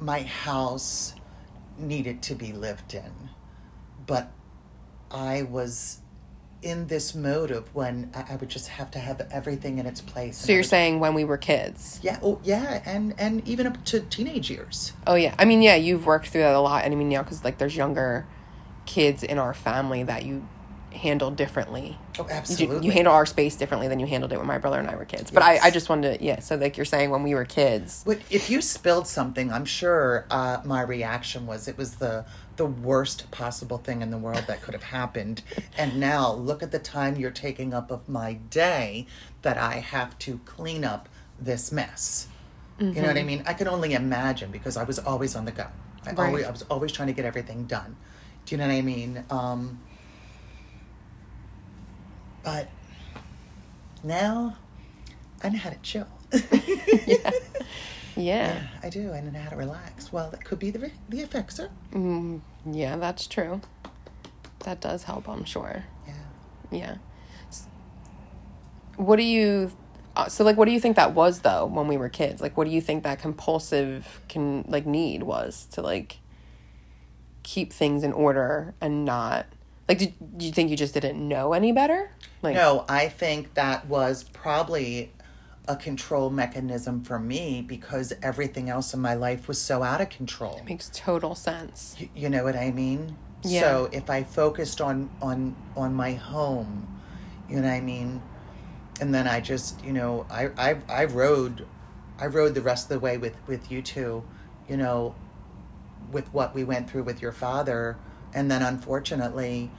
my 0.00 0.22
house 0.22 1.14
needed 1.78 2.22
to 2.22 2.34
be 2.34 2.52
lived 2.52 2.94
in. 2.94 3.30
But 4.06 4.32
I 5.10 5.42
was 5.42 6.00
in 6.60 6.88
this 6.88 7.14
mode 7.14 7.52
of 7.52 7.72
when 7.72 8.10
I, 8.14 8.32
I 8.32 8.36
would 8.36 8.48
just 8.48 8.68
have 8.68 8.90
to 8.90 8.98
have 8.98 9.20
everything 9.30 9.78
in 9.78 9.86
its 9.86 10.00
place. 10.00 10.36
So 10.38 10.50
you're 10.52 10.60
would- 10.60 10.66
saying 10.66 10.98
when 10.98 11.14
we 11.14 11.24
were 11.24 11.36
kids? 11.36 12.00
Yeah, 12.02 12.18
oh, 12.22 12.40
yeah, 12.42 12.82
and, 12.84 13.14
and 13.18 13.46
even 13.46 13.66
up 13.66 13.84
to 13.86 14.00
teenage 14.00 14.50
years. 14.50 14.92
Oh 15.06 15.14
yeah. 15.14 15.34
I 15.38 15.44
mean, 15.44 15.62
yeah, 15.62 15.76
you've 15.76 16.06
worked 16.06 16.28
through 16.28 16.40
that 16.42 16.54
a 16.54 16.60
lot, 16.60 16.84
and 16.84 16.92
I 16.92 16.96
mean, 16.96 17.10
yeah, 17.10 17.22
because 17.22 17.44
like 17.44 17.58
there's 17.58 17.76
younger 17.76 18.26
kids 18.88 19.22
in 19.22 19.38
our 19.38 19.52
family 19.52 20.02
that 20.02 20.24
you 20.24 20.48
handle 20.94 21.30
differently. 21.30 21.98
Oh, 22.18 22.22
You, 22.24 22.30
absolutely. 22.30 22.86
you 22.86 22.90
handle 22.90 23.12
our 23.12 23.26
space 23.26 23.54
differently 23.54 23.86
than 23.86 24.00
you 24.00 24.06
handled 24.06 24.32
it 24.32 24.38
when 24.38 24.46
my 24.46 24.56
brother 24.56 24.78
and 24.78 24.88
I 24.88 24.96
were 24.96 25.04
kids. 25.04 25.30
But 25.30 25.42
Yes. 25.42 25.62
I, 25.62 25.66
I 25.66 25.70
just 25.70 25.90
wanted 25.90 26.18
to, 26.18 26.24
yeah. 26.24 26.40
So 26.40 26.56
like 26.56 26.78
you're 26.78 26.86
saying 26.86 27.10
when 27.10 27.22
we 27.22 27.34
were 27.34 27.44
kids. 27.44 28.02
But 28.06 28.18
if 28.30 28.48
you 28.48 28.62
spilled 28.62 29.06
something, 29.06 29.52
I'm 29.52 29.66
sure 29.66 30.24
uh, 30.30 30.62
my 30.64 30.80
reaction 30.80 31.46
was 31.46 31.68
it 31.68 31.76
was 31.76 31.96
the 31.96 32.24
the 32.56 32.64
worst 32.66 33.30
possible 33.30 33.78
thing 33.78 34.00
in 34.02 34.10
the 34.10 34.18
world 34.18 34.44
that 34.48 34.62
could 34.62 34.74
have 34.74 34.82
happened. 34.82 35.42
And 35.76 36.00
now 36.00 36.32
look 36.32 36.62
at 36.62 36.72
the 36.72 36.80
time 36.80 37.14
you're 37.16 37.30
taking 37.30 37.72
up 37.74 37.90
of 37.92 38.08
my 38.08 38.32
day 38.32 39.06
that 39.42 39.58
I 39.58 39.74
have 39.74 40.18
to 40.20 40.38
clean 40.46 40.82
up 40.84 41.08
this 41.38 41.70
mess. 41.70 42.26
You 42.80 43.02
know 43.02 43.08
what 43.08 43.18
I 43.18 43.22
mean? 43.24 43.42
I 43.46 43.54
can 43.54 43.68
only 43.68 43.92
imagine 43.92 44.50
because 44.50 44.76
I 44.76 44.84
was 44.84 44.98
always 44.98 45.36
on 45.36 45.44
the 45.44 45.52
go. 45.52 45.66
I 46.06 46.12
Right. 46.12 46.18
always 46.28 46.44
I 46.46 46.50
was 46.50 46.62
always 46.70 46.90
trying 46.92 47.08
to 47.08 47.14
get 47.14 47.24
everything 47.26 47.66
done. 47.66 47.94
Do 48.48 48.54
you 48.54 48.58
know 48.62 48.66
what 48.66 48.76
I 48.76 48.80
mean? 48.80 49.24
Um, 49.28 49.78
but 52.42 52.66
now 54.02 54.56
I 55.44 55.50
know 55.50 55.58
how 55.58 55.68
to 55.68 55.76
chill. 55.82 56.06
Yeah. 57.06 57.30
Yeah. 58.16 58.66
I 58.82 58.88
do. 58.88 59.12
I 59.12 59.20
know 59.20 59.38
how 59.38 59.50
to 59.50 59.56
relax. 59.56 60.10
Well, 60.10 60.30
that 60.30 60.44
could 60.44 60.58
be 60.58 60.70
the 60.70 60.90
the 61.10 61.22
Effexor. 61.24 61.68
Mm, 61.92 62.40
yeah, 62.72 62.96
that's 62.96 63.26
true. 63.26 63.60
That 64.60 64.80
does 64.80 65.04
help, 65.04 65.28
I'm 65.28 65.44
sure. 65.44 65.84
Yeah. 66.06 66.14
Yeah. 66.70 66.96
What 68.96 69.16
do 69.16 69.24
you 69.24 69.72
uh, 70.16 70.28
so 70.28 70.42
like 70.42 70.56
what 70.56 70.64
do 70.64 70.72
you 70.72 70.80
think 70.80 70.96
that 70.96 71.14
was 71.14 71.40
though 71.40 71.66
when 71.66 71.86
we 71.86 71.98
were 71.98 72.08
kids? 72.08 72.40
Like 72.40 72.56
what 72.56 72.64
do 72.64 72.70
you 72.70 72.80
think 72.80 73.04
that 73.04 73.20
compulsive 73.20 74.22
can 74.28 74.64
like 74.68 74.86
need 74.86 75.22
was 75.22 75.66
to 75.72 75.82
like 75.82 76.18
keep 77.52 77.72
things 77.72 78.04
in 78.04 78.12
order 78.12 78.74
and 78.80 79.04
not 79.06 79.46
like 79.88 79.98
did, 79.98 80.12
do 80.38 80.44
you 80.44 80.52
think 80.52 80.68
you 80.70 80.76
just 80.76 80.92
didn't 80.92 81.16
know 81.34 81.54
any 81.54 81.72
better? 81.72 82.10
Like 82.42 82.54
No, 82.54 82.84
I 82.88 83.08
think 83.08 83.54
that 83.54 83.86
was 83.86 84.24
probably 84.24 85.12
a 85.66 85.74
control 85.76 86.28
mechanism 86.30 87.02
for 87.04 87.18
me 87.18 87.62
because 87.62 88.12
everything 88.22 88.68
else 88.68 88.92
in 88.92 89.00
my 89.00 89.14
life 89.14 89.48
was 89.48 89.58
so 89.60 89.82
out 89.82 90.00
of 90.02 90.08
control. 90.10 90.60
makes 90.66 90.90
total 90.94 91.34
sense. 91.34 91.96
Y- 92.00 92.10
You 92.14 92.28
know 92.28 92.44
what 92.44 92.56
I 92.56 92.70
mean? 92.70 93.16
Yeah. 93.42 93.60
So 93.62 93.88
if 93.92 94.10
I 94.10 94.24
focused 94.24 94.80
on 94.82 95.08
on 95.22 95.56
on 95.76 95.94
my 95.94 96.12
home, 96.12 96.72
you 97.48 97.56
know 97.56 97.62
what 97.62 97.72
I 97.72 97.80
mean, 97.80 98.20
and 99.00 99.14
then 99.14 99.26
I 99.26 99.40
just 99.40 99.82
you 99.84 99.92
know 99.94 100.26
I 100.30 100.42
I 100.68 100.76
I 100.88 101.04
rode, 101.06 101.66
I 102.18 102.26
rode 102.26 102.54
the 102.54 102.62
rest 102.70 102.82
of 102.86 102.90
the 102.96 103.00
way 103.00 103.16
with 103.16 103.36
with 103.46 103.70
you 103.72 103.80
two, 103.80 104.22
you 104.68 104.76
know, 104.76 105.14
with 106.12 106.32
what 106.32 106.54
we 106.54 106.64
went 106.64 106.90
through 106.90 107.02
with 107.04 107.20
your 107.22 107.32
father, 107.32 107.96
and 108.34 108.50
then 108.50 108.62
unfortunately, 108.62 109.70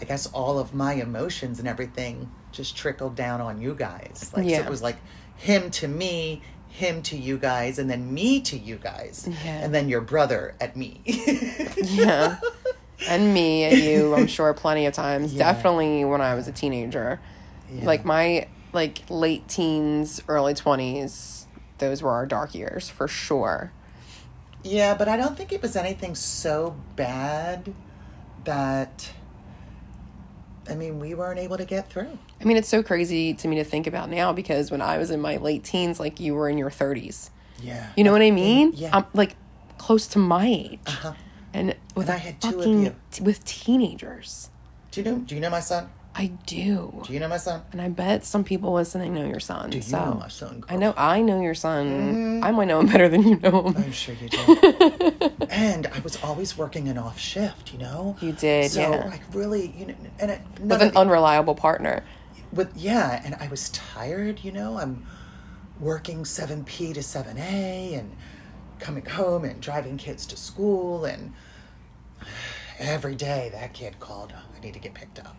I 0.00 0.04
guess 0.04 0.26
all 0.26 0.58
of 0.58 0.74
my 0.74 0.94
emotions 0.94 1.58
and 1.58 1.68
everything 1.68 2.30
just 2.52 2.76
trickled 2.76 3.14
down 3.14 3.40
on 3.40 3.60
you 3.60 3.74
guys. 3.74 4.30
Like 4.34 4.44
so 4.44 4.50
Yeah. 4.50 4.64
it 4.64 4.70
was 4.70 4.82
like 4.82 4.96
him 5.36 5.70
to 5.72 5.88
me. 5.88 6.42
Him 6.68 7.02
to 7.02 7.16
you 7.16 7.36
guys, 7.36 7.80
and 7.80 7.90
then 7.90 8.14
me 8.14 8.40
to 8.42 8.56
you 8.56 8.76
guys, 8.76 9.28
Yeah. 9.44 9.58
and 9.58 9.74
then 9.74 9.88
your 9.88 10.00
brother 10.00 10.54
at 10.60 10.76
me. 10.76 11.00
Yeah. 11.82 12.36
And 13.08 13.34
me 13.34 13.64
and 13.64 13.76
you, 13.78 14.14
I'm 14.14 14.26
sure 14.38 14.52
plenty 14.54 14.86
of 14.86 14.94
times. 14.94 15.32
Yeah. 15.34 15.52
Definitely 15.52 16.04
when 16.04 16.20
I 16.20 16.34
was 16.36 16.46
a 16.46 16.52
teenager. 16.52 17.18
Like 17.82 18.04
my 18.04 18.46
like 18.72 19.02
late 19.10 19.48
teens, 19.48 20.22
early 20.28 20.54
20s, 20.54 21.46
those 21.78 22.02
were 22.02 22.12
our 22.12 22.24
dark 22.26 22.54
years 22.54 22.88
for 22.88 23.08
sure. 23.08 23.72
Yeah, 24.62 24.94
but 24.94 25.08
I 25.08 25.16
don't 25.16 25.36
think 25.36 25.52
it 25.52 25.62
was 25.62 25.76
anything 25.76 26.14
so 26.14 26.76
bad 26.96 27.72
that 28.44 29.12
I 30.68 30.74
mean, 30.74 31.00
we 31.00 31.14
weren't 31.14 31.38
able 31.40 31.56
to 31.56 31.64
get 31.64 31.88
through. 31.88 32.16
I 32.40 32.44
mean, 32.44 32.56
it's 32.56 32.68
so 32.68 32.82
crazy 32.82 33.34
to 33.34 33.48
me 33.48 33.56
to 33.56 33.64
think 33.64 33.86
about 33.86 34.08
now 34.08 34.32
because 34.32 34.70
when 34.70 34.80
I 34.80 34.98
was 34.98 35.10
in 35.10 35.20
my 35.20 35.36
late 35.36 35.64
teens, 35.64 35.98
like 35.98 36.20
you 36.20 36.34
were 36.34 36.48
in 36.48 36.58
your 36.58 36.70
30s. 36.70 37.30
Yeah. 37.60 37.88
You 37.96 38.04
know 38.04 38.12
what 38.12 38.22
I 38.22 38.30
mean? 38.30 38.72
Yeah. 38.74 38.90
I'm 38.92 39.04
like 39.12 39.36
close 39.78 40.06
to 40.08 40.18
my 40.18 40.46
age. 40.46 40.78
Uh-huh. 40.86 41.12
And 41.52 41.74
with 41.96 42.08
And 42.08 42.14
I 42.14 42.18
had 42.18 42.40
two 42.40 42.60
of 42.60 42.66
you. 42.66 42.94
t- 43.10 43.22
with 43.24 43.44
teenagers. 43.44 44.50
Do 44.92 45.00
you 45.00 45.10
know 45.10 45.18
do 45.18 45.34
you 45.34 45.40
know 45.40 45.50
my 45.50 45.60
son? 45.60 45.90
I 46.20 46.26
do. 46.46 47.02
Do 47.06 47.14
you 47.14 47.18
know 47.18 47.28
my 47.28 47.38
son? 47.38 47.62
And 47.72 47.80
I 47.80 47.88
bet 47.88 48.24
some 48.26 48.44
people 48.44 48.74
listening 48.74 49.14
know 49.14 49.26
your 49.26 49.40
son. 49.40 49.70
Do 49.70 49.78
you 49.78 49.82
so 49.82 50.04
know 50.04 50.14
my 50.20 50.28
son? 50.28 50.62
I 50.68 50.76
know 50.76 50.92
I 50.94 51.22
know 51.22 51.40
your 51.40 51.54
son. 51.54 52.40
Mm. 52.42 52.44
I 52.44 52.50
might 52.50 52.66
know 52.66 52.78
him 52.80 52.88
better 52.88 53.08
than 53.08 53.22
you 53.26 53.36
know 53.40 53.68
him. 53.68 53.76
I'm 53.78 53.90
sure 53.90 54.14
you 54.20 54.28
do. 54.28 55.30
and 55.48 55.86
I 55.86 56.00
was 56.00 56.22
always 56.22 56.58
working 56.58 56.88
an 56.88 56.98
off 56.98 57.18
shift, 57.18 57.72
you 57.72 57.78
know? 57.78 58.16
You 58.20 58.32
did, 58.32 58.70
so 58.70 58.80
yeah. 58.80 59.10
I 59.14 59.20
really, 59.34 59.68
you 59.74 59.86
know, 59.86 59.94
and 60.18 60.30
it, 60.32 60.40
With 60.60 60.82
an 60.82 60.88
the- 60.92 60.98
unreliable 60.98 61.54
partner. 61.54 62.04
with 62.52 62.76
yeah 62.76 63.22
and 63.24 63.34
i 63.36 63.46
was 63.48 63.70
tired 63.70 64.40
you 64.42 64.50
know 64.52 64.76
i'm 64.76 65.06
working 65.78 66.24
7p 66.24 66.92
to 66.94 67.00
7a 67.00 67.96
and 67.98 68.16
coming 68.80 69.04
home 69.06 69.44
and 69.44 69.60
driving 69.60 69.96
kids 69.96 70.26
to 70.26 70.36
school 70.36 71.04
and 71.04 71.32
every 72.78 73.14
day 73.14 73.50
that 73.52 73.72
kid 73.72 73.98
called 74.00 74.32
i 74.56 74.60
need 74.60 74.74
to 74.74 74.80
get 74.80 74.94
picked 74.94 75.18
up 75.20 75.36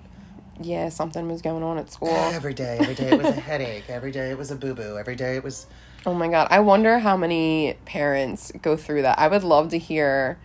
Yeah, 0.59 0.89
something 0.89 1.27
was 1.27 1.41
going 1.41 1.63
on 1.63 1.77
at 1.77 1.91
school. 1.91 2.09
every 2.15 2.53
day 2.53 2.77
every 2.79 2.95
day 2.95 3.11
it 3.11 3.17
was 3.17 3.27
a 3.27 3.39
headache 3.49 3.85
every 3.89 4.11
day 4.11 4.31
it 4.31 4.37
was 4.37 4.51
a 4.51 4.55
boo-boo 4.55 4.97
every 4.97 5.15
day 5.15 5.35
it 5.35 5.43
was 5.43 5.67
Oh 6.03 6.15
my 6.15 6.27
god, 6.27 6.47
I 6.49 6.61
wonder 6.61 6.97
how 6.97 7.15
many 7.15 7.75
parents 7.85 8.51
go 8.59 8.75
through 8.75 9.03
that. 9.03 9.19
I 9.19 9.27
would 9.27 9.43
love 9.43 9.69
to 9.69 9.77
hear 9.77 10.39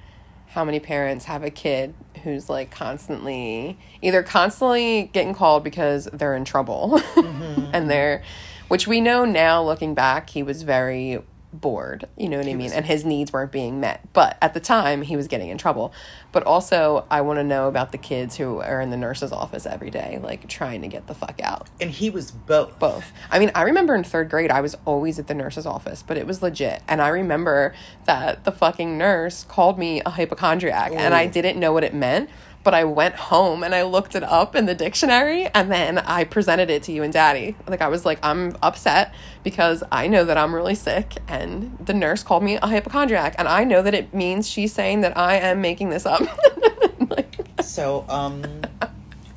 how 0.48 0.64
many 0.64 0.80
parents 0.80 1.24
have 1.24 1.42
a 1.42 1.50
kid 1.50 1.94
who's 2.24 2.48
like 2.50 2.70
constantly 2.70 3.78
either 4.02 4.22
constantly 4.22 5.10
getting 5.12 5.34
called 5.34 5.64
because 5.64 6.08
they're 6.12 6.34
in 6.34 6.44
trouble 6.44 7.00
mm-hmm, 7.14 7.70
and 7.74 7.90
they're 7.90 8.18
mm-hmm. 8.18 8.68
which 8.68 8.86
we 8.86 9.00
know 9.00 9.24
now 9.24 9.62
looking 9.62 9.94
back 9.94 10.30
he 10.30 10.42
was 10.42 10.62
very 10.62 11.22
bored, 11.60 12.06
you 12.16 12.28
know 12.28 12.38
what 12.38 12.46
I 12.46 12.54
mean? 12.54 12.72
and 12.72 12.84
his 12.84 13.04
needs 13.04 13.32
weren't 13.32 13.52
being 13.52 13.80
met. 13.80 14.00
But 14.12 14.36
at 14.42 14.54
the 14.54 14.60
time 14.60 15.02
he 15.02 15.16
was 15.16 15.28
getting 15.28 15.48
in 15.48 15.58
trouble. 15.58 15.92
But 16.32 16.42
also 16.44 17.06
I 17.10 17.20
want 17.22 17.38
to 17.38 17.44
know 17.44 17.68
about 17.68 17.92
the 17.92 17.98
kids 17.98 18.36
who 18.36 18.60
are 18.60 18.80
in 18.80 18.90
the 18.90 18.96
nurse's 18.96 19.32
office 19.32 19.66
every 19.66 19.90
day 19.90 20.18
like 20.22 20.48
trying 20.48 20.82
to 20.82 20.88
get 20.88 21.06
the 21.06 21.14
fuck 21.14 21.40
out 21.42 21.68
and 21.80 21.90
he 21.90 22.10
was 22.10 22.30
both 22.30 22.78
both. 22.78 23.12
I 23.30 23.38
mean, 23.38 23.50
I 23.54 23.62
remember 23.62 23.94
in 23.94 24.04
third 24.04 24.30
grade, 24.30 24.50
I 24.50 24.60
was 24.60 24.76
always 24.84 25.18
at 25.18 25.26
the 25.26 25.34
nurse's 25.34 25.66
office, 25.66 26.02
but 26.02 26.16
it 26.16 26.26
was 26.26 26.42
legit. 26.42 26.82
And 26.88 27.00
I 27.00 27.08
remember 27.08 27.74
that 28.04 28.44
the 28.44 28.52
fucking 28.52 28.96
nurse 28.98 29.44
called 29.44 29.78
me 29.78 30.00
a 30.04 30.10
hypochondriac, 30.10 30.92
and 30.92 31.14
I 31.14 31.26
didn't 31.26 31.58
know 31.58 31.72
what 31.72 31.84
it 31.84 31.94
meant. 31.94 32.30
But 32.66 32.74
I 32.74 32.82
went 32.82 33.14
home 33.14 33.62
and 33.62 33.72
I 33.76 33.84
looked 33.84 34.16
it 34.16 34.24
up 34.24 34.56
in 34.56 34.66
the 34.66 34.74
dictionary, 34.74 35.46
and 35.54 35.70
then 35.70 35.98
I 35.98 36.24
presented 36.24 36.68
it 36.68 36.82
to 36.82 36.92
you 36.92 37.04
and 37.04 37.12
Daddy. 37.12 37.54
Like 37.68 37.80
I 37.80 37.86
was 37.86 38.04
like, 38.04 38.18
I'm 38.24 38.56
upset 38.60 39.14
because 39.44 39.84
I 39.92 40.08
know 40.08 40.24
that 40.24 40.36
I'm 40.36 40.52
really 40.52 40.74
sick, 40.74 41.12
and 41.28 41.78
the 41.78 41.94
nurse 41.94 42.24
called 42.24 42.42
me 42.42 42.56
a 42.56 42.66
hypochondriac, 42.66 43.36
and 43.38 43.46
I 43.46 43.62
know 43.62 43.82
that 43.82 43.94
it 43.94 44.12
means 44.12 44.48
she's 44.48 44.72
saying 44.72 45.02
that 45.02 45.16
I 45.16 45.36
am 45.36 45.60
making 45.60 45.90
this 45.90 46.06
up. 46.06 46.22
like, 47.08 47.36
so 47.62 48.04
um 48.08 48.42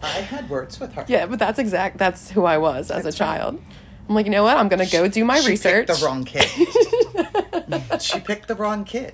i 0.01 0.07
had 0.07 0.49
words 0.49 0.79
with 0.79 0.91
her 0.93 1.05
yeah, 1.07 1.27
but 1.27 1.37
that's 1.37 1.59
exact. 1.59 1.99
That's 1.99 2.31
who 2.31 2.45
I 2.45 2.57
was 2.57 2.89
as 2.89 3.03
That's 3.03 3.19
a 3.19 3.23
right. 3.23 3.37
child. 3.37 3.61
I'm 4.07 4.15
like, 4.15 4.25
you 4.25 4.31
know 4.31 4.41
what? 4.41 4.57
I'm 4.57 4.69
gonna 4.69 4.87
go 4.87 5.07
do 5.07 5.23
my 5.23 5.39
she 5.39 5.49
research. 5.49 5.85
picked 5.85 5.99
the 5.99 6.03
wrong 6.03 6.23
kid 6.23 8.01
she 8.01 8.19
picked 8.21 8.47
the 8.47 8.55
wrong 8.55 8.85
kid 8.85 9.13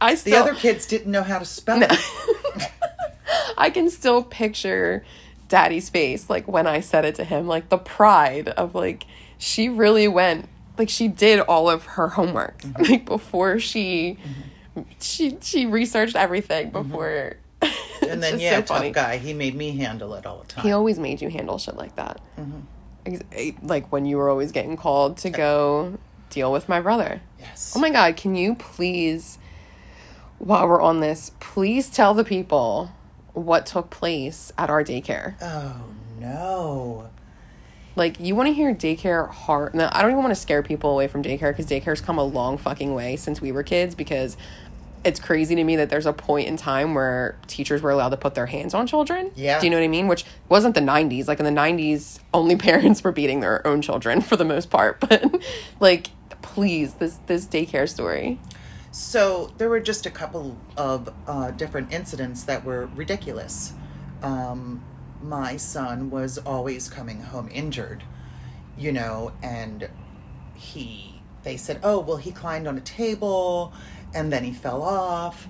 I 0.00 0.14
the 0.14 0.34
other 0.36 0.54
kids 0.54 0.86
didn't 0.86 1.10
know 1.10 1.22
how 1.22 1.38
to 1.38 1.44
spell 1.44 1.80
it 1.82 1.92
I 3.58 3.70
can 3.70 3.90
still 3.90 4.22
picture 4.22 5.04
Daddy's 5.48 5.88
face, 5.90 6.30
like 6.30 6.48
when 6.48 6.66
I 6.66 6.80
said 6.80 7.04
it 7.04 7.14
to 7.16 7.24
him, 7.24 7.46
like 7.46 7.68
the 7.68 7.78
pride 7.78 8.48
of 8.48 8.74
like 8.74 9.04
she 9.38 9.68
really 9.68 10.08
went, 10.08 10.48
like 10.78 10.88
she 10.88 11.08
did 11.08 11.40
all 11.40 11.68
of 11.68 11.84
her 11.84 12.08
homework, 12.08 12.58
Mm-hmm. 12.62 12.82
like 12.92 13.04
before 13.04 13.58
she, 13.58 14.18
she 15.00 15.36
she 15.40 15.66
researched 15.66 16.16
everything 16.16 16.70
before. 16.70 17.36
Mm-hmm. 17.60 17.76
and 18.08 18.22
then 18.22 18.40
yeah 18.40 18.62
tough 18.62 18.90
guy 18.94 19.18
he 19.18 19.34
made 19.34 19.54
me 19.54 19.76
handle 19.76 20.14
it 20.14 20.24
all 20.24 20.38
the 20.40 20.46
time 20.46 20.64
He 20.64 20.72
always 20.72 20.98
made 20.98 21.20
you 21.20 21.28
handle 21.28 21.58
shit 21.58 21.76
like 21.76 21.94
that. 21.96 22.18
Mm-hmm. 22.38 23.16
Eh, 23.32 23.52
Like 23.62 23.92
when 23.92 24.06
you 24.06 24.16
were 24.16 24.30
always 24.30 24.50
getting 24.52 24.76
called 24.78 25.18
to 25.18 25.30
go 25.30 25.98
deal 26.30 26.50
with 26.52 26.68
my 26.70 26.80
brother. 26.80 27.20
yes 27.38 27.74
Oh 27.76 27.80
my 27.80 27.90
God, 27.90 28.16
can 28.16 28.34
you 28.34 28.54
please, 28.54 29.38
while 30.40 30.66
we're 30.66 30.80
on 30.80 31.00
this, 31.00 31.30
please 31.38 31.88
tell 31.88 32.14
the 32.14 32.24
people 32.24 32.90
what 33.34 33.66
took 33.66 33.90
place 33.90 34.52
at 34.58 34.70
our 34.70 34.82
daycare? 34.82 35.34
Oh 35.40 35.76
no. 36.18 37.08
Like, 37.96 38.18
you 38.20 38.34
want 38.34 38.46
to 38.46 38.54
hear 38.54 38.74
daycare 38.74 39.28
hard. 39.28 39.74
No, 39.74 39.88
I 39.92 40.00
don't 40.00 40.12
even 40.12 40.22
want 40.22 40.34
to 40.34 40.40
scare 40.40 40.62
people 40.62 40.90
away 40.90 41.08
from 41.08 41.22
daycare 41.22 41.50
because 41.50 41.66
daycare's 41.66 42.00
come 42.00 42.18
a 42.18 42.24
long 42.24 42.56
fucking 42.56 42.94
way 42.94 43.16
since 43.16 43.40
we 43.40 43.52
were 43.52 43.62
kids 43.62 43.94
because 43.94 44.36
it's 45.04 45.18
crazy 45.18 45.54
to 45.54 45.64
me 45.64 45.76
that 45.76 45.90
there's 45.90 46.06
a 46.06 46.12
point 46.12 46.46
in 46.46 46.56
time 46.56 46.94
where 46.94 47.36
teachers 47.46 47.82
were 47.82 47.90
allowed 47.90 48.10
to 48.10 48.16
put 48.16 48.34
their 48.34 48.46
hands 48.46 48.74
on 48.74 48.86
children. 48.86 49.30
Yeah. 49.34 49.58
Do 49.58 49.66
you 49.66 49.70
know 49.70 49.76
what 49.76 49.84
I 49.84 49.88
mean? 49.88 50.08
Which 50.08 50.24
wasn't 50.48 50.74
the 50.74 50.80
90s. 50.80 51.26
Like, 51.26 51.40
in 51.40 51.44
the 51.44 51.60
90s, 51.60 52.20
only 52.32 52.56
parents 52.68 53.02
were 53.02 53.12
beating 53.12 53.40
their 53.40 53.66
own 53.66 53.82
children 53.82 54.20
for 54.20 54.36
the 54.36 54.44
most 54.44 54.70
part. 54.70 55.00
But, 55.00 55.42
like, 55.80 56.08
please, 56.42 56.94
this, 56.94 57.18
this 57.26 57.44
daycare 57.46 57.88
story. 57.88 58.38
So 58.92 59.52
there 59.58 59.68
were 59.68 59.80
just 59.80 60.06
a 60.06 60.10
couple 60.10 60.56
of 60.76 61.12
uh, 61.26 61.52
different 61.52 61.92
incidents 61.92 62.42
that 62.44 62.64
were 62.64 62.86
ridiculous. 62.94 63.72
Um, 64.22 64.82
my 65.22 65.56
son 65.56 66.10
was 66.10 66.38
always 66.38 66.88
coming 66.88 67.20
home 67.22 67.48
injured, 67.52 68.02
you 68.76 68.92
know, 68.92 69.32
and 69.42 69.88
he, 70.54 71.20
they 71.42 71.56
said, 71.56 71.80
oh, 71.82 72.00
well, 72.00 72.16
he 72.16 72.32
climbed 72.32 72.66
on 72.66 72.76
a 72.76 72.82
table 72.82 73.72
and 74.14 74.32
then 74.32 74.44
he 74.44 74.52
fell 74.52 74.82
off. 74.82 75.46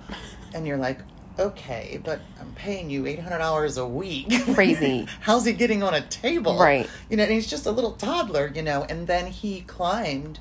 And 0.52 0.66
you're 0.66 0.76
like, 0.76 1.00
okay, 1.38 2.00
but 2.04 2.20
I'm 2.38 2.52
paying 2.52 2.90
you 2.90 3.04
$800 3.04 3.80
a 3.80 3.86
week. 3.86 4.28
Crazy. 4.54 5.06
How's 5.20 5.44
he 5.44 5.52
getting 5.52 5.82
on 5.82 5.94
a 5.94 6.02
table? 6.02 6.58
Right. 6.58 6.88
You 7.08 7.16
know, 7.16 7.22
and 7.22 7.32
he's 7.32 7.48
just 7.48 7.66
a 7.66 7.70
little 7.70 7.92
toddler, 7.92 8.52
you 8.54 8.62
know, 8.62 8.84
and 8.88 9.06
then 9.06 9.26
he 9.28 9.62
climbed. 9.62 10.40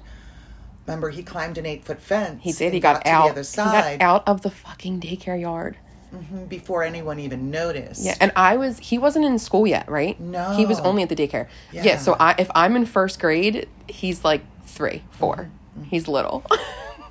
Remember, 0.89 1.11
he 1.11 1.21
climbed 1.21 1.59
an 1.59 1.67
eight 1.67 1.85
foot 1.85 2.01
fence. 2.01 2.39
He 2.41 2.51
did. 2.51 2.73
He 2.73 2.79
got, 2.79 3.01
to 3.05 3.07
out. 3.09 3.25
the 3.25 3.31
other 3.31 3.41
He 3.41 3.45
side 3.45 3.99
got 3.99 4.03
out 4.05 4.27
of 4.27 4.41
the 4.41 4.49
fucking 4.49 4.99
daycare 4.99 5.39
yard. 5.39 5.77
mhm, 6.11 6.49
before 6.49 6.81
anyone 6.83 7.19
even 7.19 7.51
noticed. 7.51 8.03
Yeah, 8.03 8.15
and 8.19 8.31
I 8.35 8.57
was 8.57 8.79
he 8.79 8.97
wasn't 8.97 9.25
in 9.25 9.37
school 9.37 9.67
yet, 9.67 9.87
right? 9.87 10.19
No. 10.19 10.53
He 10.55 10.65
was 10.65 10.79
only 10.79 11.03
at 11.03 11.09
the 11.09 11.15
daycare. 11.15 11.47
Yeah, 11.71 11.83
Yeah. 11.83 11.97
so 11.99 12.15
I 12.19 12.33
if 12.39 12.49
I'm 12.55 12.75
in 12.75 12.87
first 12.87 13.19
grade, 13.19 13.69
he's 13.87 14.25
like 14.25 14.41
3, 14.65 15.03
4. 15.11 15.35
Mm-hmm. 15.35 15.83
He's 15.83 16.07
little. 16.07 16.43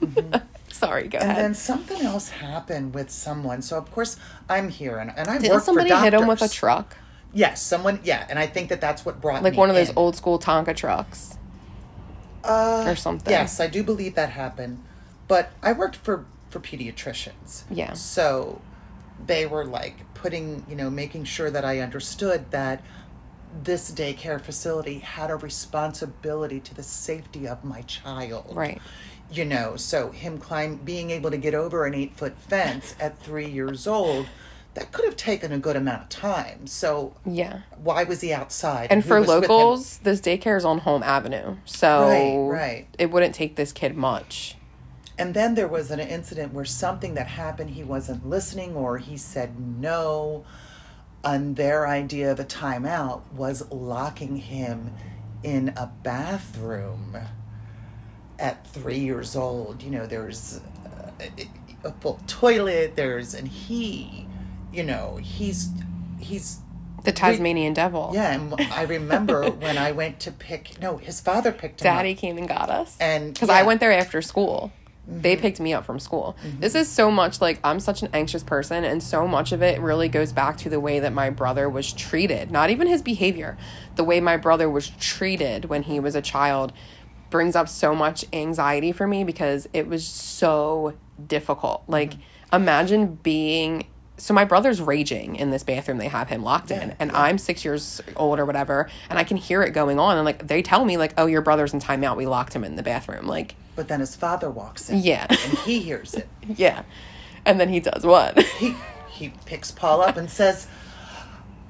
Sorry, 0.70 1.08
go 1.08 1.18
And 1.18 1.30
ahead. 1.30 1.44
then 1.44 1.54
something 1.54 2.02
else 2.02 2.28
happened 2.30 2.94
with 2.94 3.10
someone. 3.10 3.62
So 3.62 3.78
of 3.78 3.90
course 3.92 4.16
I'm 4.48 4.68
here, 4.68 4.98
and, 4.98 5.12
and 5.16 5.28
I 5.28 5.38
work 5.48 5.62
somebody 5.62 5.90
for 5.90 5.96
hit 5.98 6.14
him 6.14 6.26
with 6.26 6.42
a 6.42 6.48
truck? 6.48 6.96
Yes, 7.32 7.62
someone. 7.62 8.00
Yeah, 8.02 8.26
and 8.28 8.38
I 8.40 8.46
think 8.48 8.70
that 8.70 8.80
that's 8.80 9.04
what 9.04 9.20
brought 9.20 9.44
Like 9.44 9.56
one 9.56 9.70
of 9.70 9.76
those 9.76 9.90
in. 9.90 9.96
old 9.96 10.16
school 10.16 10.38
Tonka 10.40 10.74
trucks. 10.74 11.37
Uh, 12.48 12.84
or 12.86 12.96
something. 12.96 13.30
Yes, 13.30 13.60
I 13.60 13.66
do 13.66 13.82
believe 13.82 14.14
that 14.14 14.30
happened, 14.30 14.82
but 15.26 15.50
I 15.62 15.72
worked 15.72 15.96
for 15.96 16.26
for 16.50 16.60
pediatricians. 16.60 17.64
Yeah. 17.70 17.92
So 17.92 18.60
they 19.26 19.46
were 19.46 19.64
like 19.64 19.96
putting, 20.14 20.64
you 20.68 20.76
know, 20.76 20.90
making 20.90 21.24
sure 21.24 21.50
that 21.50 21.64
I 21.64 21.80
understood 21.80 22.50
that 22.50 22.82
this 23.62 23.90
daycare 23.90 24.40
facility 24.40 24.98
had 24.98 25.30
a 25.30 25.36
responsibility 25.36 26.60
to 26.60 26.74
the 26.74 26.82
safety 26.82 27.46
of 27.46 27.64
my 27.64 27.82
child. 27.82 28.54
Right. 28.54 28.80
You 29.30 29.44
know, 29.44 29.76
so 29.76 30.10
him 30.10 30.38
climb 30.38 30.76
being 30.76 31.10
able 31.10 31.30
to 31.30 31.36
get 31.36 31.54
over 31.54 31.84
an 31.84 31.94
eight 31.94 32.14
foot 32.16 32.38
fence 32.38 32.94
at 32.98 33.18
three 33.18 33.48
years 33.48 33.86
old, 33.86 34.26
that 34.78 34.92
could 34.92 35.04
have 35.04 35.16
taken 35.16 35.52
a 35.52 35.58
good 35.58 35.74
amount 35.76 36.02
of 36.02 36.08
time. 36.08 36.66
So 36.66 37.14
Yeah. 37.26 37.60
why 37.82 38.04
was 38.04 38.20
he 38.20 38.32
outside? 38.32 38.88
And 38.90 39.02
who 39.02 39.08
for 39.08 39.18
was 39.20 39.26
with 39.28 39.44
him? 39.44 39.50
locals, 39.50 39.98
this 39.98 40.20
daycare 40.20 40.56
is 40.56 40.64
on 40.64 40.78
Home 40.78 41.02
Avenue. 41.02 41.56
So 41.64 42.06
Right, 42.08 42.36
right. 42.60 42.86
it 42.98 43.10
wouldn't 43.10 43.34
take 43.34 43.56
this 43.56 43.72
kid 43.72 43.96
much. 43.96 44.56
And 45.18 45.34
then 45.34 45.56
there 45.56 45.66
was 45.66 45.90
an 45.90 45.98
incident 45.98 46.54
where 46.54 46.64
something 46.64 47.14
that 47.14 47.26
happened, 47.26 47.70
he 47.70 47.82
wasn't 47.82 48.28
listening 48.28 48.76
or 48.76 48.98
he 48.98 49.16
said 49.16 49.58
no. 49.58 50.44
And 51.24 51.56
their 51.56 51.88
idea 51.88 52.30
of 52.30 52.38
a 52.38 52.44
timeout 52.44 53.22
was 53.32 53.68
locking 53.72 54.36
him 54.36 54.92
in 55.42 55.70
a 55.76 55.90
bathroom 56.04 57.16
at 58.38 58.64
three 58.64 59.00
years 59.00 59.34
old. 59.34 59.82
You 59.82 59.90
know, 59.90 60.06
there's 60.06 60.60
uh, 60.86 61.26
a 61.82 61.92
full 62.00 62.20
toilet, 62.28 62.94
there's, 62.94 63.34
and 63.34 63.48
he, 63.48 64.27
you 64.72 64.82
know, 64.82 65.18
he's, 65.20 65.70
he's, 66.18 66.60
The 67.04 67.12
Tasmanian 67.12 67.74
devil. 67.74 68.10
yeah. 68.14 68.32
And 68.32 68.54
I 68.72 68.82
remember 68.82 69.50
when 69.50 69.78
I 69.78 69.92
went 69.92 70.20
to 70.20 70.32
pick, 70.32 70.80
no, 70.80 70.96
his 70.96 71.20
father 71.20 71.52
picked 71.52 71.82
him 71.82 71.90
up. 71.90 71.98
Daddy 71.98 72.12
up. 72.12 72.18
came 72.18 72.38
and 72.38 72.48
got 72.48 72.70
us. 72.70 72.96
And, 73.00 73.34
because 73.34 73.50
I 73.50 73.62
went 73.62 73.80
there 73.80 73.92
after 73.92 74.22
school. 74.22 74.72
Mm-hmm. 75.08 75.22
They 75.22 75.36
picked 75.36 75.58
me 75.58 75.72
up 75.72 75.86
from 75.86 75.98
school. 75.98 76.36
Mm-hmm. 76.44 76.60
This 76.60 76.74
is 76.74 76.88
so 76.88 77.10
much 77.10 77.40
like 77.40 77.60
I'm 77.64 77.80
such 77.80 78.02
an 78.02 78.10
anxious 78.12 78.42
person, 78.42 78.84
and 78.84 79.02
so 79.02 79.26
much 79.26 79.52
of 79.52 79.62
it 79.62 79.80
really 79.80 80.08
goes 80.08 80.32
back 80.32 80.58
to 80.58 80.68
the 80.68 80.80
way 80.80 81.00
that 81.00 81.12
my 81.12 81.30
brother 81.30 81.68
was 81.68 81.92
treated. 81.92 82.50
Not 82.50 82.70
even 82.70 82.86
his 82.86 83.00
behavior, 83.00 83.56
the 83.96 84.04
way 84.04 84.20
my 84.20 84.36
brother 84.36 84.68
was 84.68 84.90
treated 85.00 85.66
when 85.66 85.84
he 85.84 85.98
was 85.98 86.14
a 86.14 86.22
child 86.22 86.72
brings 87.30 87.54
up 87.54 87.68
so 87.68 87.94
much 87.94 88.24
anxiety 88.32 88.92
for 88.92 89.06
me 89.06 89.24
because 89.24 89.68
it 89.72 89.86
was 89.86 90.06
so 90.06 90.94
difficult. 91.26 91.84
Like, 91.86 92.12
mm-hmm. 92.12 92.56
imagine 92.56 93.14
being 93.16 93.86
so 94.18 94.34
my 94.34 94.44
brother's 94.44 94.80
raging 94.80 95.36
in 95.36 95.50
this 95.50 95.62
bathroom 95.62 95.98
they 95.98 96.08
have 96.08 96.28
him 96.28 96.42
locked 96.42 96.70
in 96.70 96.94
and 96.98 97.10
yeah. 97.10 97.20
i'm 97.22 97.38
six 97.38 97.64
years 97.64 98.00
old 98.16 98.38
or 98.38 98.44
whatever 98.44 98.88
and 99.08 99.18
i 99.18 99.24
can 99.24 99.36
hear 99.36 99.62
it 99.62 99.70
going 99.70 99.98
on 99.98 100.16
and 100.16 100.24
like 100.24 100.46
they 100.46 100.60
tell 100.62 100.84
me 100.84 100.96
like 100.96 101.12
oh 101.16 101.26
your 101.26 101.40
brother's 101.40 101.72
in 101.72 101.80
timeout 101.80 102.16
we 102.16 102.26
locked 102.26 102.54
him 102.54 102.64
in 102.64 102.76
the 102.76 102.82
bathroom 102.82 103.26
like 103.26 103.54
But 103.76 103.88
then 103.88 104.00
his 104.00 104.16
father 104.16 104.50
walks 104.50 104.90
in. 104.90 104.98
Yeah. 104.98 105.26
And 105.30 105.58
he 105.60 105.78
hears 105.80 106.14
it. 106.14 106.28
yeah 106.56 106.82
and 107.46 107.58
then 107.60 107.68
he 107.68 107.80
does 107.80 108.04
what 108.04 108.38
He 108.42 108.74
he 109.18 109.32
picks 109.46 109.72
Paul 109.72 110.00
up 110.00 110.16
and 110.16 110.30
says, 110.30 110.68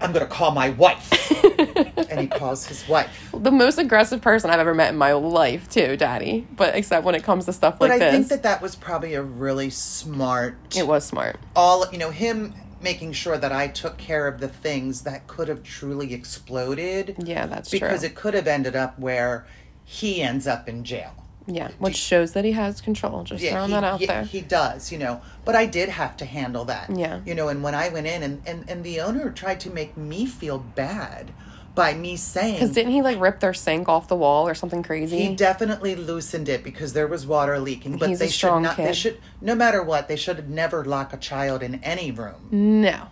I'm 0.01 0.12
gonna 0.12 0.26
call 0.26 0.53
my 0.53 0.70
wife. 0.70 1.11
and 2.11 2.20
he 2.20 2.26
calls 2.26 2.66
his 2.66 2.86
wife. 2.88 3.30
the 3.36 3.51
most 3.51 3.78
aggressive 3.78 4.20
person 4.20 4.51
i've 4.51 4.61
ever 4.61 4.74
met 4.74 4.90
in 4.90 4.96
my 4.96 5.12
life 5.12 5.68
too 5.68 5.96
daddy 5.96 6.46
but 6.57 6.74
except 6.74 7.05
when 7.05 7.14
it 7.14 7.22
comes 7.24 7.44
to 7.46 7.53
stuff 7.53 7.78
But 7.78 7.90
like 7.90 8.01
I 8.03 8.05
this 8.05 8.05
But 8.05 8.09
I 8.09 8.18
think 8.18 8.28
that 8.28 8.42
that 8.44 8.62
was 8.62 8.76
probably 8.76 9.14
a 9.14 9.22
really 9.22 9.70
smart 9.70 10.57
it 10.76 10.86
was 10.86 11.05
smart 11.05 11.36
all 11.57 11.84
you 11.92 11.99
know 11.99 12.11
him 12.11 12.55
making 12.80 13.12
sure 13.12 13.36
that 13.38 13.51
I 13.53 13.66
took 13.68 13.99
care 13.99 14.26
of 14.28 14.38
the 14.40 14.49
things 14.49 15.03
that 15.03 15.26
could 15.26 15.49
have 15.49 15.62
truly 15.64 16.14
exploded. 16.14 17.16
yeah 17.18 17.46
that's 17.46 17.70
because 17.70 17.80
true 17.80 17.88
Because 17.88 18.05
it 18.05 18.14
could 18.14 18.34
have 18.34 18.46
ended 18.46 18.76
up 18.76 18.99
where 18.99 19.46
he 19.84 20.22
ends 20.22 20.46
up 20.46 20.68
in 20.68 20.84
jail. 20.84 21.12
Yeah 21.49 21.70
which 21.78 21.96
shows 21.96 22.32
that 22.32 22.44
he 22.44 22.53
has 22.53 22.80
control 22.80 23.24
just 23.24 23.44
throwing 23.44 23.68
he, 23.68 23.72
that 23.72 23.84
out 23.84 24.01
yeah, 24.01 24.07
there 24.07 24.22
he 24.24 24.40
does, 24.40 24.92
you 24.92 24.99
know. 24.99 25.20
But 25.44 25.57
I 25.57 25.66
did 25.66 25.88
have 25.88 26.16
to 26.18 26.24
handle 26.24 26.66
that. 26.66 26.90
Yeah. 26.94 27.20
You 27.24 27.34
know, 27.34 27.49
and 27.49 27.62
when 27.62 27.74
I 27.74 27.88
went 27.88 28.07
in 28.07 28.22
and, 28.22 28.42
and, 28.46 28.68
and 28.68 28.84
the 28.84 29.01
owner 29.01 29.30
tried 29.30 29.61
to 29.61 29.70
make 29.70 29.96
me 29.96 30.26
feel 30.26 30.59
bad 30.59 31.32
by 31.74 31.94
me 31.94 32.16
saying 32.16 32.55
because 32.55 32.72
didn't 32.72 32.92
he 32.92 33.03
like 33.03 33.20
rip 33.20 33.38
their 33.40 33.55
sink 33.55 33.88
off 33.88 34.09
the 34.09 34.16
wall 34.16 34.49
or 34.49 34.55
something 34.55 34.82
crazy 34.82 35.26
he 35.26 35.36
definitely 35.36 35.94
loosened 35.94 36.49
it 36.49 36.64
because 36.64 36.92
there 36.92 37.07
was 37.07 37.26
water 37.26 37.59
leaking. 37.59 37.96
But 37.96 38.09
He's 38.09 38.18
they 38.18 38.28
should 38.28 38.61
not 38.61 38.76
they 38.76 38.92
should 38.92 39.20
no 39.40 39.55
matter 39.55 39.82
what, 39.82 40.09
they 40.09 40.16
should 40.16 40.36
have 40.36 40.49
never 40.49 40.84
lock 40.84 41.12
a 41.12 41.16
child 41.16 41.62
in 41.62 41.76
any 41.84 42.11
room. 42.11 42.49
no 42.51 43.07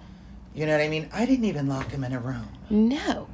You 0.53 0.67
know 0.67 0.73
what 0.73 0.85
I 0.85 0.89
mean? 0.89 1.09
I 1.13 1.27
didn't 1.27 1.45
even 1.45 1.69
lock 1.69 1.91
him 1.91 2.05
in 2.05 2.13
a 2.13 2.21
room. 2.21 2.49
no 2.69 3.29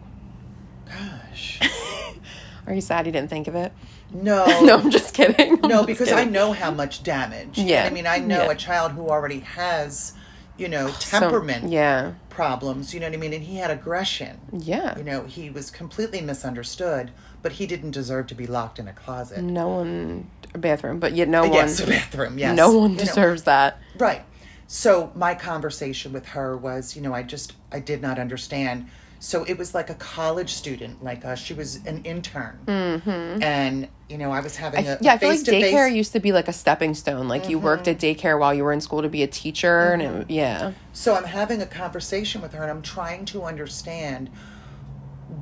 Gosh. 0.86 1.61
are 2.66 2.74
you 2.74 2.82
sad 2.82 3.07
you 3.07 3.12
didn't 3.12 3.30
think 3.30 3.48
of 3.48 3.55
it 3.55 3.72
No. 4.12 4.44
no 4.62 4.76
i'm 4.76 4.90
just 4.90 5.14
kidding 5.14 5.58
I'm 5.62 5.68
No, 5.68 5.84
because 5.84 6.12
I 6.12 6.24
know 6.24 6.52
how 6.52 6.70
much 6.70 7.02
damage. 7.02 7.58
Yeah. 7.58 7.84
I 7.84 7.90
mean, 7.90 8.06
I 8.06 8.18
know 8.18 8.44
Yeah. 8.44 8.50
a 8.50 8.54
child 8.54 8.92
who 8.92 9.08
already 9.08 9.40
has, 9.40 10.12
you 10.56 10.68
know, 10.68 10.88
So- 11.00 11.20
temperament 11.20 11.70
yeah 11.70 12.12
problems. 12.28 12.94
You 12.94 13.00
know 13.00 13.06
what 13.08 13.14
I 13.14 13.18
mean? 13.18 13.32
And 13.34 13.44
he 13.44 13.56
had 13.56 13.70
aggression. 13.70 14.38
yeah 14.52 14.96
You 14.98 15.04
know, 15.04 15.24
he 15.24 15.50
was 15.50 15.70
completely 15.70 16.20
misunderstood, 16.20 17.10
but 17.42 17.52
he 17.52 17.66
didn't 17.66 17.90
deserve 17.90 18.26
to 18.28 18.34
be 18.34 18.46
locked 18.46 18.78
in 18.78 18.88
a 18.88 18.92
closet. 18.92 19.42
no 19.42 19.68
one 19.68 20.30
a 20.54 20.58
bathroom 20.58 20.98
but 20.98 21.12
yet 21.14 21.28
no 21.28 21.42
one 21.42 21.52
Yes, 21.54 21.80
a 21.80 21.86
bathroom. 21.86 22.38
Yes. 22.38 22.56
no 22.56 22.70
one 22.76 22.90
You 22.92 22.96
know, 22.98 23.04
deserves 23.04 23.42
that 23.44 23.78
Right. 23.98 24.22
So 24.66 25.10
my 25.14 25.34
conversation 25.34 26.12
with 26.12 26.26
her 26.28 26.56
was, 26.56 26.96
you 26.96 27.02
know, 27.02 27.12
I 27.14 27.22
just 27.22 27.52
I 27.70 27.78
did 27.80 28.00
not 28.02 28.18
understand. 28.18 28.86
So 29.22 29.44
it 29.44 29.56
was 29.56 29.72
like 29.72 29.88
a 29.88 29.94
college 29.94 30.52
student, 30.52 31.04
like 31.04 31.24
uh, 31.24 31.36
she 31.36 31.54
was 31.54 31.76
an 31.86 32.02
intern, 32.02 32.58
mm-hmm. 32.66 33.40
and 33.40 33.86
you 34.08 34.18
know 34.18 34.32
I 34.32 34.40
was 34.40 34.56
having 34.56 34.84
a 34.84 34.98
yeah 35.00 35.14
i 35.14 35.18
feel 35.18 35.28
like 35.28 35.38
daycare 35.40 35.94
used 35.94 36.12
to 36.12 36.20
be 36.20 36.32
like 36.32 36.48
a 36.48 36.52
stepping 36.52 36.92
stone 36.92 37.28
like 37.28 37.48
you 37.48 37.58
worked 37.58 37.86
at 37.86 37.98
Mm-hmm. 37.98 38.20
daycare 38.20 38.38
while 38.38 38.52
you 38.52 38.64
were 38.64 38.72
in 38.72 38.80
school 38.80 39.00
to 39.00 39.08
be 39.08 39.22
a 39.22 39.26
teacher 39.26 39.92
and 39.92 40.02
it, 40.02 40.30
yeah 40.30 40.72
So 40.92 41.14
I'm 41.14 41.24
having 41.24 41.62
a 41.62 41.66
conversation 41.66 42.42
with 42.42 42.52
her 42.52 42.62
and 42.62 42.70
I'm 42.70 42.82
trying 42.82 43.24
to 43.26 43.44
understand 43.44 44.28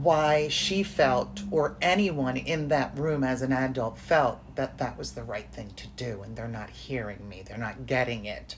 why 0.02 0.48
she 0.48 0.82
felt 0.82 1.42
or 1.50 1.76
anyone 1.82 2.36
in 2.36 2.68
that 2.68 2.96
room 2.96 3.24
as 3.24 3.42
an 3.42 3.52
adult 3.52 3.98
felt 3.98 4.54
that 4.56 4.78
that 4.78 4.96
was 4.96 5.12
the 5.12 5.24
right 5.24 5.50
thing 5.50 5.70
to 5.76 5.88
do 5.88 6.22
and 6.22 6.36
they're 6.36 6.48
not 6.48 6.70
hearing 6.70 7.28
me. 7.28 7.42
They're 7.44 7.58
not 7.58 7.86
getting 7.86 8.24
it. 8.26 8.56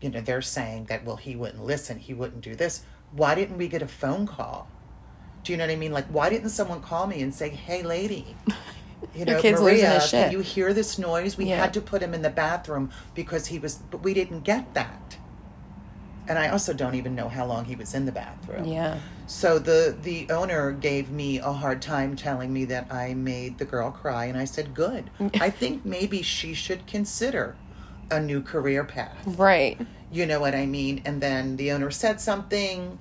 You 0.00 0.10
know, 0.10 0.20
they're 0.20 0.42
saying 0.42 0.86
that 0.86 1.04
well 1.04 1.16
he 1.16 1.36
wouldn't 1.36 1.64
listen, 1.64 1.98
he 1.98 2.12
wouldn't 2.12 2.42
do 2.42 2.54
this. 2.54 2.82
Why 3.16 3.34
didn't 3.34 3.58
we 3.58 3.68
get 3.68 3.82
a 3.82 3.86
phone 3.88 4.26
call? 4.26 4.68
Do 5.44 5.52
you 5.52 5.58
know 5.58 5.64
what 5.66 5.72
I 5.72 5.76
mean? 5.76 5.92
Like 5.92 6.06
why 6.06 6.30
didn't 6.30 6.50
someone 6.50 6.80
call 6.80 7.06
me 7.06 7.20
and 7.22 7.34
say, 7.34 7.48
"Hey 7.50 7.82
lady, 7.82 8.36
you 9.14 9.24
know, 9.24 9.40
Maria, 9.42 9.90
his 9.94 10.08
shit." 10.08 10.24
can 10.24 10.32
you 10.32 10.40
hear 10.40 10.72
this 10.72 10.98
noise? 10.98 11.36
We 11.36 11.46
Yeah. 11.46 11.58
had 11.60 11.74
to 11.74 11.80
put 11.80 12.02
him 12.02 12.14
in 12.14 12.22
the 12.22 12.30
bathroom 12.30 12.90
because 13.14 13.46
he 13.46 13.58
was 13.58 13.76
but 13.76 14.02
we 14.02 14.14
didn't 14.14 14.40
get 14.44 14.74
that." 14.74 15.18
and 16.26 16.38
I 16.38 16.48
also 16.48 16.72
don't 16.72 16.94
even 16.94 17.14
know 17.14 17.28
how 17.28 17.44
long 17.44 17.66
he 17.66 17.76
was 17.76 17.94
in 17.94 18.06
the 18.06 18.12
bathroom. 18.12 18.64
yeah 18.64 18.98
So 19.26 19.58
the 19.58 19.94
the 20.00 20.26
owner 20.30 20.72
gave 20.72 21.10
me 21.10 21.38
a 21.38 21.52
hard 21.52 21.82
time 21.82 22.16
telling 22.16 22.50
me 22.52 22.64
that 22.66 22.90
I 22.90 23.12
made 23.14 23.58
the 23.58 23.66
girl 23.66 23.90
cry 23.90 24.24
and 24.24 24.38
I 24.38 24.46
said, 24.46 24.74
"Good. 24.74 25.10
I 25.40 25.50
think 25.50 25.84
maybe 25.84 26.22
she 26.22 26.54
should 26.54 26.86
consider 26.86 27.56
a 28.10 28.20
new 28.20 28.40
career 28.42 28.84
path." 28.84 29.22
right 29.26 29.78
You 30.14 30.26
know 30.26 30.38
what 30.38 30.54
I 30.54 30.64
mean? 30.64 31.02
And 31.04 31.20
then 31.20 31.56
the 31.56 31.72
owner 31.72 31.90
said 31.90 32.20
something, 32.20 32.98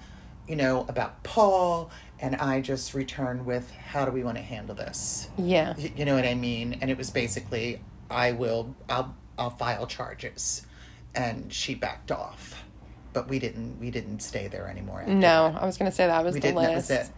you 0.48 0.56
know, 0.56 0.86
about 0.90 1.22
Paul 1.24 1.92
and 2.20 2.36
I 2.38 2.60
just 2.62 2.94
returned 2.94 3.46
with, 3.46 3.70
"How 3.72 4.04
do 4.06 4.12
we 4.12 4.24
want 4.24 4.38
to 4.38 4.44
handle 4.44 4.74
this?" 4.76 5.28
yeah 5.38 5.76
You 5.78 6.06
know 6.06 6.16
what 6.16 6.26
I 6.26 6.34
mean? 6.34 6.78
And 6.82 6.90
it 6.90 6.98
was 6.98 7.12
basically, 7.12 7.82
"I 8.10 8.32
will 8.32 8.74
I'll 8.90 9.14
I'll 9.38 9.52
file 9.52 9.86
charges." 9.86 10.66
And 11.14 11.54
she 11.54 11.76
backed 11.76 12.12
off. 12.12 12.64
But 13.12 13.28
we 13.30 13.38
didn't 13.38 13.80
we 13.80 13.92
didn't 13.92 14.22
stay 14.22 14.48
there 14.48 14.68
anymore. 14.68 15.04
no 15.06 15.52
that. 15.52 15.62
i 15.62 15.66
was 15.68 15.78
gonna 15.78 15.92
say 15.92 16.08
that 16.08 16.24
was 16.24 16.34
We 16.34 16.40
the 16.40 16.48
didn't. 16.48 16.64
That 16.64 16.76
was 16.76 16.90
last 16.90 17.10
it. 17.10 17.14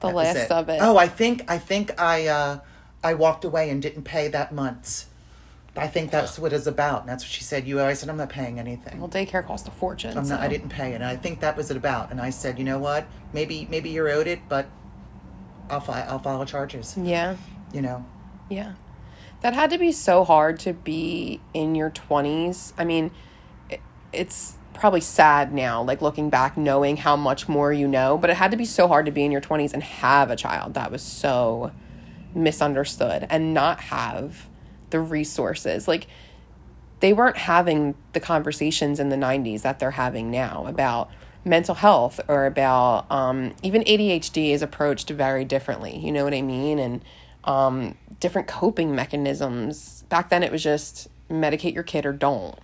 the 0.00 0.06
That 0.06 0.14
last 0.14 0.50
of 0.50 0.68
it 0.70 0.78
Oh, 0.80 0.96
I 0.96 1.08
think 1.08 1.44
I 1.50 1.58
think 1.58 2.00
I 2.00 2.26
uh, 2.28 2.60
I 3.04 3.12
walked 3.14 3.44
away 3.44 3.68
and 3.68 3.82
didn't 3.82 4.04
pay 4.04 4.28
that 4.28 4.52
month's. 4.54 5.06
I 5.80 5.86
think 5.86 6.10
that's 6.10 6.38
what 6.38 6.52
it's 6.52 6.66
about. 6.66 7.00
And 7.00 7.08
that's 7.08 7.24
what 7.24 7.30
she 7.30 7.42
said. 7.42 7.66
You, 7.66 7.80
I 7.80 7.92
said, 7.94 8.08
I'm 8.08 8.16
not 8.16 8.28
paying 8.28 8.58
anything. 8.58 8.98
well 9.00 9.08
daycare 9.08 9.44
cost 9.44 9.66
a 9.68 9.70
fortune 9.70 10.16
I'm 10.16 10.28
not. 10.28 10.40
I 10.40 10.48
didn't 10.48 10.68
pay 10.68 10.92
it, 10.92 10.96
and 10.96 11.04
I 11.04 11.16
think 11.16 11.40
that 11.40 11.56
was 11.56 11.70
it 11.70 11.76
about. 11.76 12.10
And 12.10 12.20
I 12.20 12.30
said, 12.30 12.58
you 12.58 12.64
know 12.64 12.78
what? 12.78 13.06
Maybe 13.32 13.66
maybe 13.70 13.90
you're 13.90 14.08
owed 14.08 14.26
it, 14.26 14.40
but 14.48 14.66
I'll 15.68 15.80
fi- 15.80 16.02
I'll 16.08 16.18
file 16.18 16.44
charges. 16.44 16.96
yeah 16.96 17.36
You 17.72 17.82
know. 17.82 18.04
Yeah. 18.48 18.74
That 19.42 19.54
had 19.54 19.70
to 19.70 19.78
be 19.78 19.90
so 19.92 20.24
hard 20.24 20.58
to 20.60 20.72
be 20.74 21.40
in 21.54 21.74
your 21.74 21.90
20s. 21.90 22.74
I 22.76 22.84
mean, 22.84 23.10
it, 23.70 23.80
it's 24.12 24.58
probably 24.74 25.00
sad 25.00 25.54
now, 25.54 25.82
like 25.82 26.02
looking 26.02 26.28
back, 26.28 26.58
knowing 26.58 26.98
how 26.98 27.16
much 27.16 27.48
more 27.48 27.72
you 27.72 27.88
know, 27.88 28.18
but 28.18 28.28
it 28.28 28.36
had 28.36 28.50
to 28.50 28.56
be 28.58 28.66
so 28.66 28.86
hard 28.86 29.06
to 29.06 29.12
be 29.12 29.24
in 29.24 29.32
your 29.32 29.40
20s 29.40 29.72
and 29.72 29.82
have 29.82 30.30
a 30.30 30.36
child 30.36 30.74
that 30.74 30.90
was 30.90 31.00
so 31.02 31.70
misunderstood 32.34 33.26
and 33.30 33.54
not 33.54 33.80
have 33.80 34.46
the 34.90 35.00
resources. 35.00 35.88
Like, 35.88 36.06
they 37.00 37.12
weren't 37.12 37.36
having 37.36 37.94
the 38.12 38.20
conversations 38.20 39.00
in 39.00 39.08
the 39.08 39.16
90s 39.16 39.62
that 39.62 39.78
they're 39.78 39.92
having 39.92 40.30
now 40.30 40.66
about 40.66 41.10
mental 41.44 41.74
health 41.74 42.20
or 42.28 42.44
about 42.44 43.10
um, 43.10 43.54
even 43.62 43.82
ADHD 43.84 44.50
is 44.50 44.60
approached 44.60 45.08
very 45.08 45.44
differently. 45.44 45.96
You 45.96 46.12
know 46.12 46.24
what 46.24 46.34
I 46.34 46.42
mean? 46.42 46.78
And 46.78 47.00
um, 47.44 47.96
different 48.20 48.48
coping 48.48 48.94
mechanisms. 48.94 50.04
Back 50.10 50.28
then, 50.28 50.42
it 50.42 50.52
was 50.52 50.62
just 50.62 51.08
medicate 51.30 51.72
your 51.74 51.82
kid 51.82 52.04
or 52.04 52.12
don't. 52.12 52.58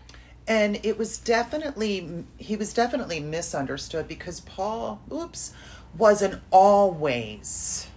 And 0.46 0.78
it 0.84 0.98
was 0.98 1.18
definitely 1.18 2.24
he 2.38 2.54
was 2.54 2.72
definitely 2.72 3.18
misunderstood 3.20 4.06
because 4.06 4.40
Paul, 4.40 5.00
oops, 5.10 5.52
wasn't 5.96 6.40
always 6.52 7.88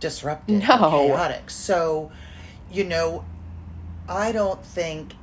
disruptive, 0.00 0.62
No. 0.62 0.90
chaotic. 0.90 1.50
So, 1.50 2.10
you 2.70 2.84
know, 2.84 3.24
I 4.08 4.32
don't 4.32 4.64
think 4.64 5.14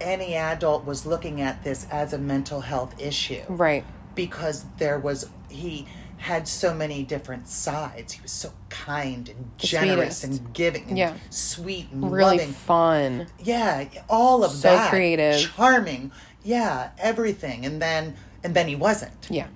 any 0.00 0.34
adult 0.34 0.84
was 0.84 1.06
looking 1.06 1.40
at 1.40 1.62
this 1.64 1.86
as 1.90 2.12
a 2.12 2.18
mental 2.18 2.60
health 2.60 3.00
issue 3.00 3.42
Right. 3.48 3.84
because 4.14 4.64
there 4.78 4.98
was 4.98 5.28
he 5.48 5.86
had 6.18 6.48
so 6.48 6.74
many 6.74 7.02
different 7.04 7.46
sides. 7.48 8.14
He 8.14 8.22
was 8.22 8.30
so 8.32 8.52
kind 8.70 9.28
and 9.28 9.50
The 9.60 9.66
generous 9.66 10.18
sweetest. 10.18 10.40
and 10.42 10.52
giving 10.54 10.88
and 10.88 10.98
Yeah. 10.98 11.12
sweet 11.30 11.90
and 11.92 12.10
Really 12.10 12.38
loving. 12.38 12.52
fun. 12.54 13.26
Yeah, 13.38 13.84
all 14.08 14.42
of 14.42 14.50
So 14.52 14.68
that. 14.68 14.90
creative. 14.90 15.40
charming. 15.54 16.10
Yeah, 16.42 16.90
everything. 16.98 17.64
And 17.66 17.80
then 17.80 18.16
and 18.42 18.54
then 18.54 18.68
he 18.68 18.74
wasn't. 18.76 19.26
Yeah. 19.30 19.46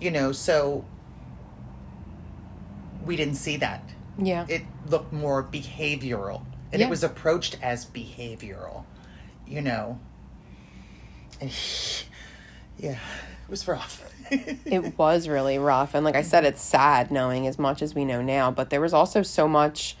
You 0.00 0.10
know, 0.10 0.32
so 0.32 0.84
we 3.04 3.16
didn't 3.16 3.36
see 3.36 3.56
that. 3.58 3.82
Yeah. 4.18 4.46
It 4.48 4.62
looked 4.88 5.12
more 5.12 5.42
behavioral. 5.42 6.42
And 6.74 6.80
Yeah. 6.80 6.86
it 6.88 6.90
was 6.90 7.04
approached 7.04 7.56
as 7.62 7.86
behavioral. 7.86 8.84
You 9.46 9.62
know. 9.62 10.00
And 11.40 11.50
yeah, 12.78 12.98
it 13.44 13.50
was 13.50 13.66
rough. 13.66 14.02
it 14.30 14.98
was 14.98 15.28
really 15.28 15.58
rough 15.58 15.94
and 15.94 16.02
like 16.02 16.16
i 16.16 16.22
said 16.22 16.46
it's 16.46 16.62
sad 16.62 17.10
knowing 17.10 17.46
as 17.46 17.58
much 17.58 17.82
as 17.82 17.94
we 17.94 18.06
know 18.06 18.22
now 18.22 18.50
but 18.50 18.70
there 18.70 18.80
was 18.80 18.94
also 18.94 19.22
so 19.22 19.46
much 19.46 19.98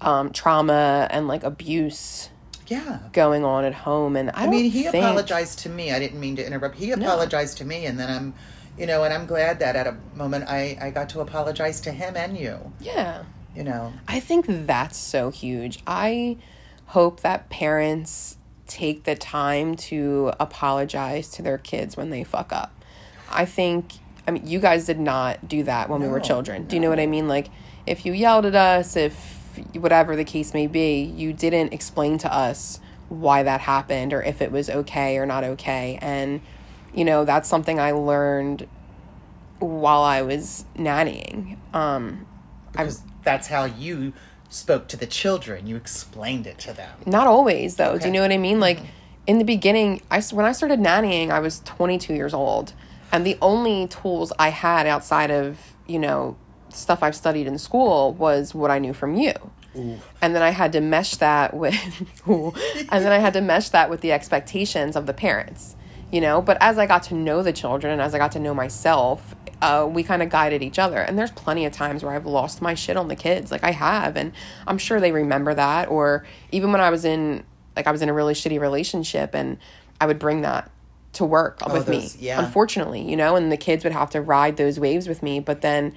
um, 0.00 0.32
trauma 0.32 1.06
and 1.10 1.28
like 1.28 1.42
abuse 1.44 2.30
yeah. 2.68 3.00
going 3.12 3.44
on 3.44 3.66
at 3.66 3.74
home 3.74 4.16
and 4.16 4.30
i, 4.30 4.44
I 4.44 4.46
mean, 4.48 4.70
he 4.70 4.84
think- 4.84 5.04
apologized 5.04 5.58
to 5.60 5.68
me. 5.68 5.92
I 5.92 5.98
didn't 5.98 6.18
mean 6.18 6.36
to 6.36 6.46
interrupt. 6.46 6.76
He 6.76 6.90
apologized 6.90 7.58
to 7.58 7.64
me, 7.66 7.84
and 7.84 7.98
then 8.00 8.10
I'm, 8.10 8.34
you 8.78 8.86
know, 8.86 9.04
and 9.04 9.12
I'm 9.12 9.26
glad 9.26 9.60
that 9.60 9.76
at 9.76 9.86
a 9.86 9.96
moment 10.14 10.44
I 10.48 10.76
I 10.80 10.90
got 10.90 11.10
to 11.10 11.20
apologize 11.20 11.80
to 11.82 11.92
him 11.92 12.16
and 12.16 12.36
you. 12.36 12.72
yeah 12.80 13.24
You 13.56 13.64
know, 13.64 13.92
i 14.06 14.20
think 14.20 14.46
that's 14.48 14.98
so 14.98 15.30
huge 15.30 15.78
i 15.86 16.36
hope 16.86 17.20
that 17.20 17.48
parents 17.48 18.36
take 18.66 19.04
the 19.04 19.14
time 19.14 19.74
to 19.74 20.32
apologize 20.40 21.28
to 21.28 21.42
their 21.42 21.58
kids 21.58 21.96
when 21.96 22.10
they 22.10 22.24
fuck 22.24 22.52
up. 22.52 22.72
I 23.30 23.44
think 23.44 23.92
I 24.26 24.32
mean 24.32 24.46
you 24.46 24.58
guys 24.60 24.86
did 24.86 24.98
not 24.98 25.48
do 25.48 25.62
that 25.64 25.88
when 25.88 26.00
we 26.00 26.08
were 26.08 26.18
No, 26.18 26.24
children. 26.24 26.66
Do 26.66 26.76
you 26.76 26.80
know 26.80 26.90
what 26.90 27.00
I 27.00 27.06
mean? 27.06 27.28
Like 27.28 27.48
if 27.86 28.04
you 28.04 28.12
yelled 28.12 28.46
at 28.46 28.54
us, 28.54 28.96
if 28.96 29.14
whatever 29.74 30.16
the 30.16 30.24
case 30.24 30.52
may 30.52 30.66
be, 30.66 31.02
you 31.02 31.32
didn't 31.32 31.72
explain 31.72 32.18
to 32.18 32.32
us 32.32 32.80
why 33.08 33.42
that 33.44 33.60
happened 33.60 34.12
or 34.12 34.22
if 34.22 34.42
it 34.42 34.50
was 34.50 34.68
okay 34.68 35.16
or 35.16 35.26
not 35.26 35.44
okay. 35.44 35.98
And 36.02 36.40
you 36.94 37.04
know, 37.04 37.24
that's 37.24 37.48
something 37.48 37.78
I 37.78 37.92
learned 37.92 38.66
while 39.58 40.02
I 40.02 40.22
was 40.22 40.64
nannying. 40.76 41.56
Um 41.72 42.26
Because 42.72 43.02
that's 43.26 43.48
how 43.48 43.66
you 43.66 44.14
spoke 44.48 44.88
to 44.88 44.96
the 44.96 45.06
children. 45.06 45.66
You 45.66 45.76
explained 45.76 46.46
it 46.46 46.56
to 46.60 46.72
them. 46.72 46.98
Not 47.04 47.26
always, 47.26 47.76
though. 47.76 47.98
Do 47.98 48.06
you 48.06 48.12
know 48.12 48.22
what 48.22 48.32
I 48.32 48.38
mean? 48.38 48.60
Like 48.60 48.78
mm-hmm. 48.78 48.86
in 49.26 49.38
the 49.38 49.44
beginning, 49.44 50.00
I 50.10 50.22
when 50.32 50.46
I 50.46 50.52
started 50.52 50.80
nannying, 50.80 51.30
I 51.30 51.40
was 51.40 51.60
22 51.60 52.14
years 52.14 52.32
old, 52.32 52.72
and 53.12 53.26
the 53.26 53.36
only 53.42 53.88
tools 53.88 54.32
I 54.38 54.48
had 54.48 54.86
outside 54.86 55.30
of 55.30 55.58
you 55.86 55.98
know 55.98 56.38
stuff 56.70 57.02
I've 57.02 57.16
studied 57.16 57.46
in 57.46 57.58
school 57.58 58.14
was 58.14 58.54
what 58.54 58.70
I 58.70 58.78
knew 58.78 58.94
from 58.94 59.16
you. 59.16 59.34
And 60.22 60.34
then 60.34 60.42
I 60.42 60.50
had 60.50 60.72
to 60.72 60.80
mesh 60.80 61.16
that 61.16 61.52
with, 61.52 61.74
and 62.26 63.04
then 63.04 63.12
I 63.12 63.18
had 63.18 63.34
to 63.34 63.42
mesh 63.42 63.68
that 63.70 63.90
with 63.90 64.00
the 64.00 64.10
expectations 64.10 64.96
of 64.96 65.04
the 65.04 65.12
parents, 65.12 65.76
you 66.10 66.20
know. 66.20 66.40
But 66.40 66.56
as 66.62 66.78
I 66.78 66.86
got 66.86 67.02
to 67.04 67.14
know 67.14 67.42
the 67.42 67.52
children 67.52 67.92
and 67.92 68.00
as 68.00 68.14
I 68.14 68.18
got 68.18 68.32
to 68.32 68.38
know 68.38 68.54
myself, 68.54 69.35
uh, 69.62 69.88
we 69.90 70.02
kind 70.02 70.22
of 70.22 70.28
guided 70.28 70.62
each 70.62 70.78
other. 70.78 70.98
And 70.98 71.18
there's 71.18 71.30
plenty 71.30 71.64
of 71.64 71.72
times 71.72 72.02
where 72.02 72.14
I've 72.14 72.26
lost 72.26 72.60
my 72.60 72.74
shit 72.74 72.96
on 72.96 73.08
the 73.08 73.16
kids, 73.16 73.50
like 73.50 73.64
I 73.64 73.70
have, 73.70 74.16
and 74.16 74.32
I'm 74.66 74.78
sure 74.78 75.00
they 75.00 75.12
remember 75.12 75.54
that. 75.54 75.88
Or 75.88 76.26
even 76.52 76.72
when 76.72 76.80
I 76.80 76.90
was 76.90 77.04
in, 77.04 77.44
like 77.74 77.86
I 77.86 77.92
was 77.92 78.02
in 78.02 78.08
a 78.08 78.12
really 78.12 78.34
shitty 78.34 78.60
relationship, 78.60 79.34
and 79.34 79.58
I 80.00 80.06
would 80.06 80.18
bring 80.18 80.42
that 80.42 80.70
to 81.14 81.24
work 81.24 81.66
with 81.72 81.88
me. 81.88 82.02
Oh, 82.04 82.16
yeah. 82.18 82.44
Unfortunately, 82.44 83.00
you 83.00 83.16
know, 83.16 83.36
and 83.36 83.50
the 83.50 83.56
kids 83.56 83.84
would 83.84 83.94
have 83.94 84.10
to 84.10 84.20
ride 84.20 84.58
those 84.58 84.78
waves 84.78 85.08
with 85.08 85.22
me. 85.22 85.40
But 85.40 85.62
then 85.62 85.94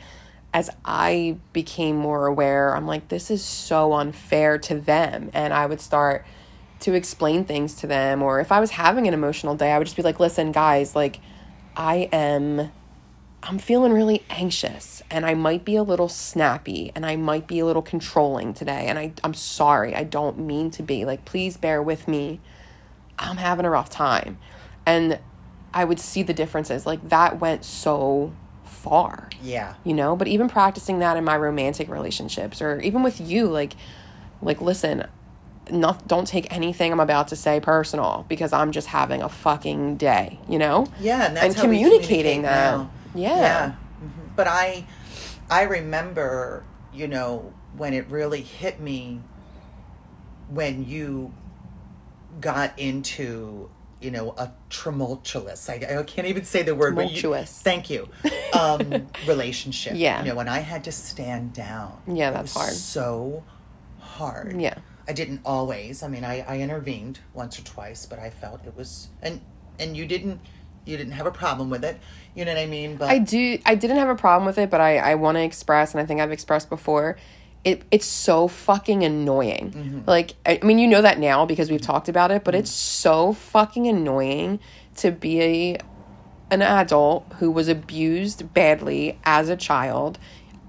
as 0.53 0.69
I 0.85 1.37
became 1.51 1.97
more 1.97 2.25
aware, 2.25 2.73
I'm 2.73 2.87
like, 2.87 3.09
this 3.09 3.29
is 3.29 3.43
so 3.43 3.91
unfair 3.93 4.57
to 4.59 4.79
them. 4.79 5.29
And 5.33 5.53
I 5.53 5.65
would 5.65 5.81
start 5.81 6.25
to 6.81 6.93
explain 6.93 7.43
things 7.43 7.75
to 7.75 7.87
them. 7.87 8.21
Or 8.23 8.39
if 8.39 8.53
I 8.53 8.61
was 8.61 8.71
having 8.71 9.07
an 9.07 9.13
emotional 9.13 9.55
day, 9.55 9.73
I 9.73 9.77
would 9.77 9.85
just 9.85 9.97
be 9.97 10.03
like, 10.03 10.21
listen, 10.21 10.53
guys, 10.53 10.95
like, 10.95 11.19
I 11.75 12.07
am. 12.13 12.71
I'm 13.41 13.57
feeling 13.57 13.93
really 13.93 14.23
anxious 14.29 15.01
and 15.09 15.25
I 15.25 15.33
might 15.33 15.63
be 15.65 15.75
a 15.75 15.83
little 15.83 16.09
snappy 16.09 16.91
and 16.93 17.05
I 17.05 17.15
might 17.15 17.47
be 17.47 17.59
a 17.59 17.65
little 17.65 17.81
controlling 17.81 18.53
today. 18.53 18.85
And 18.87 18.99
I, 18.99 19.13
I'm 19.23 19.33
sorry. 19.33 19.95
I 19.95 20.03
don't 20.03 20.39
mean 20.39 20.71
to 20.71 20.83
be. 20.83 21.05
Like, 21.05 21.25
please 21.25 21.55
bear 21.57 21.81
with 21.81 22.07
me. 22.07 22.41
I'm 23.17 23.37
having 23.37 23.65
a 23.65 23.69
rough 23.69 23.89
time. 23.89 24.37
And 24.85 25.19
I 25.73 25.85
would 25.85 25.99
see 25.99 26.21
the 26.23 26.33
differences. 26.33 26.85
Like, 26.85 27.09
that 27.09 27.39
went 27.39 27.63
so 27.65 28.33
far 28.63 29.27
Yeah. 29.41 29.73
you 29.83 29.93
know 29.93 30.15
but 30.15 30.27
even 30.29 30.47
practicing 30.47 30.99
that 30.99 31.17
in 31.17 31.25
my 31.25 31.35
romantic 31.35 31.89
relationships 31.89 32.61
or 32.61 32.79
even 32.79 33.03
with 33.03 33.19
you 33.19 33.47
like 33.47 33.73
like 34.41 34.61
listen 34.61 35.05
not 35.69 36.07
don't 36.07 36.25
take 36.27 36.53
anything 36.55 36.93
i'm 36.93 36.99
about 37.01 37.27
to 37.27 37.35
say 37.35 37.59
personal 37.59 38.25
because 38.29 38.53
i'm 38.53 38.71
just 38.71 38.87
having 38.87 39.21
a 39.21 39.27
fucking 39.27 39.97
day 39.97 40.39
you 40.47 40.57
know 40.57 40.87
Yeah, 41.01 41.25
and 41.25 41.35
that's 41.35 41.45
and 41.47 41.55
communicating 41.57 42.43
that 42.43 42.77
now. 42.77 42.89
Yeah, 43.15 43.73
Mhm. 44.01 44.35
But 44.35 44.47
I, 44.47 44.85
I 45.49 45.63
remember, 45.63 46.63
you 46.93 47.07
know, 47.07 47.53
when 47.75 47.93
it 47.93 48.09
really 48.09 48.41
hit 48.41 48.79
me, 48.79 49.21
when 50.49 50.85
you 50.87 51.33
got 52.41 52.77
into, 52.79 53.69
you 54.01 54.11
know, 54.11 54.33
a 54.37 54.51
tumultuous. 54.69 55.69
I, 55.69 55.73
I 55.99 56.03
can't 56.03 56.27
even 56.27 56.45
say 56.45 56.63
the 56.63 56.73
word. 56.75 56.95
but 56.95 57.11
you- 57.11 57.21
Tumultuous. 57.21 57.61
thank 57.61 57.89
you. 57.89 58.07
Um, 58.57 59.07
relationship. 59.27 59.93
Yeah. 59.95 60.21
You 60.23 60.29
know, 60.29 60.35
when 60.35 60.47
I 60.47 60.59
had 60.59 60.83
to 60.85 60.91
stand 60.91 61.53
down. 61.53 62.01
Yeah, 62.07 62.29
it 62.29 62.33
that's 62.33 62.55
was 62.55 62.63
hard. 62.63 62.73
So 62.73 63.43
hard. 63.99 64.59
yeah 64.61 64.75
I 65.07 65.11
didn't 65.13 65.41
always. 65.43 66.03
I 66.03 66.07
mean, 66.07 66.23
I, 66.23 66.41
I 66.47 66.59
intervened 66.59 67.19
once 67.33 67.59
or 67.59 67.63
twice, 67.63 68.05
but 68.05 68.19
I 68.19 68.29
felt 68.29 68.65
it 68.65 68.75
was 68.77 69.09
and 69.21 69.41
and 69.79 69.97
you 69.97 70.05
didn't 70.05 70.39
you 70.85 70.97
didn't 70.97 71.13
have 71.13 71.25
a 71.25 71.31
problem 71.31 71.69
with 71.69 71.83
it. 71.83 71.99
You 72.35 72.45
know 72.45 72.53
what 72.53 72.61
I 72.61 72.65
mean? 72.65 72.95
But 72.95 73.09
I 73.09 73.19
do. 73.19 73.59
I 73.65 73.75
didn't 73.75 73.97
have 73.97 74.09
a 74.09 74.15
problem 74.15 74.45
with 74.45 74.57
it, 74.57 74.69
but 74.69 74.81
I 74.81 74.97
I 74.97 75.15
want 75.15 75.37
to 75.37 75.43
express, 75.43 75.93
and 75.93 76.01
I 76.01 76.05
think 76.05 76.21
I've 76.21 76.31
expressed 76.31 76.69
before. 76.69 77.17
It 77.63 77.83
it's 77.91 78.05
so 78.05 78.47
fucking 78.47 79.03
annoying. 79.03 79.71
Mm-hmm. 79.71 79.99
Like 80.05 80.35
I, 80.45 80.59
mean, 80.63 80.79
you 80.79 80.87
know 80.87 81.01
that 81.01 81.19
now 81.19 81.45
because 81.45 81.69
we've 81.69 81.81
talked 81.81 82.07
about 82.07 82.31
it, 82.31 82.43
but 82.43 82.53
mm-hmm. 82.53 82.61
it's 82.61 82.71
so 82.71 83.33
fucking 83.33 83.87
annoying 83.87 84.59
to 84.97 85.11
be 85.11 85.41
a 85.41 85.77
an 86.51 86.61
adult 86.61 87.25
who 87.39 87.51
was 87.51 87.67
abused 87.67 88.53
badly 88.53 89.19
as 89.23 89.49
a 89.49 89.55
child 89.55 90.17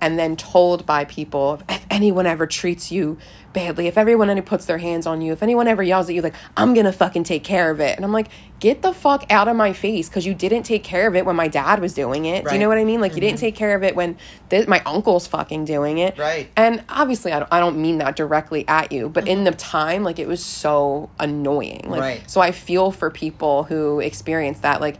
and 0.01 0.19
then 0.19 0.37
told 0.37 0.87
by 0.87 1.05
people 1.05 1.61
if 1.69 1.87
anyone 1.91 2.27
ever 2.27 2.47
treats 2.47 2.91
you 2.91 3.19
badly 3.53 3.87
if 3.87 3.99
everyone 3.99 4.31
ever 4.31 4.43
puts 4.43 4.67
their 4.67 4.79
hands 4.79 5.07
on 5.07 5.21
you 5.21 5.33
if 5.33 5.43
anyone 5.43 5.67
ever 5.67 5.83
yells 5.83 6.09
at 6.09 6.15
you 6.15 6.23
like 6.23 6.35
i'm 6.57 6.73
gonna 6.73 6.93
fucking 6.93 7.25
take 7.25 7.43
care 7.43 7.71
of 7.71 7.81
it. 7.81 7.97
And 7.97 8.05
i'm 8.05 8.13
like 8.13 8.29
get 8.61 8.83
the 8.83 8.93
fuck 8.93 9.25
out 9.31 9.49
of 9.49 9.57
my 9.57 9.73
face 9.73 10.09
because 10.09 10.27
you 10.27 10.35
didn't 10.35 10.65
take 10.65 10.85
care 10.85 11.09
of 11.09 11.17
it 11.17 11.25
when 11.25 11.35
my 11.35 11.49
dad 11.49 11.81
was 11.81 11.95
doing 11.95 12.27
it. 12.27 12.45
Do 12.45 12.53
you 12.53 12.61
know 12.61 12.69
what 12.69 12.79
i 12.79 12.85
mean? 12.85 13.01
Like 13.01 13.15
you 13.15 13.21
didn't 13.21 13.37
mm-hmm. 13.37 13.47
take 13.47 13.55
care 13.55 13.75
of 13.75 13.83
it 13.83 13.97
when 13.97 14.19
th- 14.51 14.69
my 14.69 14.81
uncle's 14.85 15.27
fucking 15.27 15.65
doing 15.65 15.99
it. 15.99 16.19
Right. 16.19 16.51
and 16.57 16.85
obviously 16.89 17.33
I 17.33 17.41
don't, 17.41 17.53
I 17.53 17.59
don't 17.59 17.79
mean 17.79 17.99
that 17.99 18.17
directly 18.17 18.67
at 18.69 18.93
you 18.93 19.09
but 19.09 19.27
in 19.27 19.39
mm-hmm. 19.39 19.45
the 19.47 19.53
time 19.53 20.05
like 20.05 20.19
it 20.19 20.29
was 20.29 20.45
so 20.45 21.11
annoying. 21.19 21.87
Like 21.89 22.01
Right. 22.01 22.31
so 22.31 22.41
i 22.41 22.53
feel 22.53 22.91
for 22.91 23.11
people 23.11 23.65
who 23.65 24.01
experience 24.01 24.61
that 24.61 24.81
like 24.81 24.97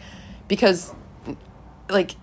because 0.49 0.93
like 1.89 2.17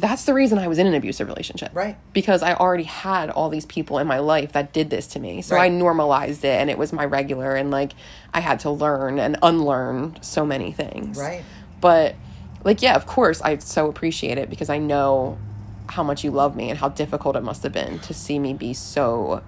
that's 0.00 0.24
the 0.24 0.32
reason 0.32 0.58
I 0.58 0.68
was 0.68 0.78
in 0.78 0.86
an 0.86 0.94
abusive 0.94 1.28
relationship. 1.28 1.70
Right. 1.74 1.96
Because 2.12 2.42
I 2.42 2.54
already 2.54 2.84
had 2.84 3.28
all 3.30 3.50
these 3.50 3.66
people 3.66 3.98
in 3.98 4.06
my 4.06 4.18
life 4.20 4.52
that 4.52 4.72
did 4.72 4.88
this 4.90 5.06
to 5.08 5.20
me. 5.20 5.42
So 5.42 5.56
I 5.56 5.68
normalized 5.68 6.44
it 6.44 6.58
and 6.60 6.70
it 6.70 6.78
was 6.78 6.92
my 6.92 7.04
regular 7.04 7.54
and 7.54 7.70
like 7.70 7.92
I 8.32 8.40
had 8.40 8.60
to 8.60 8.70
learn 8.70 9.18
and 9.18 9.36
unlearn 9.42 10.16
so 10.22 10.46
many 10.46 10.72
things. 10.72 11.18
Right. 11.18 11.44
But 11.80 12.14
like 12.64 12.80
yeah, 12.80 12.94
of 12.94 13.06
course 13.06 13.42
I 13.42 13.58
so 13.58 13.88
appreciate 13.88 14.38
it 14.38 14.48
because 14.48 14.70
I 14.70 14.78
know 14.78 15.36
how 15.88 16.02
much 16.02 16.24
you 16.24 16.30
love 16.30 16.56
me 16.56 16.70
and 16.70 16.78
how 16.78 16.88
difficult 16.88 17.36
it 17.36 17.42
must 17.42 17.62
have 17.62 17.72
been 17.72 17.98
to 17.98 18.14
see 18.14 18.38
me 18.38 18.54
be 18.54 18.72
so 18.72 19.42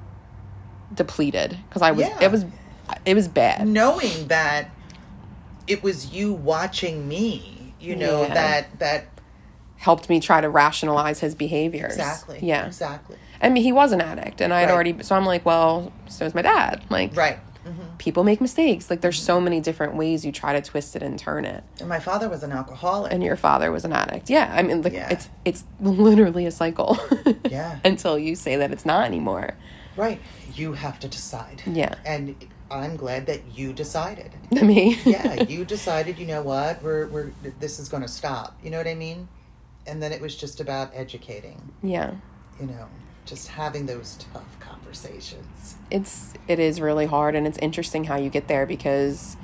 depleted 0.92 1.58
because 1.68 1.82
I 1.82 1.90
was 1.92 2.06
Yeah. 2.06 2.18
it 2.22 2.30
was 2.30 2.44
it 3.06 3.14
was 3.14 3.28
bad. 3.28 3.66
knowing 3.66 4.28
that 4.28 4.70
it 5.66 5.82
was 5.82 6.12
you 6.12 6.32
watching 6.34 7.08
me, 7.08 7.72
you 7.80 7.96
know, 7.96 8.22
Yeah. 8.22 8.34
that 8.34 8.78
that 8.80 9.04
Helped 9.84 10.08
me 10.08 10.18
try 10.18 10.40
to 10.40 10.48
rationalize 10.48 11.20
his 11.20 11.34
behaviors. 11.34 11.92
exactly. 11.92 12.38
Yeah. 12.42 12.66
Exactly. 12.66 13.16
I 13.42 13.50
mean, 13.50 13.62
he 13.62 13.72
was 13.72 13.92
an 13.92 14.00
addict, 14.00 14.40
and 14.40 14.52
I 14.54 14.60
had 14.60 14.66
Right. 14.70 14.74
already. 14.74 15.02
So 15.02 15.14
I'm 15.14 15.26
like, 15.26 15.44
well, 15.44 15.92
so 16.08 16.24
is 16.24 16.34
my 16.34 16.40
dad. 16.42 16.82
Like, 16.88 17.14
Right. 17.14 17.38
Mm-hmm. 17.66 17.96
people 17.98 18.24
make 18.24 18.40
mistakes. 18.40 18.88
Like, 18.90 19.00
there's 19.02 19.20
so 19.20 19.40
many 19.40 19.60
different 19.60 19.94
ways 19.94 20.24
you 20.24 20.32
try 20.32 20.52
to 20.54 20.62
twist 20.62 20.96
it 20.96 21.02
and 21.02 21.18
turn 21.18 21.44
it. 21.44 21.62
And 21.80 21.88
my 21.88 21.98
father 22.00 22.28
was 22.30 22.42
an 22.42 22.52
alcoholic. 22.52 23.12
And 23.12 23.22
your 23.22 23.36
father 23.36 23.70
was 23.70 23.84
an 23.84 23.92
addict. 23.92 24.30
Yeah, 24.30 24.50
I 24.54 24.62
mean, 24.62 24.80
like, 24.82 24.92
Yeah. 24.94 25.08
it's 25.10 25.28
it's 25.44 25.64
literally 25.80 26.46
a 26.46 26.50
cycle. 26.50 26.98
Yeah. 27.50 27.78
Until 27.84 28.18
you 28.18 28.34
say 28.36 28.56
that 28.56 28.70
it's 28.72 28.86
not 28.86 29.04
anymore. 29.04 29.50
right. 29.96 30.18
You 30.54 30.72
have 30.74 30.98
to 31.00 31.08
decide. 31.08 31.62
Yeah. 31.66 31.94
And 32.06 32.36
I'm 32.70 32.96
glad 32.96 33.26
that 33.26 33.40
you 33.58 33.72
decided. 33.72 34.30
Mean, 34.50 34.96
yeah, 35.04 35.42
you 35.42 35.64
decided, 35.64 36.18
you 36.18 36.26
know 36.26 36.42
what, 36.42 36.82
we're 36.82 37.06
we're 37.08 37.32
this 37.60 37.78
is 37.78 37.88
gonna 37.90 38.08
stop. 38.08 38.56
You 38.62 38.70
know 38.70 38.78
what 38.78 38.86
I 38.86 38.94
mean? 38.94 39.28
And 39.86 40.02
then 40.02 40.12
it 40.12 40.20
was 40.20 40.36
just 40.36 40.60
about 40.60 40.90
educating, 40.94 41.72
yeah. 41.82 42.14
you 42.60 42.66
know, 42.66 42.88
just 43.26 43.48
having 43.48 43.86
those 43.86 44.16
tough 44.32 44.58
conversations. 44.60 45.76
It's 45.90 46.32
it 46.48 46.58
is 46.58 46.80
really 46.80 47.06
hard, 47.06 47.34
and 47.34 47.46
it's 47.46 47.58
interesting 47.58 48.04
how 48.04 48.16
you 48.16 48.30
get 48.30 48.48
there 48.48 48.66
because, 48.66 49.36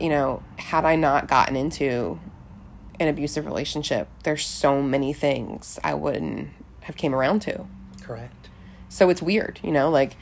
you 0.00 0.08
know, 0.08 0.42
had 0.56 0.84
I 0.84 0.96
not 0.96 1.28
gotten 1.28 1.56
into 1.56 2.18
an 2.98 3.08
abusive 3.08 3.46
relationship, 3.46 4.08
there's 4.24 4.44
so 4.44 4.82
many 4.82 5.12
things 5.12 5.78
I 5.84 5.94
wouldn't 5.94 6.48
have 6.82 6.96
came 6.96 7.14
around 7.14 7.40
to. 7.42 7.66
Correct. 8.02 8.48
So 8.88 9.10
it's 9.10 9.20
weird, 9.20 9.60
you 9.62 9.72
know, 9.72 9.90
like 9.90 10.16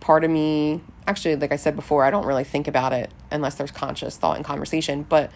part 0.00 0.24
of 0.24 0.30
me, 0.30 0.82
actually, 1.06 1.36
like 1.36 1.52
I 1.52 1.56
said 1.56 1.76
before, 1.76 2.04
I 2.04 2.10
don't 2.10 2.26
really 2.26 2.44
think 2.44 2.68
about 2.68 2.92
it 2.92 3.10
unless 3.30 3.54
there's 3.54 3.70
conscious 3.70 4.16
thought 4.16 4.36
and 4.36 4.44
conversation. 4.44 5.04
But 5.08 5.30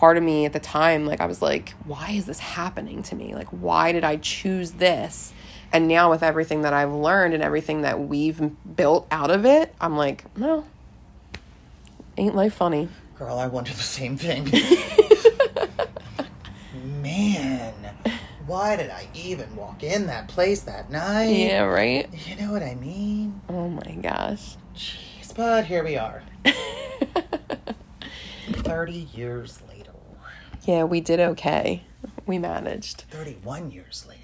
part 0.00 0.16
of 0.16 0.22
me 0.22 0.46
at 0.46 0.54
the 0.54 0.60
time, 0.60 1.04
like, 1.04 1.20
I 1.20 1.26
was 1.26 1.42
like, 1.42 1.74
why 1.84 2.12
is 2.12 2.24
this 2.24 2.38
happening 2.38 3.02
to 3.04 3.14
me? 3.14 3.34
Like, 3.34 3.48
why 3.48 3.92
did 3.92 4.02
I 4.02 4.16
choose 4.16 4.70
this? 4.72 5.34
And 5.74 5.88
now, 5.88 6.10
with 6.10 6.22
everything 6.22 6.62
that 6.62 6.72
I've 6.72 6.90
learned 6.90 7.34
and 7.34 7.42
everything 7.42 7.82
that 7.82 8.00
we've 8.00 8.50
built 8.74 9.06
out 9.10 9.30
of 9.30 9.44
it, 9.44 9.74
I'm 9.78 9.98
like, 9.98 10.24
no, 10.38 10.64
ain't 12.16 12.34
life 12.34 12.54
funny? 12.54 12.88
Girl, 13.18 13.38
I 13.38 13.46
wonder 13.46 13.72
the 13.72 13.82
same 13.82 14.16
thing. 14.16 14.50
Man, 17.02 17.74
why 18.46 18.76
did 18.76 18.88
I 18.88 19.06
even 19.12 19.54
walk 19.54 19.82
in 19.82 20.06
that 20.06 20.28
place 20.28 20.62
that 20.62 20.90
night? 20.90 21.28
Yeah, 21.28 21.64
right? 21.64 22.08
You 22.26 22.36
know 22.36 22.52
what 22.52 22.62
I 22.62 22.74
mean? 22.74 23.38
Oh 23.50 23.68
my 23.68 23.98
gosh. 24.00 24.56
Jeez, 24.74 25.36
but 25.36 25.66
here 25.66 25.84
we 25.84 25.98
are. 25.98 26.22
30 28.54 28.92
years 28.92 29.60
later. 29.60 29.69
Yeah, 30.64 30.84
we 30.84 31.00
did 31.00 31.20
okay. 31.20 31.84
We 32.26 32.38
managed. 32.38 33.04
31 33.10 33.70
years 33.70 34.04
later. 34.08 34.20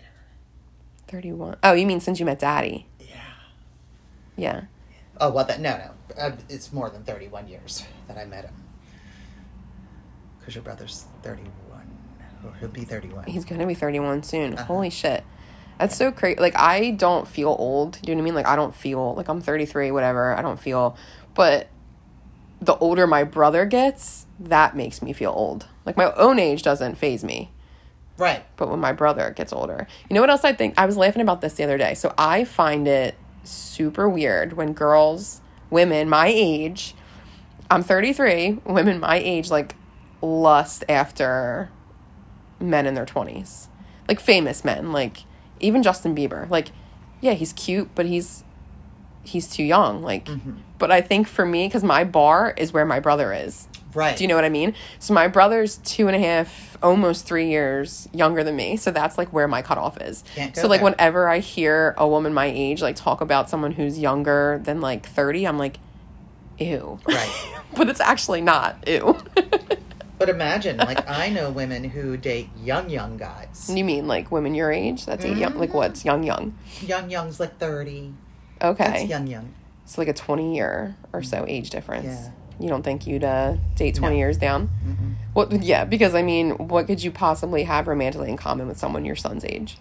31. 1.08 1.56
Oh, 1.62 1.72
you 1.72 1.86
mean 1.86 2.00
since 2.00 2.18
you 2.18 2.26
met 2.26 2.38
Daddy? 2.38 2.86
Yeah. 3.00 3.16
Yeah. 4.36 4.60
Oh, 5.20 5.30
well, 5.30 5.44
that, 5.44 5.60
no, 5.60 5.76
no. 5.76 5.90
Uh, 6.18 6.32
it's 6.48 6.72
more 6.72 6.90
than 6.90 7.04
31 7.04 7.48
years 7.48 7.84
that 8.08 8.18
I 8.18 8.24
met 8.24 8.44
him. 8.44 8.54
Because 10.38 10.54
your 10.54 10.62
brother's 10.62 11.06
31. 11.22 11.50
Or 12.44 12.54
he'll 12.60 12.68
be 12.68 12.82
31. 12.84 13.24
He's 13.24 13.44
going 13.44 13.60
to 13.60 13.66
be 13.66 13.74
31 13.74 14.22
soon. 14.22 14.54
Uh-huh. 14.54 14.64
Holy 14.64 14.90
shit. 14.90 15.24
That's 15.78 15.96
so 15.96 16.10
crazy. 16.10 16.40
Like, 16.40 16.56
I 16.56 16.92
don't 16.92 17.26
feel 17.28 17.54
old. 17.58 17.98
Do 18.02 18.10
you 18.10 18.14
know 18.14 18.20
what 18.20 18.22
I 18.22 18.24
mean? 18.24 18.34
Like, 18.34 18.46
I 18.46 18.56
don't 18.56 18.74
feel 18.74 19.14
like 19.14 19.28
I'm 19.28 19.40
33, 19.40 19.90
whatever. 19.90 20.34
I 20.34 20.42
don't 20.42 20.60
feel. 20.60 20.96
But 21.34 21.68
the 22.60 22.76
older 22.76 23.06
my 23.06 23.24
brother 23.24 23.64
gets, 23.66 24.26
that 24.40 24.76
makes 24.76 25.02
me 25.02 25.12
feel 25.12 25.32
old. 25.34 25.66
Like, 25.84 25.96
my 25.96 26.12
own 26.12 26.38
age 26.38 26.62
doesn't 26.62 26.96
faze 26.96 27.22
me. 27.24 27.50
Right. 28.18 28.44
but 28.56 28.70
when 28.70 28.80
my 28.80 28.92
brother 28.92 29.30
gets 29.30 29.52
older. 29.52 29.86
You 30.08 30.14
know 30.14 30.22
what 30.22 30.30
else 30.30 30.42
I 30.42 30.54
think? 30.54 30.74
I 30.78 30.86
was 30.86 30.96
laughing 30.96 31.20
about 31.20 31.42
this 31.42 31.54
the 31.54 31.64
other 31.64 31.76
day. 31.76 31.94
So 31.94 32.14
I 32.16 32.44
find 32.44 32.88
it 32.88 33.14
super 33.44 34.08
weird 34.08 34.54
when 34.54 34.72
girls, 34.72 35.40
women 35.70 36.08
my 36.08 36.28
age, 36.28 36.94
I'm 37.70 37.82
33, 37.82 38.60
women 38.64 39.00
my 39.00 39.16
age 39.16 39.50
like 39.50 39.76
lust 40.22 40.84
after 40.88 41.70
men 42.60 42.86
in 42.86 42.94
their 42.94 43.06
20s. 43.06 43.68
Like 44.08 44.20
famous 44.20 44.64
men, 44.64 44.92
like 44.92 45.24
even 45.60 45.82
Justin 45.82 46.14
Bieber. 46.14 46.48
Like 46.48 46.68
yeah, 47.20 47.32
he's 47.32 47.52
cute, 47.52 47.90
but 47.94 48.06
he's 48.06 48.44
he's 49.24 49.48
too 49.48 49.64
young. 49.64 50.02
Like 50.02 50.26
mm-hmm. 50.26 50.58
But 50.78 50.90
I 50.90 51.00
think 51.00 51.28
for 51.28 51.44
me 51.44 51.68
cuz 51.68 51.82
my 51.82 52.04
bar 52.04 52.54
is 52.56 52.72
where 52.72 52.84
my 52.84 53.00
brother 53.00 53.32
is. 53.32 53.68
Right. 53.96 54.14
Do 54.14 54.24
you 54.24 54.28
know 54.28 54.34
what 54.34 54.44
I 54.44 54.50
mean? 54.50 54.74
So 54.98 55.14
my 55.14 55.26
brother's 55.26 55.78
two 55.78 56.06
and 56.06 56.14
a 56.14 56.18
half, 56.18 56.76
almost 56.82 57.24
three 57.24 57.48
years 57.48 58.08
younger 58.12 58.44
than 58.44 58.54
me. 58.54 58.76
So 58.76 58.90
that's 58.90 59.16
like 59.16 59.32
where 59.32 59.48
my 59.48 59.62
cutoff 59.62 59.98
is. 60.02 60.22
Can't 60.34 60.54
go 60.54 60.62
so 60.62 60.68
like 60.68 60.80
there. 60.80 60.90
whenever 60.90 61.28
I 61.28 61.38
hear 61.38 61.94
a 61.96 62.06
woman 62.06 62.34
my 62.34 62.44
age 62.44 62.82
like 62.82 62.96
talk 62.96 63.22
about 63.22 63.48
someone 63.48 63.72
who's 63.72 63.98
younger 63.98 64.60
than 64.62 64.82
like 64.82 65.06
thirty, 65.06 65.46
I'm 65.46 65.58
like, 65.58 65.78
ew. 66.58 66.98
Right. 67.08 67.46
but 67.76 67.88
it's 67.88 68.00
actually 68.00 68.42
not 68.42 68.86
ew. 68.86 69.18
But 70.18 70.30
imagine, 70.30 70.78
like, 70.78 71.06
I 71.08 71.28
know 71.28 71.50
women 71.50 71.84
who 71.84 72.16
date 72.16 72.48
young, 72.62 72.88
young 72.88 73.18
guys. 73.18 73.70
you 73.72 73.84
mean 73.84 74.08
like 74.08 74.32
women 74.32 74.54
your 74.54 74.72
age? 74.72 75.04
That's 75.04 75.24
a 75.24 75.28
young 75.28 75.58
like 75.58 75.68
mm-hmm. 75.68 75.78
what's 75.78 76.04
young 76.06 76.22
young. 76.22 76.56
Young, 76.80 77.10
young's 77.10 77.38
like 77.38 77.58
30. 77.58 78.14
Okay. 78.62 78.84
That's 78.84 79.04
young, 79.04 79.26
young. 79.26 79.52
So 79.86 80.00
like 80.00 80.08
a 80.08 80.12
twenty 80.12 80.54
year 80.54 80.96
or 81.12 81.22
so 81.22 81.44
age 81.48 81.70
difference. 81.70 82.06
Yeah. 82.06 82.30
You 82.58 82.68
don't 82.68 82.82
think 82.82 83.06
you'd 83.06 83.24
uh, 83.24 83.56
date 83.74 83.94
twenty 83.94 84.16
No. 84.16 84.18
years 84.20 84.36
down? 84.38 84.70
Well, 85.34 85.52
yeah, 85.52 85.84
because 85.84 86.14
I 86.14 86.22
mean, 86.22 86.52
what 86.52 86.86
could 86.86 87.02
you 87.02 87.10
possibly 87.10 87.64
have 87.64 87.86
romantically 87.86 88.30
in 88.30 88.36
common 88.36 88.66
with 88.66 88.78
someone 88.78 89.04
your 89.04 89.16
son's 89.16 89.44
age? 89.44 89.76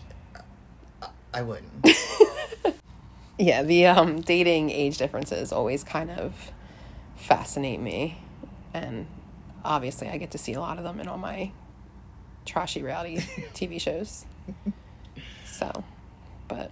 I 1.33 1.41
wouldn't. 1.41 1.71
Yeah, 3.37 3.63
the 3.63 3.87
um, 3.87 4.21
dating 4.21 4.69
age 4.69 4.97
differences 4.97 5.51
always 5.51 5.83
kind 5.83 6.09
of 6.09 6.53
fascinate 7.17 7.81
me, 7.81 8.17
and 8.73 9.07
obviously, 9.65 10.07
I 10.07 10.15
get 10.15 10.31
to 10.31 10.37
see 10.37 10.53
a 10.53 10.61
lot 10.61 10.77
of 10.77 10.85
them 10.85 11.01
in 11.01 11.09
all 11.09 11.17
my 11.17 11.51
trashy 12.45 12.81
reality 12.81 13.17
TV 13.53 13.81
shows. 13.81 14.25
So, 15.45 15.83
but 16.47 16.71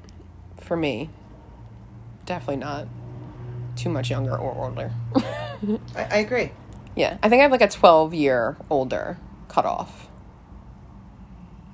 for 0.62 0.78
me, 0.78 1.10
definitely 2.26 2.58
not 2.58 2.88
too 3.76 3.90
much 3.90 4.10
younger 4.10 4.36
or 4.38 4.66
older. 4.66 4.92
I, 5.96 6.04
I 6.12 6.18
agree. 6.18 6.52
yeah, 6.96 7.18
I 7.24 7.30
think 7.30 7.40
I 7.40 7.44
have 7.44 7.52
like 7.52 7.62
a 7.62 7.68
twelve 7.70 8.14
year 8.14 8.58
older 8.70 9.18
cutoff. 9.48 10.08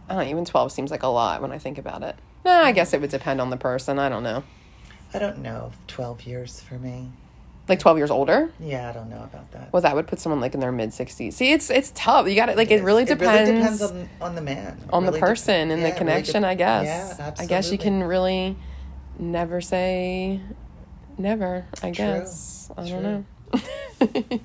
I 0.07 0.15
don't 0.15 0.23
know, 0.25 0.29
even 0.29 0.45
twelve 0.45 0.71
seems 0.71 0.91
like 0.91 1.03
a 1.03 1.07
lot 1.07 1.41
when 1.41 1.51
I 1.51 1.57
think 1.57 1.77
about 1.77 2.03
it. 2.03 2.15
Nah, 2.45 2.61
I 2.63 2.71
guess 2.71 2.93
it 2.93 3.01
would 3.01 3.09
depend 3.11 3.41
on 3.41 3.49
the 3.49 3.57
person. 3.57 3.99
I 3.99 4.09
don't 4.09 4.23
know. 4.23 4.43
I 5.13 5.19
don't 5.19 5.39
know. 5.39 5.71
12 5.87 6.21
years 6.23 6.61
for 6.61 6.75
me. 6.75 7.11
Like 7.67 7.79
twelve 7.79 7.97
years 7.99 8.09
older. 8.09 8.51
Yeah, 8.59 8.89
I 8.89 8.93
don't 8.93 9.09
know 9.11 9.21
about 9.23 9.51
that. 9.51 9.71
Well, 9.71 9.83
that 9.83 9.93
would 9.93 10.07
put 10.07 10.19
someone 10.19 10.41
like 10.41 10.55
in 10.55 10.59
their 10.59 10.71
mid 10.71 10.91
sixties. 10.91 11.35
See, 11.35 11.51
it's 11.51 11.69
it's 11.69 11.91
tough. 11.93 12.27
You 12.27 12.33
got 12.35 12.49
it. 12.49 12.57
Like 12.57 12.71
it 12.71 12.81
really 12.81 13.05
depends, 13.05 13.47
It 13.47 13.51
really 13.51 13.61
depends 13.61 13.81
on, 13.83 14.09
on 14.21 14.33
the 14.35 14.41
man. 14.41 14.79
It 14.81 14.89
on 14.91 15.03
the 15.05 15.11
really 15.11 15.19
dep- 15.19 15.27
person 15.29 15.69
and 15.69 15.69
yeah, 15.69 15.75
the 15.75 15.81
it 15.81 15.83
really 15.85 15.97
connection. 15.99 16.43
I 16.43 16.55
guess. 16.55 16.85
Yeah, 16.85 17.27
absolutely. 17.27 17.43
I 17.43 17.47
guess 17.47 17.71
you 17.71 17.77
can 17.77 18.01
really 18.03 18.57
never 19.19 19.61
say 19.61 20.41
never. 21.19 21.65
I 21.83 21.91
guess. 21.91 22.71
I 22.77 22.87
don't 22.89 23.03
know. 23.03 23.25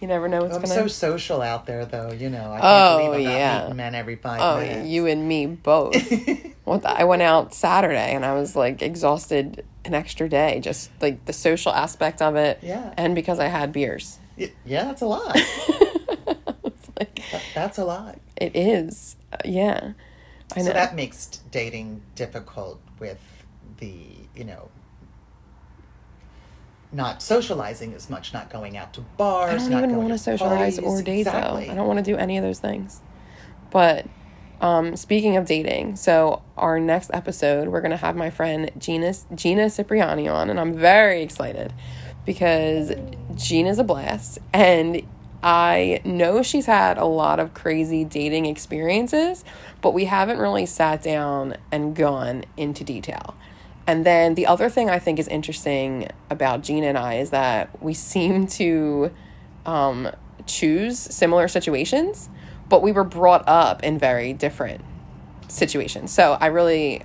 you 0.00 0.06
never 0.08 0.28
know 0.28 0.42
what's 0.42 0.56
I'm 0.56 0.62
gonna. 0.62 0.74
so 0.74 0.86
social 0.88 1.42
out 1.42 1.66
there, 1.66 1.84
though. 1.86 2.12
You 2.12 2.28
know, 2.30 2.52
I 2.52 2.60
can't 2.60 2.64
Oh, 2.64 3.10
believe 3.12 3.26
I'm 3.28 3.32
yeah. 3.32 3.52
not 3.54 3.62
meeting 3.64 3.76
men 3.76 3.94
every 3.94 4.16
five 4.16 4.40
oh, 4.40 4.60
minutes. 4.60 4.80
Oh, 4.82 4.86
you 4.88 5.06
and 5.06 5.28
me 5.28 5.46
both. 5.46 5.92
the, 6.10 6.52
I 6.84 7.04
went 7.04 7.22
out 7.22 7.54
Saturday 7.54 8.14
and 8.14 8.24
I 8.24 8.34
was 8.34 8.54
like 8.56 8.82
exhausted 8.82 9.64
an 9.84 9.94
extra 9.94 10.28
day, 10.28 10.60
just 10.60 10.90
like 11.00 11.24
the 11.24 11.32
social 11.32 11.72
aspect 11.72 12.20
of 12.20 12.36
it. 12.36 12.58
Yeah. 12.62 12.92
And 12.96 13.14
because 13.14 13.38
I 13.38 13.46
had 13.46 13.72
beers. 13.72 14.18
Y- 14.36 14.52
yeah, 14.66 14.84
that's 14.84 15.02
a 15.02 15.06
lot. 15.06 15.36
Like 16.98 17.22
That- 17.30 17.42
that's 17.54 17.78
a 17.78 17.84
lot. 17.84 18.18
it 18.36 18.56
is. 18.56 19.14
Uh, 19.32 19.36
yeah. 19.44 19.92
I 20.56 20.60
know. 20.60 20.66
So 20.66 20.72
that 20.72 20.96
makes 20.96 21.26
dating 21.52 22.02
difficult 22.16 22.80
with 22.98 23.20
the, 23.78 23.94
you 24.34 24.42
know, 24.44 24.68
not 26.92 27.22
socializing 27.22 27.94
as 27.94 28.08
much, 28.08 28.32
not 28.32 28.50
going 28.50 28.76
out 28.76 28.92
to 28.94 29.00
bars. 29.16 29.66
I 29.66 29.68
don't 29.68 29.84
even 29.84 29.96
want 29.96 30.10
to 30.10 30.18
socialize 30.18 30.78
parties. 30.78 31.00
or 31.00 31.02
date 31.02 31.20
exactly. 31.20 31.66
though. 31.66 31.72
I 31.72 31.74
don't 31.74 31.86
want 31.86 31.98
to 31.98 32.04
do 32.04 32.16
any 32.16 32.38
of 32.38 32.44
those 32.44 32.58
things. 32.58 33.00
But 33.70 34.06
um, 34.60 34.96
speaking 34.96 35.36
of 35.36 35.46
dating, 35.46 35.96
so 35.96 36.42
our 36.56 36.80
next 36.80 37.10
episode, 37.12 37.68
we're 37.68 37.80
gonna 37.80 37.96
have 37.96 38.16
my 38.16 38.30
friend 38.30 38.70
Gina 38.78 39.14
Gina 39.34 39.70
Cipriani 39.70 40.28
on, 40.28 40.50
and 40.50 40.58
I'm 40.58 40.74
very 40.74 41.22
excited 41.22 41.72
because 42.24 42.92
Gina's 43.34 43.78
a 43.78 43.84
blast, 43.84 44.38
and 44.52 45.02
I 45.42 46.00
know 46.04 46.42
she's 46.42 46.66
had 46.66 46.98
a 46.98 47.04
lot 47.04 47.38
of 47.38 47.54
crazy 47.54 48.04
dating 48.04 48.46
experiences, 48.46 49.44
but 49.80 49.94
we 49.94 50.06
haven't 50.06 50.38
really 50.38 50.66
sat 50.66 51.02
down 51.02 51.56
and 51.70 51.94
gone 51.94 52.44
into 52.56 52.82
detail. 52.82 53.36
And 53.88 54.04
then 54.04 54.34
the 54.34 54.46
other 54.46 54.68
thing 54.68 54.90
I 54.90 54.98
think 54.98 55.18
is 55.18 55.26
interesting 55.28 56.10
about 56.28 56.62
Gina 56.62 56.88
and 56.88 56.98
I 56.98 57.14
is 57.14 57.30
that 57.30 57.82
we 57.82 57.94
seem 57.94 58.46
to 58.48 59.10
um, 59.64 60.10
choose 60.46 60.98
similar 60.98 61.48
situations, 61.48 62.28
but 62.68 62.82
we 62.82 62.92
were 62.92 63.02
brought 63.02 63.48
up 63.48 63.82
in 63.82 63.98
very 63.98 64.34
different 64.34 64.84
situations. 65.48 66.12
So 66.12 66.36
I 66.38 66.46
really 66.46 67.02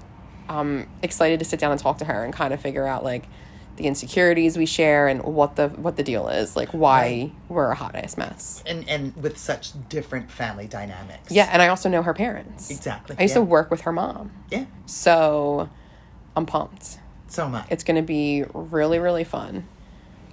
um 0.50 0.88
excited 1.02 1.40
to 1.40 1.46
sit 1.46 1.58
down 1.58 1.72
and 1.72 1.80
talk 1.80 2.00
to 2.00 2.06
her 2.06 2.26
and 2.26 2.34
kind 2.34 2.54
of 2.54 2.60
figure 2.60 2.86
out 2.86 3.02
like 3.02 3.30
the 3.78 3.86
insecurities 3.86 4.58
we 4.58 4.66
share 4.66 5.08
and 5.08 5.24
what 5.24 5.56
the 5.56 5.70
what 5.70 5.96
the 5.96 6.04
deal 6.04 6.28
is, 6.28 6.58
like 6.58 6.70
why 6.74 7.32
we're 7.48 7.72
a 7.72 7.76
hot 7.76 7.96
ass 7.96 8.18
mess. 8.18 8.62
and 8.66 8.88
and 8.90 9.16
with 9.16 9.38
such 9.38 9.72
different 9.88 10.30
family 10.30 10.68
dynamics. 10.68 11.32
Yeah, 11.32 11.50
and 11.52 11.62
I 11.62 11.70
also 11.70 11.88
know 11.88 12.04
her 12.04 12.14
parents. 12.14 12.70
Exactly, 12.70 13.16
I 13.18 13.22
used 13.22 13.32
yeah. 13.36 13.40
to 13.40 13.46
work 13.46 13.72
with 13.72 13.82
her 13.82 13.94
mom. 13.94 14.32
Yeah. 14.52 14.66
So 14.86 15.70
I'm 16.36 16.46
pumped. 16.46 17.00
So 17.28 17.48
much. 17.50 17.68
It's 17.70 17.84
going 17.84 17.96
to 17.98 18.02
be 18.04 18.44
really, 18.54 19.00
really 19.00 19.24
fun. 19.24 19.68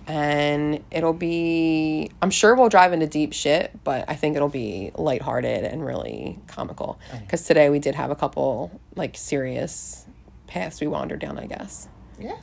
And 0.06 0.82
it'll 0.90 1.12
be, 1.12 2.10
I'm 2.20 2.30
sure 2.30 2.54
we'll 2.56 2.68
drive 2.68 2.92
into 2.92 3.06
deep 3.06 3.32
shit, 3.32 3.70
but 3.84 4.04
I 4.08 4.14
think 4.14 4.34
it'll 4.34 4.48
be 4.48 4.90
lighthearted 4.96 5.64
and 5.64 5.84
really 5.86 6.38
comical. 6.48 6.98
Because 7.20 7.44
today 7.44 7.70
we 7.70 7.78
did 7.78 7.94
have 7.94 8.10
a 8.10 8.16
couple, 8.16 8.80
like, 8.96 9.16
serious 9.16 10.04
paths 10.48 10.80
we 10.80 10.88
wandered 10.88 11.20
down, 11.20 11.38
I 11.38 11.46
guess. 11.46 11.88
yeah. 12.18 12.38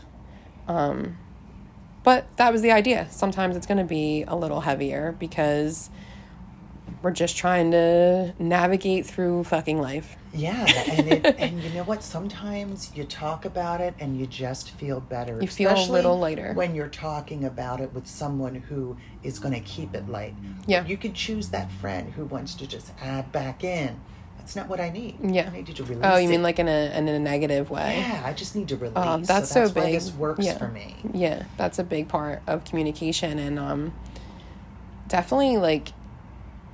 Um, 0.67 1.17
But 2.03 2.25
that 2.37 2.53
was 2.53 2.61
the 2.61 2.71
idea. 2.71 3.07
Sometimes 3.11 3.57
it's 3.57 3.67
going 3.67 3.79
to 3.79 3.83
be 3.83 4.23
a 4.27 4.35
little 4.35 4.61
heavier 4.61 5.13
because 5.19 5.89
we're 7.01 7.11
just 7.11 7.37
trying 7.37 7.71
to 7.71 8.33
navigate 8.39 9.05
through 9.05 9.43
fucking 9.43 9.79
life. 9.79 10.15
Yeah, 10.33 10.65
and 10.91 11.07
it, 11.11 11.25
and 11.39 11.61
you 11.63 11.69
know 11.71 11.83
what? 11.83 12.03
Sometimes 12.03 12.91
you 12.95 13.03
talk 13.03 13.45
about 13.45 13.81
it 13.81 13.93
and 13.99 14.19
you 14.19 14.25
just 14.27 14.71
feel 14.71 14.99
better. 14.99 15.39
You 15.41 15.47
feel 15.47 15.73
a 15.75 15.91
little 15.91 16.17
lighter. 16.17 16.53
when 16.53 16.75
you're 16.75 16.87
talking 16.87 17.45
about 17.45 17.81
it 17.81 17.93
with 17.93 18.07
someone 18.07 18.55
who 18.55 18.97
is 19.23 19.39
going 19.39 19.53
to 19.53 19.59
keep 19.59 19.93
it 19.93 20.09
light. 20.09 20.35
Yeah. 20.65 20.85
you 20.85 20.97
could 20.97 21.13
choose 21.13 21.49
that 21.49 21.71
friend 21.71 22.13
who 22.13 22.25
wants 22.25 22.55
to 22.55 22.67
just 22.67 22.91
add 23.01 23.31
back 23.31 23.63
in. 23.63 23.99
That's 24.37 24.55
not 24.55 24.69
what 24.69 24.79
I 24.79 24.89
need. 24.89 25.17
Yeah. 25.21 25.49
I 25.49 25.57
need 25.57 25.67
you 25.67 25.73
to 25.75 25.83
release. 25.83 26.05
Oh, 26.05 26.15
you 26.15 26.29
it. 26.29 26.31
mean 26.31 26.41
like 26.41 26.57
in 26.57 26.69
a, 26.69 26.97
in 26.97 27.07
a 27.07 27.19
negative 27.19 27.69
way? 27.69 27.97
Yeah, 27.99 28.23
I 28.25 28.31
just 28.31 28.55
need 28.55 28.69
to 28.69 28.77
release. 28.77 28.93
Oh, 28.95 29.17
that's 29.17 29.49
so, 29.49 29.61
that's 29.61 29.75
why 29.75 29.85
big. 29.85 29.95
this 29.95 30.13
works 30.13 30.45
yeah. 30.45 30.57
for 30.57 30.69
me. 30.69 30.95
Yeah, 31.13 31.43
that's 31.57 31.79
a 31.79 31.83
big 31.83 32.07
part 32.07 32.41
of 32.47 32.63
communication, 32.63 33.39
and 33.39 33.59
um, 33.59 33.93
definitely 35.09 35.57
like 35.57 35.89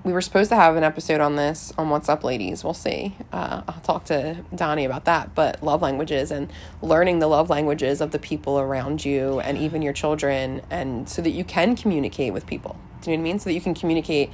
we 0.04 0.12
were 0.12 0.22
supposed 0.22 0.50
to 0.50 0.56
have 0.56 0.76
an 0.76 0.84
episode 0.84 1.22
on 1.22 1.36
this 1.38 1.72
on 1.78 1.90
What's 1.90 2.10
Up 2.10 2.24
Ladies. 2.26 2.64
We'll 2.64 2.74
see. 2.74 3.16
Uh, 3.32 3.62
I'll 3.68 3.80
talk 3.82 4.04
to 4.06 4.44
Donnie 4.54 4.84
about 4.84 5.06
that. 5.06 5.34
But 5.34 5.64
love 5.64 5.82
languages 5.82 6.30
and 6.30 6.52
learning 6.82 7.20
the 7.20 7.28
love 7.28 7.50
languages 7.50 8.02
of 8.02 8.12
the 8.12 8.20
people 8.20 8.60
around 8.60 9.06
you 9.06 9.40
and 9.40 9.58
even 9.58 9.82
your 9.82 9.94
children, 9.94 10.62
and 10.70 11.08
so 11.08 11.22
that 11.22 11.30
you 11.30 11.46
can 11.46 11.76
communicate 11.78 12.34
with 12.34 12.46
people. 12.46 12.76
Do 13.02 13.12
you 13.12 13.18
know 13.18 13.22
what 13.22 13.30
I 13.30 13.32
mean? 13.32 13.40
So 13.40 13.46
that 13.46 13.54
you 13.54 13.62
can 13.62 13.74
communicate 13.74 14.30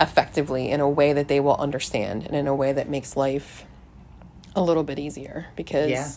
effectively 0.00 0.70
in 0.70 0.80
a 0.80 0.88
way 0.88 1.12
that 1.12 1.28
they 1.28 1.38
will 1.40 1.56
understand 1.56 2.24
and 2.24 2.34
in 2.34 2.46
a 2.48 2.54
way 2.54 2.72
that 2.72 2.88
makes 2.88 3.16
life 3.16 3.66
a 4.56 4.62
little 4.62 4.82
bit 4.82 4.98
easier. 4.98 5.46
Because 5.54 5.90
Yeah. 5.90 6.08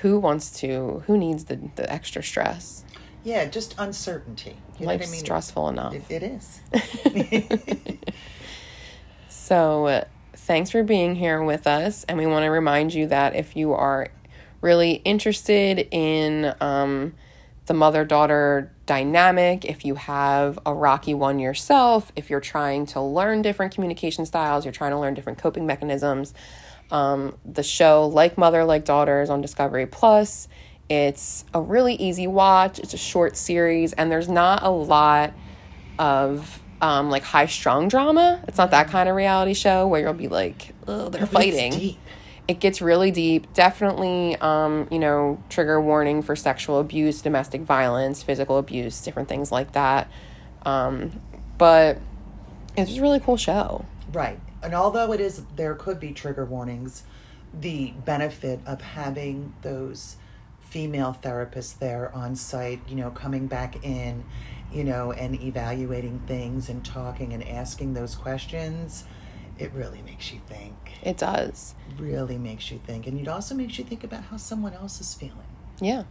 who 0.00 0.18
wants 0.18 0.50
to, 0.60 1.02
who 1.06 1.18
needs 1.18 1.44
the, 1.44 1.58
the 1.76 1.92
extra 1.92 2.22
stress? 2.22 2.84
Yeah, 3.24 3.44
just 3.46 3.74
uncertainty. 3.76 4.56
You 4.78 4.86
Life's 4.86 5.08
I 5.08 5.10
mean? 5.12 5.20
stressful 5.20 5.68
enough. 5.68 5.94
It, 6.10 6.22
it 6.22 6.22
is. 6.22 7.98
So, 9.52 9.86
uh, 9.86 10.04
thanks 10.34 10.70
for 10.70 10.82
being 10.82 11.14
here 11.14 11.42
with 11.42 11.66
us. 11.66 12.04
And 12.04 12.16
we 12.16 12.26
want 12.26 12.44
to 12.44 12.50
remind 12.50 12.94
you 12.94 13.06
that 13.08 13.34
if 13.34 13.54
you 13.54 13.72
are 13.72 14.08
really 14.60 15.02
interested 15.04 15.88
in 15.90 16.54
um, 16.60 17.14
the 17.66 17.74
mother 17.74 18.04
daughter 18.04 18.72
dynamic, 18.86 19.64
if 19.64 19.84
you 19.84 19.96
have 19.96 20.58
a 20.64 20.72
rocky 20.72 21.12
one 21.12 21.38
yourself, 21.38 22.12
if 22.14 22.30
you're 22.30 22.40
trying 22.40 22.86
to 22.86 23.00
learn 23.02 23.42
different 23.42 23.74
communication 23.74 24.24
styles, 24.24 24.64
you're 24.64 24.72
trying 24.72 24.92
to 24.92 24.98
learn 24.98 25.12
different 25.12 25.38
coping 25.38 25.66
mechanisms, 25.66 26.32
um, 26.90 27.36
the 27.44 27.62
show 27.62 28.06
Like 28.06 28.38
Mother, 28.38 28.64
Like 28.64 28.84
Daughter 28.84 29.22
is 29.22 29.28
on 29.28 29.40
Discovery 29.40 29.86
Plus. 29.86 30.48
It's 30.92 31.46
a 31.54 31.60
really 31.62 31.94
easy 31.94 32.26
watch, 32.26 32.78
it's 32.78 32.92
a 32.92 32.98
short 32.98 33.38
series, 33.38 33.94
and 33.94 34.12
there's 34.12 34.28
not 34.28 34.62
a 34.62 34.68
lot 34.68 35.32
of 35.98 36.60
um, 36.82 37.08
like 37.08 37.22
high 37.22 37.46
strung 37.46 37.88
drama. 37.88 38.44
It's 38.46 38.58
not 38.58 38.72
that 38.72 38.88
kind 38.88 39.08
of 39.08 39.16
reality 39.16 39.54
show 39.54 39.86
where 39.86 40.02
you'll 40.02 40.12
be 40.12 40.28
like, 40.28 40.74
oh, 40.86 41.08
they're 41.08 41.24
fighting. 41.24 41.72
deep. 41.72 41.98
It 42.46 42.60
gets 42.60 42.82
really 42.82 43.10
deep. 43.10 43.54
Definitely, 43.54 44.36
um, 44.36 44.86
you 44.90 44.98
know, 44.98 45.42
trigger 45.48 45.80
warning 45.80 46.20
for 46.20 46.36
sexual 46.36 46.78
abuse, 46.78 47.22
domestic 47.22 47.62
violence, 47.62 48.22
physical 48.22 48.58
abuse, 48.58 49.00
different 49.00 49.30
things 49.30 49.50
like 49.50 49.72
that. 49.72 50.10
Um, 50.66 51.22
but 51.56 51.96
it's 52.76 52.98
a 52.98 53.00
really 53.00 53.20
cool 53.20 53.38
show. 53.38 53.86
Right. 54.12 54.38
And 54.62 54.74
although 54.74 55.10
it 55.12 55.22
is, 55.22 55.42
there 55.56 55.74
could 55.74 55.98
be 55.98 56.12
trigger 56.12 56.44
warnings, 56.44 57.04
the 57.58 57.94
benefit 58.04 58.60
of 58.66 58.82
having 58.82 59.54
those 59.62 60.16
female 60.72 61.12
therapist 61.12 61.80
there 61.80 62.10
on 62.14 62.34
site, 62.34 62.80
you 62.88 62.96
know, 62.96 63.10
coming 63.10 63.46
back 63.46 63.84
in, 63.84 64.24
you 64.72 64.82
know, 64.82 65.12
and 65.12 65.38
evaluating 65.42 66.18
things 66.26 66.70
and 66.70 66.82
talking 66.82 67.34
and 67.34 67.46
asking 67.46 67.92
those 67.92 68.14
questions, 68.14 69.04
it 69.58 69.70
really 69.74 70.00
makes 70.00 70.32
you 70.32 70.40
think. 70.48 70.74
It 71.02 71.18
does. 71.18 71.74
Really 71.98 72.38
makes 72.38 72.70
you 72.70 72.78
think. 72.78 73.06
And 73.06 73.20
it 73.20 73.28
also 73.28 73.54
makes 73.54 73.78
you 73.78 73.84
think 73.84 74.02
about 74.02 74.24
how 74.24 74.38
someone 74.38 74.72
else 74.72 74.98
is 74.98 75.12
feeling. 75.12 75.36
Yeah. 75.78 76.04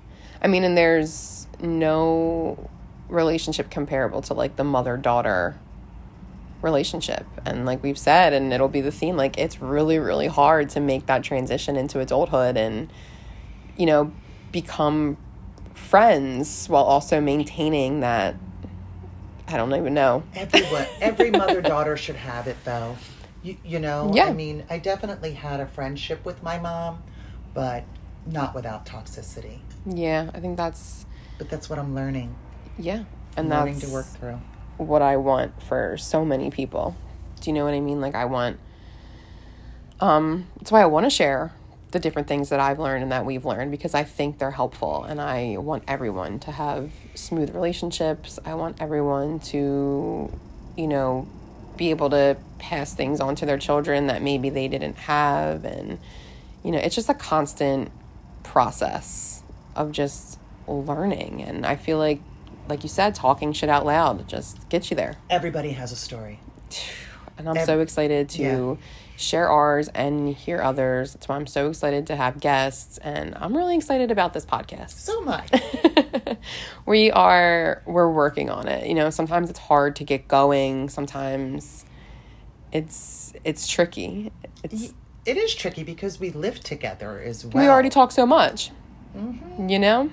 I 0.44 0.48
mean, 0.48 0.64
and 0.64 0.78
there's 0.78 1.48
no 1.60 2.70
relationship 3.10 3.72
comparable 3.72 4.22
to 4.22 4.36
like 4.36 4.58
the 4.58 4.64
mother 4.64 4.96
daughter 4.96 5.58
relationship. 6.62 7.26
And 7.48 7.66
like 7.66 7.82
we've 7.82 7.98
said, 7.98 8.32
and 8.32 8.54
it'll 8.54 8.68
be 8.68 8.82
the 8.82 8.92
theme, 8.92 9.18
like 9.18 9.40
it's 9.40 9.60
really, 9.60 9.98
really 9.98 10.28
hard 10.28 10.70
to 10.70 10.80
make 10.80 11.08
that 11.08 11.24
transition 11.24 11.76
into 11.78 12.00
adulthood 12.00 12.58
and, 12.58 12.94
you 13.76 13.88
know, 13.88 14.14
become 14.52 15.18
friends 15.74 16.68
while 16.68 16.84
also 16.84 17.20
maintaining 17.22 18.02
that. 18.02 18.36
I 19.48 19.58
don't 19.58 19.74
even 19.76 19.94
know. 19.94 20.24
Everyone, 20.36 20.86
every 21.02 21.30
mother 21.42 21.62
daughter 21.62 21.98
should 21.98 22.16
have 22.16 22.48
it 22.48 22.58
though. 22.64 22.96
You, 23.44 23.58
you 23.66 23.80
know, 23.80 24.12
Yeah. 24.14 24.26
I 24.26 24.34
mean, 24.34 24.64
I 24.70 24.78
definitely 24.78 25.34
had 25.34 25.60
a 25.60 25.66
friendship 25.66 26.24
with 26.26 26.42
my 26.44 26.60
mom, 26.60 27.02
but 27.54 27.84
not 28.26 28.54
without 28.56 28.86
toxicity. 28.86 29.60
Yeah, 29.86 30.30
I 30.34 30.40
think 30.40 30.58
that's, 30.58 31.06
But 31.38 31.50
that's 31.50 31.70
what 31.70 31.80
I'm 31.80 31.96
learning. 31.96 32.36
yeah. 32.78 33.04
And 33.36 33.52
i 33.52 33.60
learning 33.60 33.80
that's 33.80 33.88
to 33.88 33.94
work 33.94 34.06
through. 34.06 34.40
what 34.78 35.02
I 35.02 35.18
want 35.18 35.62
for 35.64 35.98
so 35.98 36.24
many 36.24 36.50
people. 36.52 36.96
Do 37.40 37.50
you 37.50 37.54
know 37.54 37.66
what 37.66 37.74
I 37.74 37.80
mean? 37.80 38.00
Like 38.00 38.14
I 38.14 38.26
want 38.26 38.60
um 40.00 40.48
that's 40.58 40.72
why 40.72 40.82
I 40.82 40.86
want 40.86 41.06
to 41.06 41.10
share 41.10 41.52
the 41.92 42.00
different 42.00 42.28
things 42.28 42.50
that 42.50 42.60
I've 42.60 42.80
learned 42.80 43.04
and 43.04 43.12
that 43.12 43.26
we've 43.26 43.46
learned 43.46 43.72
because 43.72 43.94
I 43.94 44.04
think 44.04 44.40
they're 44.40 44.52
helpful 44.52 45.04
and 45.04 45.22
I 45.22 45.58
want 45.58 45.84
everyone 45.88 46.40
to 46.40 46.52
have 46.52 46.92
smooth 47.16 47.54
relationships. 47.54 48.40
I 48.46 48.54
want 48.56 48.82
everyone 48.82 49.40
to 49.40 50.32
you 50.78 50.88
know 50.88 51.28
be 51.78 51.90
able 51.90 52.10
to 52.12 52.38
pass 52.60 52.94
things 52.94 53.20
on 53.20 53.36
to 53.36 53.46
their 53.46 53.58
children 53.58 54.08
that 54.08 54.22
maybe 54.22 54.50
they 54.50 54.68
didn't 54.68 54.98
have 54.98 55.66
and 55.66 56.00
you 56.64 56.72
know, 56.72 56.78
it's 56.78 56.96
just 56.96 57.10
a 57.10 57.14
constant 57.14 57.92
process 58.44 59.42
of 59.76 59.92
just 59.92 60.38
learning 60.68 61.42
and 61.44 61.66
I 61.66 61.76
feel 61.76 61.98
like 61.98 62.22
like 62.70 62.84
you 62.84 62.90
said 62.90 63.16
talking 63.16 63.52
shit 63.52 63.70
out 63.70 63.86
loud 63.86 64.28
just 64.28 64.70
gets 64.70 64.92
you 64.92 64.96
there. 64.96 65.16
Everybody 65.30 65.72
has 65.72 65.92
a 65.92 65.98
story. 65.98 66.40
And 67.38 67.50
I'm 67.50 67.58
Ev- 67.58 67.66
so 67.66 67.80
excited 67.80 68.30
to 68.32 68.42
yeah. 68.42 68.76
Share 69.22 69.50
ours 69.50 69.88
and 69.90 70.36
hear 70.36 70.62
others. 70.62 71.14
That's 71.14 71.28
why 71.28 71.36
I'm 71.36 71.48
so 71.48 71.70
excited 71.70 72.08
to 72.08 72.16
have 72.16 72.40
guests 72.40 72.98
and 73.00 73.36
I'm 73.36 73.56
really 73.56 73.76
excited 73.76 74.12
about 74.12 74.34
this 74.34 74.46
podcast. 74.46 74.92
So 74.92 75.22
much. 75.22 75.52
we 76.86 77.12
are 77.12 77.82
we're 77.86 78.12
working 78.12 78.50
on 78.50 78.68
it. 78.68 78.88
You 78.88 78.96
know, 78.96 79.10
sometimes 79.10 79.50
it's 79.50 79.60
hard 79.60 79.96
to 79.98 80.04
get 80.04 80.28
going. 80.28 80.90
Sometimes 80.90 81.86
it's 82.72 83.34
it's 83.44 83.68
tricky. 83.68 84.32
It's 84.64 84.94
it 85.26 85.38
is 85.38 85.54
tricky 85.54 85.84
because 85.84 86.20
we 86.20 86.32
live 86.32 86.60
together 86.62 87.20
as 87.20 87.46
well. 87.46 87.64
we 87.64 87.70
already 87.70 87.90
talk 87.90 88.12
so 88.12 88.26
much. 88.26 88.72
Mm-hmm. 89.16 89.70
You 89.70 89.80
know? 89.80 90.10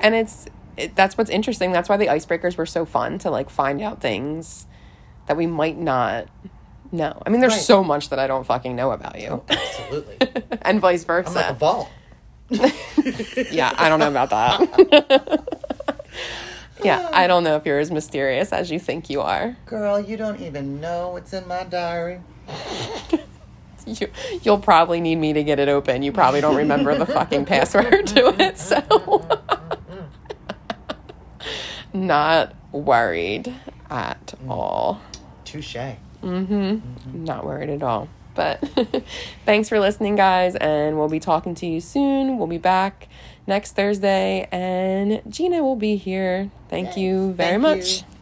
And 0.00 0.14
it's 0.14 0.46
it, 0.76 0.96
that's 0.96 1.16
what's 1.16 1.30
interesting. 1.30 1.72
That's 1.72 1.88
why 1.88 1.96
the 1.96 2.06
icebreakers 2.06 2.56
were 2.56 2.66
so 2.66 2.84
fun 2.84 3.18
to 3.20 3.30
like 3.30 3.50
find 3.50 3.80
out 3.80 4.00
things 4.00 4.66
that 5.26 5.36
we 5.36 5.46
might 5.46 5.78
not 5.78 6.28
know. 6.94 7.22
I 7.26 7.30
mean, 7.30 7.40
there's 7.40 7.54
Right. 7.54 7.62
so 7.62 7.84
much 7.84 8.08
that 8.10 8.18
I 8.18 8.26
don't 8.26 8.44
fucking 8.44 8.74
know 8.74 8.92
about 8.92 9.20
you. 9.20 9.28
Oh, 9.28 9.44
absolutely. 9.48 10.18
and 10.62 10.80
vice 10.80 11.04
I'm 11.08 11.16
like 11.16 11.26
a 11.26 11.30
versa. 11.30 11.56
vault. 11.58 11.88
yeah, 13.50 13.74
I 13.76 13.88
don't 13.88 13.98
know 13.98 14.08
about 14.08 14.30
that. 14.30 15.44
yeah, 16.84 17.08
I 17.12 17.26
don't 17.26 17.44
know 17.44 17.56
if 17.56 17.66
you're 17.66 17.78
as 17.78 17.90
mysterious 17.90 18.52
as 18.52 18.70
you 18.70 18.78
think 18.78 19.10
you 19.10 19.20
are. 19.20 19.56
Girl, 19.66 19.98
you 20.00 20.16
don't 20.16 20.40
even 20.40 20.80
know 20.80 21.10
what's 21.10 21.32
in 21.32 21.46
my 21.48 21.64
diary. 21.64 22.20
You, 23.86 24.08
you'll 24.42 24.60
probably 24.60 25.00
need 25.00 25.16
me 25.16 25.34
to 25.34 25.44
get 25.44 25.58
it 25.58 25.68
open. 25.68 26.02
You 26.02 26.12
probably 26.12 26.40
don't 26.40 26.56
remember 26.56 26.96
the 26.96 27.04
fucking 27.06 27.44
password 27.44 28.06
to 28.08 28.34
it, 28.42 28.58
so 28.58 29.26
not 31.92 32.54
worried 32.72 33.54
at 33.90 34.26
mm. 34.26 34.48
all. 34.50 35.00
Touche. 35.44 35.76
Mm-hmm. 36.24 37.24
Not 37.24 37.44
worried 37.44 37.70
at 37.70 37.82
all. 37.82 38.08
But 38.34 38.60
thanks 39.44 39.68
for 39.68 39.78
listening, 39.78 40.16
guys, 40.16 40.56
and 40.56 40.98
we'll 40.98 41.08
be 41.08 41.20
talking 41.20 41.54
to 41.56 41.66
you 41.66 41.80
soon. 41.80 42.36
We'll 42.36 42.48
be 42.48 42.58
back 42.58 43.08
next 43.46 43.76
Thursday, 43.76 44.48
and 44.50 45.22
Gina 45.28 45.62
will 45.62 45.76
be 45.76 45.96
here. 45.96 46.50
Thank 46.68 46.96
you 46.96 47.32
very 47.32 47.60
Thank 47.60 47.62
much. 47.62 48.02
you. 48.02 48.13